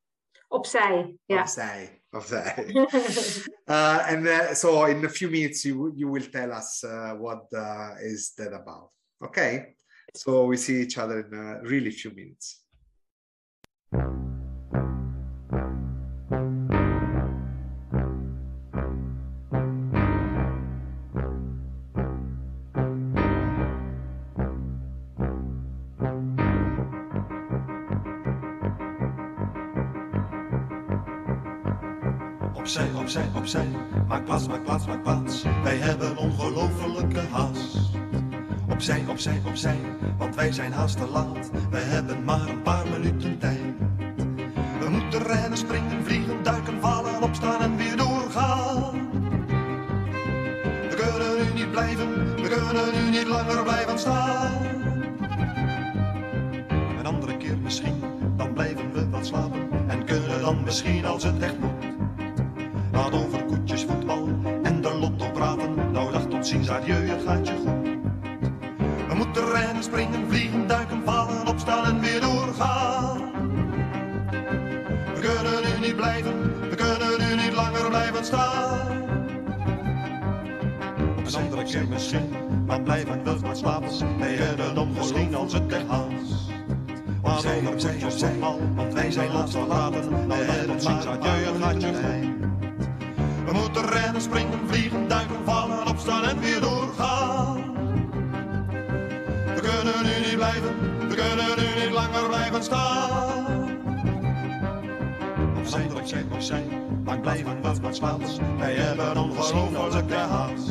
Opzij. 0.50 1.16
Yeah. 1.28 1.42
Opzij. 1.42 2.02
Opzij. 2.12 2.74
Uh, 3.68 4.06
and 4.08 4.56
so 4.56 4.86
in 4.86 5.04
a 5.06 5.10
few 5.10 5.28
minutes 5.28 5.66
you 5.66 5.92
you 5.96 6.08
will 6.08 6.30
tell 6.30 6.52
us 6.52 6.84
what 7.18 7.48
is 8.04 8.34
that 8.36 8.54
about. 8.54 8.92
Okay. 9.24 9.76
So 10.14 10.46
we 10.46 10.58
see 10.58 10.82
each 10.82 11.00
other 11.00 11.22
in 11.22 11.34
a 11.34 11.62
really 11.64 11.90
few 11.90 12.12
minutes. 12.14 12.64
Opzij, 33.06 33.30
opzij, 33.36 33.68
maak 34.08 34.26
plaats, 34.26 34.48
maak 34.48 34.64
plaats, 34.64 34.86
maak 34.86 35.04
plaats. 35.04 35.44
Wij 35.64 35.76
hebben 35.78 36.18
ongelofelijke 36.18 37.20
haast. 37.32 37.78
Opzij, 38.70 39.04
opzij, 39.08 39.42
opzij, 39.46 39.78
want 40.18 40.36
wij 40.36 40.52
zijn 40.52 40.72
haast 40.72 40.98
te 40.98 41.08
laat. 41.08 41.52
We 41.70 41.78
hebben 41.78 42.24
maar 42.24 42.50
een 42.50 42.62
paar 42.62 42.88
minuten 42.88 43.38
tijd. 43.38 43.60
We 44.80 44.90
moeten 44.90 45.24
rennen, 45.24 45.58
springen, 45.58 46.04
vliegen, 46.04 46.44
duiken, 46.44 46.82
vallen, 46.82 47.22
opstaan 47.22 47.62
en 47.62 47.78
weer 47.78 47.98
doorgaan. 47.98 49.10
We 50.90 50.96
kunnen 50.96 51.46
nu 51.46 51.54
niet 51.54 51.72
blijven, 51.72 52.36
we 52.36 52.48
kunnen 52.50 53.04
nu 53.04 53.10
niet 53.18 53.28
langer 53.28 53.64
blijven 53.64 54.00
staan. 54.00 54.52
Een 57.00 57.06
andere 57.06 57.38
keer 57.38 57.58
misschien, 57.58 58.04
dan 58.38 58.54
blijven 58.54 58.94
we 58.94 59.10
wat 59.10 59.26
slapen. 59.26 59.70
En 59.88 60.06
kunnen 60.06 60.42
dan 60.42 60.64
misschien 60.64 61.06
als 61.06 61.24
het 61.24 61.40
echt 61.40 61.60
moet. 61.60 61.75
Laat 62.96 63.14
over 63.14 63.44
koetjes, 63.46 63.84
voetbal 63.84 64.28
en 64.64 64.82
de 64.82 64.94
lotto 64.94 65.32
praten. 65.32 65.92
Nou 65.92 66.12
dag 66.12 66.26
tot 66.26 66.48
ziens, 66.48 66.70
adieu, 66.70 67.08
het 67.08 67.22
gaat 67.26 67.48
je 67.48 67.54
goed 67.54 67.86
moeten 69.36 69.52
rennen, 69.52 69.84
springen, 69.84 70.28
vliegen, 70.28 70.68
duiken, 70.68 71.02
vallen, 71.06 71.48
opstaan 71.48 71.86
en 71.86 72.00
weer 72.00 72.22
doorgaan. 72.22 73.18
We 75.14 75.20
kunnen 75.20 75.62
nu 75.64 75.88
niet 75.88 75.96
blijven, 75.96 76.70
we 76.70 76.76
kunnen 76.76 77.20
nu 77.20 77.44
niet 77.44 77.54
langer 77.54 77.90
blijven 77.90 78.26
staan. 78.26 79.04
Op 81.18 81.26
een 81.26 81.36
andere 81.36 81.64
keer 81.64 81.88
misschien, 81.88 82.30
maar 82.66 82.82
blijven 82.82 83.24
we 83.24 83.36
maar 83.42 83.56
slapen. 83.56 84.20
Wij 84.20 84.34
hebben 84.34 84.78
om 84.78 84.94
misschien 84.94 85.36
als 85.36 85.54
het 85.54 85.74
haast. 85.88 86.54
Maar 87.22 87.40
zij, 87.40 87.68
op 87.68 87.80
zij, 87.80 88.34
want 88.76 88.94
wij 88.94 89.12
zijn 89.12 89.32
laatst 89.32 89.56
verlaten. 89.56 90.28
We 90.28 90.34
hebben 90.34 90.84
maar 90.84 91.08
adieu, 91.08 91.54
het 91.54 91.64
gaat 91.64 91.82
je 91.82 92.45
We 93.46 93.52
moeten 93.54 93.86
rennen, 93.86 94.22
springen, 94.22 94.60
vliegen, 94.68 95.08
duiken, 95.08 95.46
vallen, 95.46 95.88
opstaan 95.88 96.24
en 96.24 96.40
weer 96.40 96.62
doorgaan 96.62 97.66
kunnen 99.66 100.04
nu 100.04 100.28
niet 100.28 100.36
blijven, 100.36 100.74
we 101.08 101.16
kunnen 101.16 101.46
nu 101.58 101.84
niet 101.84 101.94
langer 101.94 102.28
blijven 102.28 102.64
staan. 102.64 103.80
Opzij, 105.58 105.88
opzij, 105.96 106.26
opzij, 106.32 106.64
maar 107.04 107.20
blijven 107.20 107.62
we 107.62 107.82
wat 107.82 107.96
slaapers, 107.96 108.38
wij 108.58 108.74
hebben 108.74 109.18
ongelofelijke 109.18 110.16
haast. 110.16 110.70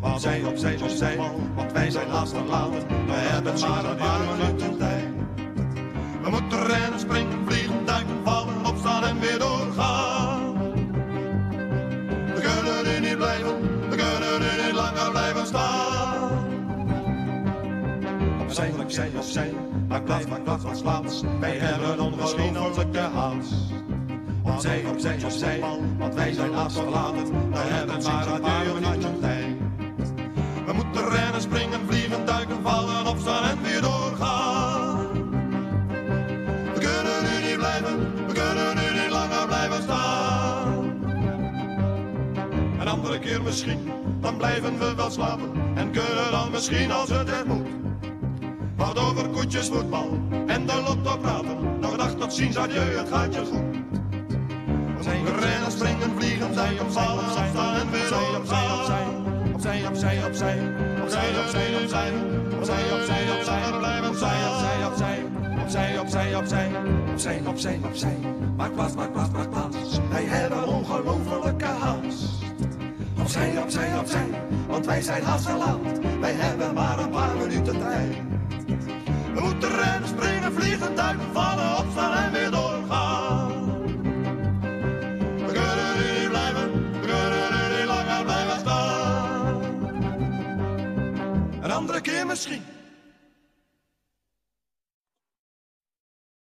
Opzij, 0.00 0.44
opzij, 0.44 0.78
opzij, 0.82 1.16
want 1.54 1.72
wij 1.72 1.90
zijn 1.90 2.08
haast 2.08 2.34
laten, 2.48 2.86
we 3.06 3.12
hebben 3.12 3.60
maar 3.60 3.84
een 3.84 3.96
paar 3.96 4.20
minuten 4.20 4.78
tijd. 4.78 5.04
We 6.22 6.30
moeten 6.30 6.66
rennen, 6.66 7.00
springen, 7.00 7.37
zijn 18.98 19.18
of 19.18 19.30
zijn, 19.30 19.54
maar 19.88 20.02
plaats, 20.02 20.26
maar 20.26 20.40
plaats, 20.40 20.82
maar. 20.82 21.02
Wij 21.40 21.56
hebben 21.56 22.00
ongelofelijke 22.00 22.98
haast. 22.98 23.52
Opzij, 24.42 24.84
opzij, 24.90 25.24
opzij, 25.24 25.60
want 25.98 26.14
wij 26.14 26.32
zijn 26.32 26.54
afgeladerd. 26.54 27.28
We 27.28 27.58
hebben 27.58 28.02
maar 28.02 28.26
een 28.26 28.40
paar 28.40 28.64
minuutjes 28.64 29.20
tijd. 29.20 29.56
We 30.66 30.72
moeten 30.72 31.08
rennen, 31.08 31.40
springen, 31.40 31.80
vliegen, 31.86 32.26
duiken, 32.26 32.62
vallen, 32.62 33.06
opstaan 33.06 33.50
en 33.50 33.62
weer 33.62 33.80
doorgaan. 33.80 35.12
We 36.74 36.80
kunnen 36.80 37.18
nu 37.22 37.48
niet 37.48 37.58
blijven, 37.58 38.26
we 38.26 38.32
kunnen 38.32 38.74
nu 38.74 39.00
niet 39.00 39.10
langer 39.10 39.46
blijven 39.46 39.82
staan. 39.82 41.02
Een 42.80 42.88
andere 42.88 43.18
keer 43.18 43.42
misschien, 43.42 43.90
dan 44.20 44.36
blijven 44.36 44.78
we 44.78 44.94
wel 44.94 45.10
slapen. 45.10 45.50
En 45.74 45.90
kunnen 45.90 46.30
dan 46.30 46.50
misschien 46.50 46.92
als 46.92 47.08
het 47.08 47.28
er 47.28 47.46
moet 47.46 47.77
wat 48.88 48.98
over 48.98 49.28
koetjes, 49.28 49.68
voetbal 49.68 50.18
en 50.46 50.66
de 50.66 50.82
lotto 50.86 51.16
praten. 51.18 51.80
Nog 51.80 51.96
dag 51.96 52.14
tot 52.14 52.32
ziens, 52.32 52.56
adieu, 52.56 52.96
het 52.96 53.08
gaat 53.08 53.34
je 53.34 53.40
goed. 53.44 53.76
We 55.24 55.30
rennen, 55.40 55.70
springen, 55.70 56.10
vliegen, 56.16 56.54
zij 56.54 56.80
opvallen, 56.80 57.24
afstaan 57.24 57.74
en 57.74 57.90
weer 57.90 58.04
opzij, 58.36 58.36
opzij, 58.36 58.66
opzij, 59.54 59.86
opzij, 59.86 60.24
opzij, 60.24 60.24
opzij, 60.26 61.34
opzij, 61.42 61.82
opzij, 61.82 62.12
opzij, 62.58 62.92
opzij, 62.92 63.30
opzij, 63.36 63.72
we 63.72 63.78
blijven 63.78 64.08
opzij, 64.08 64.36
opzij, 64.48 64.86
opzij, 64.86 65.18
opzij, 65.60 65.98
opzij, 65.98 66.36
opzij, 66.36 66.70
opzij, 67.12 67.42
opzij, 67.46 67.78
opzij. 67.84 68.16
Maak 68.56 68.74
plaats, 68.74 68.94
maak 68.94 69.12
plaats, 69.12 69.30
maak 69.30 69.50
plaats. 69.50 69.98
Wij 70.10 70.24
hebben 70.24 70.68
ongelofelijke 70.68 71.64
haast. 71.64 72.24
Opzij, 73.20 73.58
opzij, 73.62 73.98
opzij, 73.98 74.28
want 74.68 74.86
wij 74.86 75.02
zijn 75.02 75.22
haast 75.22 75.46
geland. 75.46 75.98
Wij 76.20 76.32
hebben 76.32 76.74
maar 76.74 76.98
een 76.98 77.10
paar 77.10 77.36
minuten 77.36 77.78
tijd. 77.78 78.27
Rennen, 79.78 80.08
springen, 80.08 80.52
vliegen, 80.52 80.96
duiken, 80.96 81.32
vallen, 81.32 81.78
opstaan 81.78 82.24
en 82.24 82.32
weer 82.32 82.50
doorgaan. 82.50 83.86
We 85.46 85.52
kunnen 85.52 85.96
nu 85.98 86.20
niet 86.20 86.28
blijven, 86.28 86.72
we 87.00 87.06
kunnen 87.06 87.50
nu 87.52 87.76
niet 87.76 87.86
langer 87.86 88.24
blijven 88.24 88.58
staan. 88.60 89.62
Een 91.62 91.70
andere 91.70 92.00
keer 92.00 92.26
misschien. 92.26 92.62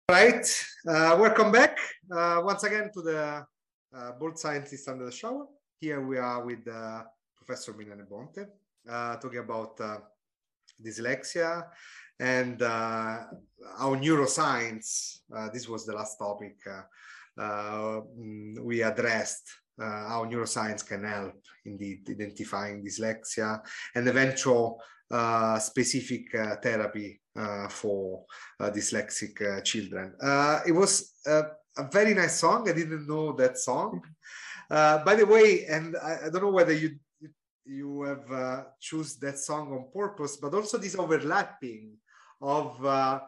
Right. 0.06 0.80
Uh, 0.84 1.20
welcome 1.20 1.50
back 1.50 2.00
uh, 2.08 2.46
once 2.46 2.66
again 2.68 2.92
to 2.92 3.02
the 3.02 3.46
uh, 3.94 4.18
Bold 4.18 4.40
Scientist 4.40 4.88
Under 4.88 5.06
the 5.10 5.16
Shower. 5.16 5.48
Here 5.78 6.08
we 6.08 6.20
are 6.20 6.46
with 6.46 6.68
uh, 6.68 7.02
Professor 7.34 7.76
Milene 7.76 8.06
Bonte 8.08 8.50
uh, 8.90 9.16
talking 9.16 9.40
about 9.40 9.80
uh, 9.80 9.96
dyslexia 10.76 11.70
and 12.20 12.62
uh, 12.62 13.20
our 13.80 13.98
neuroscience. 13.98 15.20
Uh, 15.36 15.50
this 15.50 15.68
was 15.68 15.86
the 15.86 15.94
last 15.94 16.18
topic 16.18 16.56
uh, 16.68 17.42
uh, 17.42 18.02
we 18.62 18.82
addressed. 18.82 19.50
Uh, 19.82 20.08
how 20.08 20.24
neuroscience 20.26 20.86
can 20.86 21.04
help 21.04 21.34
indeed 21.66 22.08
identifying 22.08 22.86
dyslexia 22.86 23.60
and 23.96 24.08
eventual 24.08 24.80
uh, 25.10 25.58
specific 25.58 26.32
therapy 26.62 27.20
for 27.70 28.24
dyslexic 28.62 29.64
children. 29.64 30.14
It 30.68 30.72
was 30.72 31.14
a 31.26 31.46
very 31.92 32.14
nice 32.14 32.40
song. 32.40 32.70
I 32.70 32.74
didn't 32.74 33.08
know 33.08 33.34
that 33.34 33.58
song. 33.58 34.00
By 34.70 35.16
the 35.16 35.26
way, 35.26 35.66
and 35.66 35.98
I, 35.98 36.28
I 36.28 36.30
don't 36.30 36.44
know 36.44 36.52
whether 36.52 36.74
you 36.74 37.00
you 37.66 38.04
have 38.04 38.32
uh, 38.32 38.64
choose 38.80 39.16
that 39.18 39.40
song 39.40 39.72
on 39.72 39.88
purpose, 39.94 40.38
but 40.38 40.54
also 40.54 40.78
this 40.78 40.96
overlapping 40.96 41.94
of 42.44 42.86
uh, 42.86 43.20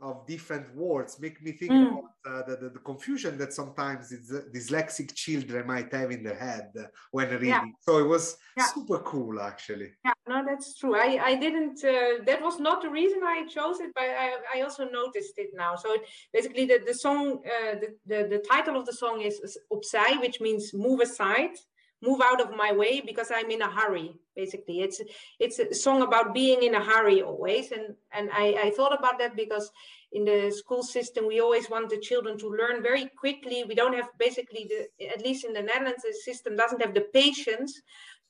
of 0.00 0.26
different 0.26 0.74
words 0.74 1.20
make 1.20 1.40
me 1.42 1.52
think 1.52 1.72
Mm. 1.72 1.86
about 1.86 2.10
uh, 2.26 2.42
the, 2.48 2.56
the, 2.62 2.68
the 2.70 2.78
confusion 2.80 3.38
that 3.38 3.52
sometimes 3.52 4.12
dys- 4.12 4.52
dyslexic 4.52 5.14
children 5.14 5.66
might 5.66 5.90
have 5.92 6.10
in 6.10 6.22
their 6.22 6.34
head 6.34 6.72
when 7.10 7.28
reading. 7.30 7.74
So 7.80 7.98
it 7.98 8.08
was 8.14 8.36
Yeah. 8.56 8.66
super 8.74 8.98
cool, 8.98 9.40
actually. 9.40 9.90
Yeah, 10.04 10.12
no, 10.28 10.44
that's 10.44 10.78
true. 10.78 10.94
I, 10.94 11.08
I 11.30 11.34
didn't, 11.36 11.78
uh, 11.84 12.24
that 12.26 12.42
was 12.42 12.58
not 12.60 12.82
the 12.82 12.90
reason 12.90 13.20
I 13.24 13.46
chose 13.46 13.80
it, 13.80 13.90
but 13.94 14.04
I, 14.04 14.28
I 14.54 14.60
also 14.62 14.84
noticed 15.00 15.34
it 15.38 15.50
now. 15.54 15.76
So 15.76 15.94
it, 15.94 16.02
basically 16.32 16.66
the, 16.66 16.78
the 16.84 16.94
song, 16.94 17.40
uh, 17.54 17.74
the, 17.82 17.88
the, 18.10 18.28
the 18.28 18.38
title 18.52 18.76
of 18.76 18.84
the 18.86 18.92
song 18.92 19.22
is 19.22 19.40
is 19.46 19.56
Opzij, 19.72 20.20
which 20.20 20.40
means 20.40 20.74
move 20.74 21.00
aside, 21.00 21.56
move 22.04 22.20
out 22.22 22.40
of 22.40 22.56
my 22.56 22.72
way 22.72 23.00
because 23.00 23.30
I'm 23.34 23.50
in 23.50 23.62
a 23.62 23.70
hurry. 23.70 24.14
Basically, 24.36 24.80
it's 24.80 25.00
it's 25.38 25.58
a 25.58 25.74
song 25.74 26.02
about 26.02 26.34
being 26.34 26.62
in 26.62 26.74
a 26.74 26.84
hurry 26.84 27.22
always, 27.22 27.72
and 27.72 27.94
and 28.12 28.30
I, 28.32 28.46
I 28.64 28.70
thought 28.70 28.96
about 28.98 29.18
that 29.18 29.36
because 29.36 29.70
in 30.12 30.24
the 30.24 30.50
school 30.50 30.82
system 30.82 31.26
we 31.26 31.40
always 31.40 31.70
want 31.70 31.90
the 31.90 31.98
children 31.98 32.38
to 32.38 32.48
learn 32.48 32.82
very 32.82 33.06
quickly. 33.18 33.64
We 33.64 33.74
don't 33.74 33.94
have 33.94 34.10
basically 34.18 34.68
the 34.72 35.06
at 35.14 35.22
least 35.22 35.44
in 35.44 35.52
the 35.52 35.62
Netherlands 35.62 36.02
the 36.02 36.12
system 36.12 36.56
doesn't 36.56 36.82
have 36.82 36.94
the 36.94 37.06
patience 37.12 37.80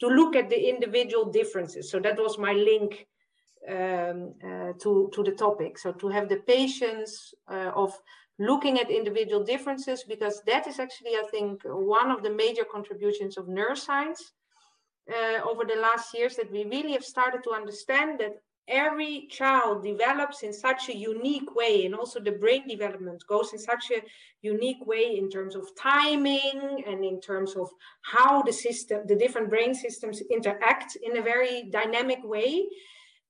to 0.00 0.06
look 0.08 0.36
at 0.36 0.50
the 0.50 0.68
individual 0.68 1.26
differences. 1.26 1.90
So 1.90 2.00
that 2.00 2.18
was 2.18 2.38
my 2.38 2.52
link 2.52 3.06
um, 3.68 4.34
uh, 4.44 4.72
to, 4.82 5.10
to 5.14 5.22
the 5.22 5.32
topic. 5.32 5.78
So 5.78 5.92
to 5.92 6.08
have 6.08 6.28
the 6.28 6.36
patience 6.36 7.34
uh, 7.48 7.70
of 7.74 7.98
looking 8.38 8.80
at 8.80 8.90
individual 8.90 9.44
differences, 9.44 10.04
because 10.04 10.42
that 10.46 10.66
is 10.66 10.78
actually, 10.78 11.12
I 11.12 11.24
think, 11.30 11.62
one 11.64 12.10
of 12.10 12.22
the 12.22 12.30
major 12.30 12.64
contributions 12.64 13.36
of 13.36 13.46
neuroscience 13.46 14.18
uh, 15.12 15.48
over 15.48 15.64
the 15.64 15.80
last 15.80 16.14
years, 16.14 16.36
that 16.36 16.50
we 16.50 16.64
really 16.64 16.92
have 16.92 17.04
started 17.04 17.42
to 17.44 17.52
understand 17.52 18.18
that 18.20 18.36
every 18.68 19.26
child 19.30 19.84
develops 19.84 20.42
in 20.42 20.52
such 20.52 20.88
a 20.88 20.96
unique 20.96 21.54
way 21.54 21.84
and 21.84 21.94
also 21.94 22.18
the 22.18 22.32
brain 22.32 22.66
development 22.66 23.22
goes 23.28 23.52
in 23.52 23.58
such 23.58 23.90
a 23.90 24.02
unique 24.40 24.84
way 24.86 25.18
in 25.18 25.28
terms 25.28 25.54
of 25.54 25.68
timing 25.78 26.82
and 26.86 27.04
in 27.04 27.20
terms 27.20 27.56
of 27.56 27.68
how 28.02 28.40
the 28.42 28.52
system 28.52 29.02
the 29.06 29.16
different 29.16 29.50
brain 29.50 29.74
systems 29.74 30.22
interact 30.30 30.96
in 31.02 31.18
a 31.18 31.22
very 31.22 31.68
dynamic 31.70 32.18
way 32.24 32.66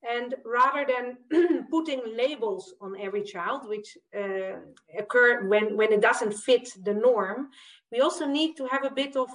and 0.08 0.34
rather 0.44 0.86
than 0.86 1.66
putting 1.70 2.02
labels 2.16 2.74
on 2.80 2.94
every 3.00 3.22
child 3.22 3.68
which 3.68 3.96
uh, 4.16 4.56
occur 4.98 5.46
when 5.48 5.76
when 5.76 5.92
it 5.92 6.00
doesn't 6.00 6.32
fit 6.32 6.68
the 6.84 6.94
norm 6.94 7.48
we 7.90 8.00
also 8.00 8.26
need 8.26 8.56
to 8.56 8.66
have 8.66 8.84
a 8.84 8.90
bit 8.90 9.16
of 9.16 9.28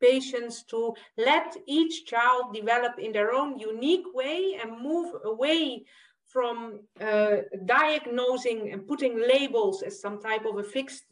patience 0.00 0.64
to 0.64 0.92
let 1.16 1.56
each 1.66 2.06
child 2.06 2.52
develop 2.52 2.98
in 2.98 3.12
their 3.12 3.32
own 3.32 3.58
unique 3.58 4.06
way 4.12 4.58
and 4.60 4.82
move 4.82 5.14
away 5.24 5.84
from 6.26 6.80
uh, 7.00 7.36
diagnosing 7.66 8.72
and 8.72 8.86
putting 8.88 9.18
labels 9.18 9.82
as 9.82 10.00
some 10.00 10.20
type 10.20 10.44
of 10.44 10.56
a 10.58 10.62
fixed 10.62 11.04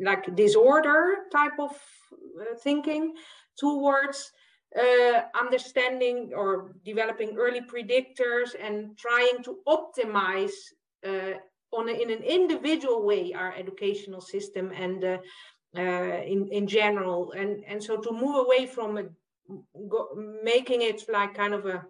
like 0.00 0.34
disorder 0.34 1.24
type 1.32 1.58
of 1.58 1.70
uh, 1.70 2.54
thinking 2.62 3.14
towards 3.56 4.32
uh, 4.78 5.22
understanding 5.38 6.32
or 6.34 6.72
developing 6.84 7.36
early 7.36 7.60
predictors 7.60 8.54
and 8.60 8.96
trying 8.98 9.42
to 9.44 9.58
optimize 9.68 10.52
uh, 11.06 11.34
on 11.72 11.88
a, 11.88 11.92
in 11.92 12.10
an 12.10 12.22
individual 12.22 13.04
way 13.04 13.32
our 13.32 13.54
educational 13.54 14.20
system 14.20 14.72
and 14.74 15.04
uh, 15.04 15.18
uh, 15.76 16.20
in 16.24 16.48
in 16.50 16.66
general. 16.66 17.32
And 17.32 17.64
and 17.66 17.82
so 17.82 17.96
to 17.96 18.12
move 18.12 18.36
away 18.46 18.66
from 18.66 18.98
it, 18.98 19.10
go, 19.88 20.08
making 20.42 20.82
it 20.82 21.02
like 21.08 21.34
kind 21.34 21.54
of 21.54 21.66
a 21.66 21.84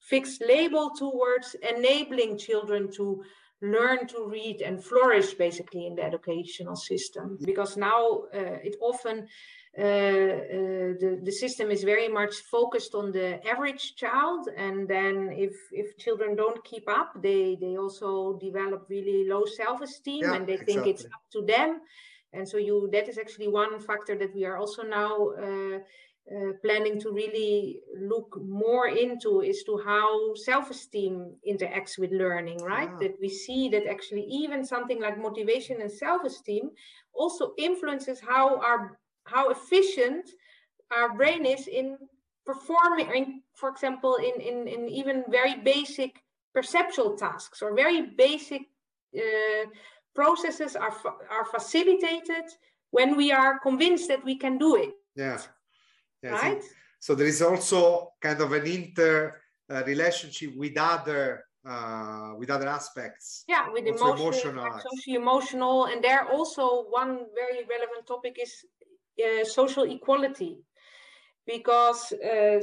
fixed 0.00 0.42
label 0.46 0.90
towards 0.90 1.56
enabling 1.76 2.38
children 2.38 2.90
to 2.92 3.22
learn 3.60 4.06
to 4.06 4.26
read 4.28 4.62
and 4.62 4.82
flourish 4.82 5.34
basically 5.34 5.86
in 5.86 5.96
the 5.96 6.02
educational 6.02 6.76
system. 6.76 7.38
Because 7.44 7.76
now 7.76 8.22
uh, 8.32 8.58
it 8.62 8.76
often 8.80 9.26
the, 9.78 11.20
the 11.22 11.32
system 11.32 11.70
is 11.70 11.84
very 11.84 12.08
much 12.08 12.34
focused 12.50 12.94
on 12.94 13.12
the 13.12 13.46
average 13.48 13.94
child 13.94 14.48
and 14.56 14.88
then 14.88 15.30
if 15.32 15.54
if 15.72 15.96
children 15.98 16.34
don't 16.34 16.64
keep 16.64 16.88
up 16.88 17.12
they 17.22 17.56
they 17.60 17.76
also 17.76 18.38
develop 18.40 18.86
really 18.88 19.28
low 19.28 19.44
self-esteem 19.44 20.24
Yeah, 20.24 20.34
and 20.34 20.46
they 20.46 20.56
think 20.56 20.86
it's 20.86 21.04
up 21.04 21.24
to 21.32 21.42
them. 21.42 21.80
And 22.32 22.46
so 22.46 22.56
you 22.58 22.88
that 22.92 23.08
is 23.08 23.18
actually 23.18 23.48
one 23.48 23.78
factor 23.80 24.16
that 24.18 24.34
we 24.34 24.44
are 24.44 24.58
also 24.58 24.82
now 24.82 25.30
uh, 25.46 25.78
uh, 26.34 26.52
planning 26.62 27.00
to 27.00 27.10
really 27.10 27.80
look 28.00 28.36
more 28.42 28.88
into 28.88 29.40
is 29.40 29.62
to 29.64 29.80
how 29.84 30.34
self-esteem 30.34 31.36
interacts 31.48 31.98
with 31.98 32.12
learning 32.12 32.58
right? 32.62 32.92
That 33.00 33.14
we 33.20 33.28
see 33.28 33.68
that 33.70 33.86
actually 33.86 34.26
even 34.28 34.64
something 34.64 35.00
like 35.00 35.16
motivation 35.18 35.80
and 35.80 35.90
self-esteem 35.90 36.70
also 37.14 37.54
influences 37.56 38.20
how 38.20 38.60
our 38.60 38.98
how 39.28 39.50
efficient 39.50 40.30
our 40.90 41.10
brain 41.14 41.44
is 41.46 41.66
in 41.68 41.98
performing 42.46 43.08
in, 43.14 43.42
for 43.54 43.68
example 43.68 44.16
in, 44.16 44.40
in 44.40 44.66
in 44.68 44.88
even 44.88 45.24
very 45.28 45.54
basic 45.74 46.12
perceptual 46.54 47.16
tasks 47.16 47.62
or 47.62 47.74
very 47.74 48.00
basic 48.16 48.62
uh, 49.16 49.64
processes 50.14 50.76
are 50.76 50.92
fa- 50.92 51.20
are 51.30 51.44
facilitated 51.44 52.44
when 52.90 53.16
we 53.16 53.30
are 53.32 53.58
convinced 53.60 54.08
that 54.08 54.24
we 54.24 54.36
can 54.36 54.58
do 54.58 54.76
it 54.76 54.92
Yeah. 55.14 55.38
Yeah, 56.22 56.32
right 56.32 56.62
So 57.00 57.14
there 57.14 57.28
is 57.28 57.42
also 57.42 58.12
kind 58.20 58.40
of 58.40 58.50
an 58.52 58.66
inter 58.66 59.40
uh, 59.70 59.82
relationship 59.86 60.50
with 60.56 60.76
other 60.76 61.44
uh, 61.68 62.32
with 62.38 62.50
other 62.50 62.68
aspects. 62.68 63.44
yeah 63.46 63.68
with 63.74 63.84
Also 63.86 64.04
emotional, 64.04 64.50
emotional 64.50 64.80
socio-emotional 64.88 65.78
and 65.90 66.02
there 66.02 66.24
also 66.36 66.64
one 67.00 67.12
very 67.34 67.60
relevant 67.74 68.06
topic 68.06 68.34
is 68.40 68.64
uh, 69.22 69.44
social 69.44 69.84
equality. 69.84 70.58
Because 71.46 72.12
uh, 72.12 72.60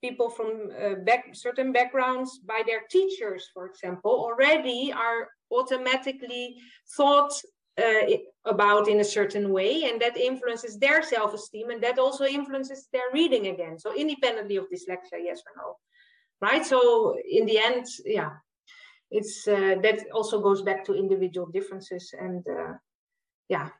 people 0.00 0.30
from 0.30 0.70
uh, 0.72 0.94
back, 1.04 1.26
certain 1.34 1.72
backgrounds 1.72 2.38
by 2.38 2.62
their 2.66 2.80
teachers 2.90 3.50
for 3.52 3.66
example 3.66 4.10
already 4.10 4.92
are 4.92 5.28
automatically 5.50 6.56
thought 6.96 7.32
uh, 7.76 8.16
about 8.46 8.88
in 8.88 9.00
a 9.00 9.04
certain 9.04 9.52
way 9.52 9.84
and 9.84 10.00
that 10.00 10.16
influences 10.16 10.78
their 10.78 11.02
self-esteem 11.02 11.68
and 11.70 11.82
that 11.82 11.98
also 11.98 12.24
influences 12.24 12.88
their 12.92 13.10
reading 13.12 13.48
again. 13.48 13.78
So 13.78 13.94
independently 13.94 14.56
of 14.56 14.64
dyslexia 14.72 15.20
yes 15.22 15.42
or 15.46 15.52
no 15.56 15.76
right? 16.40 16.64
So 16.64 17.16
in 17.28 17.46
the 17.46 17.58
end 17.58 17.86
yeah 18.04 18.30
it's 19.10 19.48
uh, 19.48 19.76
that 19.82 20.04
also 20.12 20.40
goes 20.40 20.62
back 20.62 20.84
to 20.84 20.94
individual 20.94 21.46
differences 21.46 22.14
and 22.18 22.46
uh, 22.48 22.74
yeah 23.48 23.70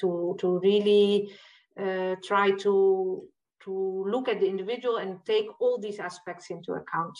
to 0.00 0.36
to 0.40 0.58
really 0.60 1.30
uh, 1.78 2.16
try 2.22 2.50
to 2.52 3.24
to 3.64 4.04
look 4.08 4.28
at 4.28 4.40
the 4.40 4.48
individual 4.48 4.98
and 4.98 5.18
take 5.24 5.46
all 5.60 5.78
these 5.78 5.98
aspects 5.98 6.50
into 6.50 6.72
account. 6.72 7.16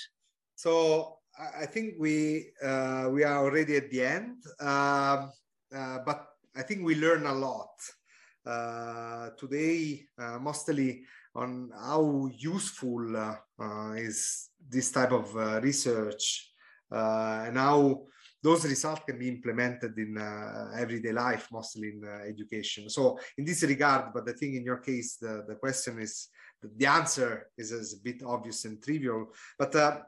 So 0.55 1.15
i 1.63 1.67
think 1.67 1.95
we 2.01 2.51
uh, 2.65 3.07
we 3.13 3.23
are 3.23 3.39
already 3.39 3.77
at 3.77 3.89
the 3.93 4.03
end 4.03 4.43
um, 4.59 5.31
uh, 5.75 5.99
but 6.05 6.29
I 6.57 6.63
think 6.63 6.85
we 6.85 6.97
learn 6.97 7.27
a 7.27 7.35
lot 7.35 7.71
uh, 8.47 9.31
today, 9.39 10.07
uh, 10.19 10.39
mostly 10.39 11.03
on 11.35 11.71
how 11.79 12.29
useful 12.37 13.17
uh, 13.17 13.93
is 13.95 14.49
this 14.69 14.91
type 14.91 15.13
of 15.13 15.35
research 15.63 16.51
and 16.91 17.57
how 17.57 18.03
those 18.43 18.65
results 18.65 19.03
can 19.07 19.19
be 19.19 19.29
implemented 19.29 19.99
in 19.99 20.17
uh, 20.17 20.71
everyday 20.77 21.13
life, 21.13 21.49
mostly 21.53 21.89
in 21.89 22.05
uh, 22.05 22.29
education. 22.29 22.89
So 22.89 23.19
in 23.37 23.45
this 23.45 23.63
regard, 23.63 24.13
but 24.15 24.29
I 24.29 24.33
think 24.33 24.55
in 24.55 24.65
your 24.65 24.79
case, 24.79 25.17
the, 25.17 25.45
the 25.49 25.57
question 25.57 25.99
is, 26.01 26.29
the 26.63 26.87
answer 26.87 27.51
is, 27.57 27.73
is 27.73 27.95
a 27.95 28.03
bit 28.03 28.23
obvious 28.25 28.65
and 28.65 28.83
trivial, 28.83 29.29
but 29.59 29.75
uh, 29.75 29.99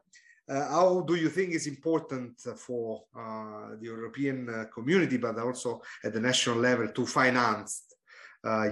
uh, 0.51 0.69
how 0.69 1.01
do 1.03 1.15
you 1.15 1.29
think 1.29 1.55
is 1.55 1.69
important 1.69 2.41
for 2.57 3.05
uh, 3.17 3.77
the 3.79 3.87
European 3.87 4.49
uh, 4.49 4.65
community, 4.75 5.17
but 5.17 5.39
also 5.39 5.81
at 6.03 6.13
the 6.13 6.21
national 6.21 6.57
level 6.57 6.89
to 6.89 7.07
finance 7.07 7.85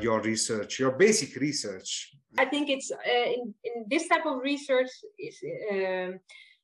your 0.00 0.20
research, 0.22 0.80
your 0.80 0.92
basic 0.92 1.36
research? 1.36 2.16
I 2.36 2.46
think 2.46 2.68
it's 2.68 2.90
in, 3.06 3.54
in 3.62 3.84
this 3.86 4.08
type 4.08 4.26
of 4.26 4.40
research 4.42 4.88
is 5.18 5.38
um, 5.70 6.18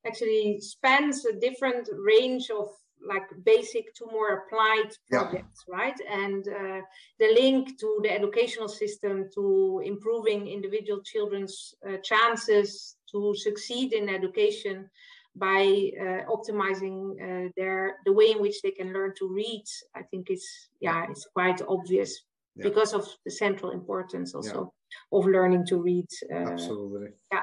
actually 0.07 0.59
spans 0.61 1.25
a 1.27 1.39
different 1.39 1.89
range 1.93 2.51
of 2.51 2.69
like 3.07 3.29
basic 3.45 3.95
to 3.95 4.07
more 4.07 4.45
applied 4.45 4.91
projects, 5.11 5.65
yeah. 5.69 5.75
right? 5.75 6.01
And 6.11 6.47
uh, 6.49 6.81
the 7.19 7.33
link 7.35 7.79
to 7.81 8.01
the 8.03 8.13
educational 8.13 8.69
system 8.69 9.29
to 9.35 9.83
improving 9.85 10.49
individual 10.49 11.03
children's 11.03 11.75
uh, 11.89 11.97
chances 12.03 12.97
to 13.13 13.35
succeed 13.35 13.93
in 13.93 14.09
education 14.09 14.89
by 15.37 15.91
uh, 16.01 16.31
optimizing 16.31 17.15
uh, 17.21 17.51
their 17.57 17.97
the 18.05 18.13
way 18.13 18.31
in 18.31 18.41
which 18.41 18.63
they 18.63 18.71
can 18.71 18.93
learn 18.93 19.13
to 19.19 19.29
read. 19.29 19.65
I 19.95 20.03
think 20.03 20.31
it's 20.31 20.69
yeah, 20.81 21.07
it's 21.11 21.27
quite 21.33 21.61
obvious 21.69 22.23
yeah. 22.57 22.65
because 22.69 22.95
of 22.95 23.09
the 23.25 23.31
central 23.31 23.73
importance 23.73 24.35
also 24.35 24.73
yeah. 25.13 25.19
of 25.19 25.27
learning 25.27 25.67
to 25.67 25.83
read. 25.83 26.09
Uh, 26.33 26.53
Absolutely. 26.53 27.09
Yeah. 27.33 27.43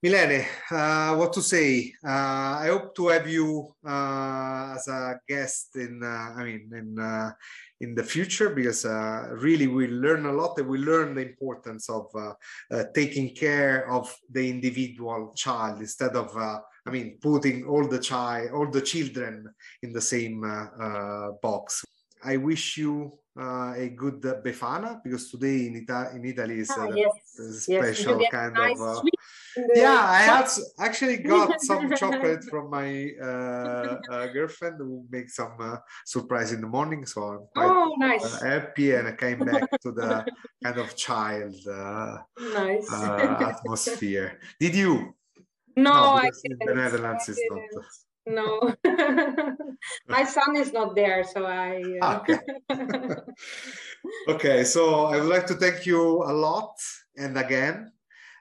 Milene, 0.00 0.46
uh, 0.70 1.16
what 1.16 1.32
to 1.32 1.42
say? 1.42 1.92
Uh, 2.04 2.62
I 2.62 2.68
hope 2.68 2.94
to 2.94 3.08
have 3.08 3.28
you 3.28 3.74
uh, 3.84 4.74
as 4.76 4.86
a 4.86 5.18
guest 5.26 5.74
in, 5.74 6.00
uh, 6.04 6.34
I 6.40 6.44
mean, 6.44 6.70
in 6.72 6.98
uh, 7.00 7.32
in 7.80 7.96
the 7.96 8.04
future 8.04 8.50
because 8.50 8.84
uh, 8.84 9.28
really 9.32 9.66
we 9.66 9.88
learn 9.88 10.26
a 10.26 10.32
lot 10.32 10.56
and 10.58 10.68
we 10.68 10.78
learn 10.78 11.16
the 11.16 11.22
importance 11.22 11.90
of 11.90 12.06
taking 12.94 13.34
care 13.34 13.90
of 13.90 14.16
the 14.30 14.48
individual 14.48 15.32
child 15.34 15.80
instead 15.80 16.14
of, 16.14 16.36
I 16.36 16.90
mean, 16.90 17.18
putting 17.20 17.64
all 17.64 17.86
the 17.88 17.98
child, 17.98 18.50
all 18.52 18.70
the 18.70 18.82
children 18.82 19.52
in 19.82 19.92
the 19.92 20.00
same 20.00 20.40
box. 21.42 21.84
I 22.22 22.36
wish 22.36 22.76
you 22.78 23.18
uh, 23.38 23.72
a 23.76 23.88
good 23.90 24.20
Befana 24.44 25.00
because 25.02 25.30
today 25.30 25.66
in, 25.66 25.76
Ita- 25.76 26.10
in 26.16 26.24
Italy 26.24 26.58
is 26.58 26.70
ah, 26.76 26.88
yes. 26.94 27.38
a 27.38 27.52
special 27.52 28.20
yes. 28.20 28.30
kind 28.30 28.54
nice 28.54 28.80
of. 28.80 28.98
Uh, 28.98 29.02
yeah, 29.74 30.00
I 30.02 30.22
had 30.22 30.48
actually 30.78 31.18
got 31.18 31.60
some 31.60 31.94
chocolate 31.94 32.44
from 32.44 32.70
my 32.70 33.10
uh, 33.22 33.96
uh, 34.10 34.26
girlfriend 34.28 34.76
who 34.78 35.04
makes 35.10 35.36
some 35.36 35.56
uh, 35.60 35.76
surprise 36.04 36.52
in 36.52 36.60
the 36.60 36.66
morning. 36.66 37.06
So 37.06 37.22
I'm 37.22 37.46
quite 37.54 37.70
oh, 37.70 37.94
nice. 37.98 38.42
Uh, 38.42 38.46
happy 38.46 38.92
and 38.92 39.08
I 39.08 39.12
came 39.12 39.40
back 39.40 39.70
to 39.82 39.92
the 39.92 40.26
kind 40.62 40.78
of 40.78 40.96
child 40.96 41.54
nice. 42.38 42.92
atmosphere. 42.92 44.38
Did 44.60 44.74
you? 44.74 45.14
No, 45.76 45.92
no 45.92 46.02
I 46.14 46.30
didn't. 46.42 46.66
The 46.66 46.74
Netherlands 46.74 47.28
is 47.28 47.40
not 47.50 47.84
no 48.28 48.74
my 50.08 50.24
son 50.24 50.56
is 50.56 50.72
not 50.72 50.94
there 50.94 51.24
so 51.24 51.46
i 51.46 51.82
uh... 52.02 52.20
okay 52.20 52.38
okay 54.28 54.64
so 54.64 55.06
i 55.06 55.18
would 55.18 55.28
like 55.28 55.46
to 55.46 55.54
thank 55.54 55.86
you 55.86 56.22
a 56.24 56.32
lot 56.32 56.74
and 57.16 57.36
again 57.38 57.86
uh, 57.86 57.97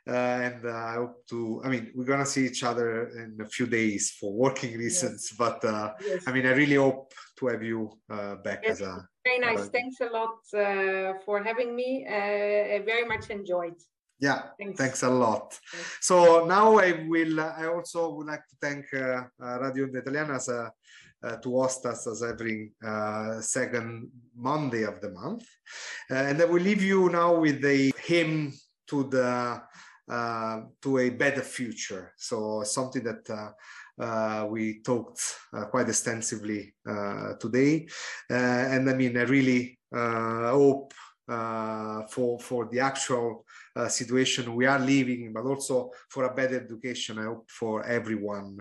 and 0.07 0.65
uh, 0.65 0.69
I 0.71 0.93
hope 0.95 1.25
to. 1.29 1.61
I 1.63 1.69
mean, 1.69 1.91
we're 1.95 2.05
gonna 2.05 2.25
see 2.25 2.45
each 2.45 2.63
other 2.63 3.09
in 3.09 3.37
a 3.41 3.45
few 3.45 3.65
days 3.65 4.11
for 4.19 4.33
working 4.33 4.77
reasons, 4.77 5.29
yes. 5.29 5.37
but 5.37 5.63
uh, 5.65 5.93
yes. 6.03 6.23
I 6.27 6.31
mean, 6.31 6.45
I 6.45 6.51
really 6.51 6.75
hope 6.75 7.13
to 7.39 7.47
have 7.47 7.63
you 7.63 7.91
uh, 8.09 8.35
back 8.35 8.61
yes. 8.63 8.81
as 8.81 8.87
a. 8.87 9.07
Very 9.25 9.39
nice. 9.39 9.67
Thanks 9.69 9.97
a 10.01 10.09
lot 10.09 10.37
uh, 10.55 11.19
for 11.25 11.43
having 11.43 11.75
me. 11.75 12.05
I 12.07 12.81
very 12.85 13.05
much 13.05 13.29
enjoyed. 13.29 13.75
Yeah, 14.19 14.43
thanks. 14.57 14.77
thanks, 14.79 15.03
a 15.03 15.09
lot. 15.09 15.53
Thanks. 15.71 15.97
So 16.01 16.45
now 16.45 16.77
I 16.77 17.05
will. 17.07 17.39
I 17.39 17.67
also 17.67 18.13
would 18.15 18.27
like 18.27 18.47
to 18.47 18.55
thank 18.61 18.85
uh, 18.93 19.23
uh, 19.41 19.59
Radio 19.59 19.85
Onda 19.85 20.01
Italiana 20.01 20.35
as 20.35 20.49
a, 20.49 20.71
uh, 21.23 21.35
to 21.37 21.51
host 21.51 21.85
us 21.85 22.07
as 22.07 22.23
every 22.23 22.71
uh, 22.83 23.39
second 23.41 24.09
Monday 24.35 24.83
of 24.83 25.01
the 25.01 25.11
month, 25.11 25.45
uh, 26.09 26.15
and 26.15 26.41
I 26.41 26.45
will 26.45 26.61
leave 26.61 26.81
you 26.81 27.09
now 27.09 27.35
with 27.35 27.63
a 27.63 27.91
hymn 28.03 28.53
to 28.87 29.03
the 29.03 29.61
uh, 30.09 30.61
to 30.81 30.99
a 30.99 31.09
better 31.09 31.41
future. 31.41 32.13
So 32.17 32.63
something 32.63 33.03
that. 33.03 33.53
we 34.49 34.81
talked 34.83 35.21
quite 35.71 35.89
extensively 35.89 36.75
today, 37.39 37.87
and 38.29 38.89
I 38.89 38.93
mean, 38.93 39.17
I 39.17 39.23
really 39.23 39.79
hope 39.91 40.93
for 42.13 42.39
for 42.39 42.69
the 42.71 42.79
actual 42.79 43.43
uh, 43.77 43.87
situation 43.87 44.55
we 44.55 44.65
are 44.65 44.79
living, 44.79 45.31
but 45.33 45.45
also 45.45 45.91
for 46.09 46.25
a 46.25 46.33
better 46.33 46.59
education. 46.59 47.19
I 47.19 47.25
hope 47.25 47.49
for 47.49 47.85
everyone, 47.85 48.57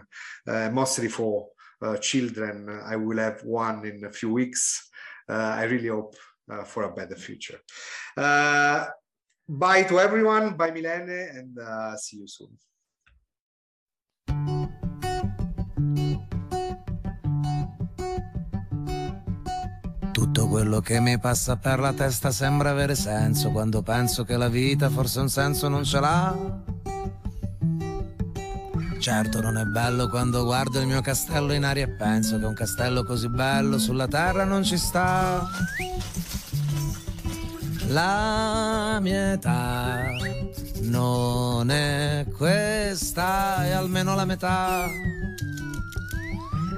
uh, 0.47 0.71
mostly 0.71 1.09
for 1.09 1.49
uh, 1.83 1.97
children. 1.97 2.69
I 2.85 2.97
will 2.97 3.19
have 3.19 3.43
one 3.45 3.87
in 3.87 4.05
a 4.05 4.13
few 4.13 4.33
weeks. 4.33 4.91
Uh, 5.29 5.55
I 5.61 5.65
really 5.65 5.89
hope 5.89 6.15
uh, 6.51 6.65
for 6.65 6.85
a 6.85 6.93
better 6.93 7.17
future. 7.17 7.59
Uh, 8.17 8.87
bye 9.49 9.85
to 9.85 9.99
everyone. 9.99 10.57
Bye, 10.57 10.73
Milene, 10.73 11.39
and 11.39 11.59
see 11.99 12.19
you 12.19 12.27
soon. 12.27 12.57
Tutto 20.13 20.49
quello 20.49 20.81
che 20.81 21.01
mi 21.01 21.19
passa 21.19 21.57
per 21.57 21.79
la 21.79 21.93
testa 21.93 22.31
sembra 22.31 22.71
avere 22.71 22.95
senso 22.95 23.51
quando 23.51 23.83
penso 23.83 24.25
che 24.25 24.37
la 24.37 24.49
vita 24.49 24.89
forse 24.89 25.21
un 25.21 25.29
senso 25.29 25.69
non 25.69 25.85
ce 25.85 26.01
l'ha. 26.01 26.65
Certo 28.99 29.41
non 29.41 29.57
è 29.59 29.65
bello 29.65 30.09
quando 30.09 30.45
guardo 30.45 30.81
il 30.81 30.87
mio 30.87 31.01
castello 31.01 31.53
in 31.53 31.65
aria 31.65 31.85
e 31.85 31.91
penso 31.91 32.39
che 32.39 32.45
un 32.45 32.55
castello 32.55 33.05
così 33.05 33.29
bello 33.29 33.79
sulla 33.79 34.09
terra 34.09 34.45
non 34.45 34.65
ci 34.65 34.77
sta. 34.77 35.47
La 37.89 38.99
mia 39.01 39.33
età 39.33 40.11
non 40.83 41.71
è 41.71 42.27
questa, 42.37 43.65
è 43.65 43.71
almeno 43.71 44.15
la 44.17 44.25
metà. 44.25 44.89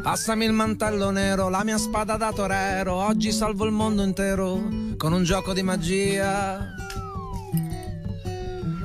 Passami 0.03 0.45
il 0.45 0.53
mantello 0.53 1.11
nero, 1.11 1.49
la 1.49 1.65
mia 1.65 1.79
spada 1.79 2.17
da 2.17 2.33
torero. 2.33 2.95
Oggi 2.95 3.33
salvo 3.33 3.65
il 3.65 3.73
mondo 3.73 4.03
intero 4.03 4.61
con 4.97 5.13
un 5.13 5.25
gioco 5.25 5.53
di 5.53 5.63
magia. 5.63 6.75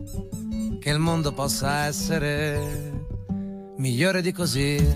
che 0.84 0.90
il 0.90 0.98
mondo 0.98 1.32
possa 1.32 1.86
essere 1.86 2.92
migliore 3.78 4.20
di 4.20 4.32
così. 4.32 4.92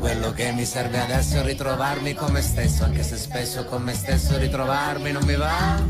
Quello 0.00 0.32
che 0.32 0.52
mi 0.52 0.64
serve 0.64 1.00
adesso 1.00 1.36
è 1.36 1.44
ritrovarmi 1.44 2.14
con 2.14 2.32
me 2.32 2.40
stesso, 2.40 2.84
anche 2.84 3.02
se 3.02 3.16
spesso 3.16 3.64
con 3.66 3.82
me 3.82 3.92
stesso 3.92 4.38
ritrovarmi 4.38 5.12
non 5.12 5.24
mi 5.24 5.34
va. 5.34 5.82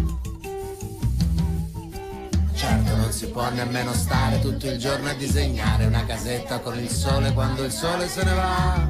Certo 2.53 2.97
non 2.97 3.13
si 3.13 3.27
può 3.29 3.49
nemmeno 3.51 3.93
stare 3.93 4.41
tutto 4.41 4.67
il 4.67 4.79
giorno 4.79 5.09
a 5.09 5.15
disegnare 5.15 5.87
una 5.87 6.05
casetta 6.05 6.59
con 6.59 6.77
il 6.77 6.91
sole 6.91 7.33
quando 7.33 7.63
il 7.63 7.71
sole 7.71 8.09
se 8.09 8.25
ne 8.25 8.35
va. 8.35 8.89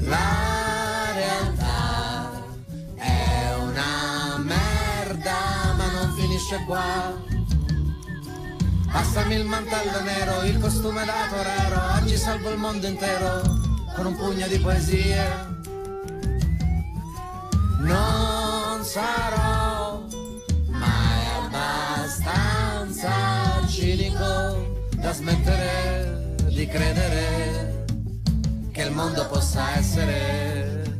La 0.00 0.48
qua. 6.64 7.14
Passami 8.90 9.34
il 9.34 9.44
mantello 9.44 10.00
nero, 10.00 10.42
il 10.44 10.58
costume 10.58 11.04
da 11.04 11.26
torero, 11.28 11.94
oggi 11.96 12.16
salvo 12.16 12.48
il 12.50 12.56
mondo 12.56 12.86
intero 12.86 13.42
con 13.94 14.06
un 14.06 14.16
pugno 14.16 14.46
di 14.46 14.58
poesie. 14.58 15.46
Non 17.80 18.82
sarò 18.82 20.02
mai 20.68 21.26
abbastanza 21.44 23.10
cinico 23.66 24.76
da 24.96 25.12
smettere 25.12 26.34
di 26.48 26.66
credere 26.66 27.84
che 28.72 28.82
il 28.82 28.92
mondo 28.92 29.26
possa 29.26 29.76
essere 29.76 30.96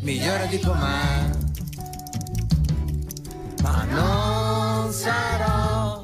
migliore 0.00 0.48
di 0.48 0.58
com'è. 0.58 1.49
Ma 3.62 3.84
non 3.84 4.92
sarò 4.92 6.02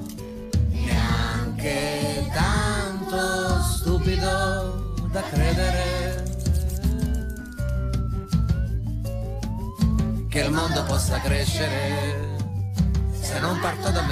neanche 0.70 2.30
tanto 2.32 3.62
stupido 3.62 4.94
da 5.10 5.22
credere 5.22 6.24
che 10.28 10.40
il 10.40 10.50
mondo 10.50 10.84
possa 10.84 11.18
crescere 11.20 12.36
se 13.20 13.38
non 13.40 13.58
parto 13.60 13.90
da 13.90 14.02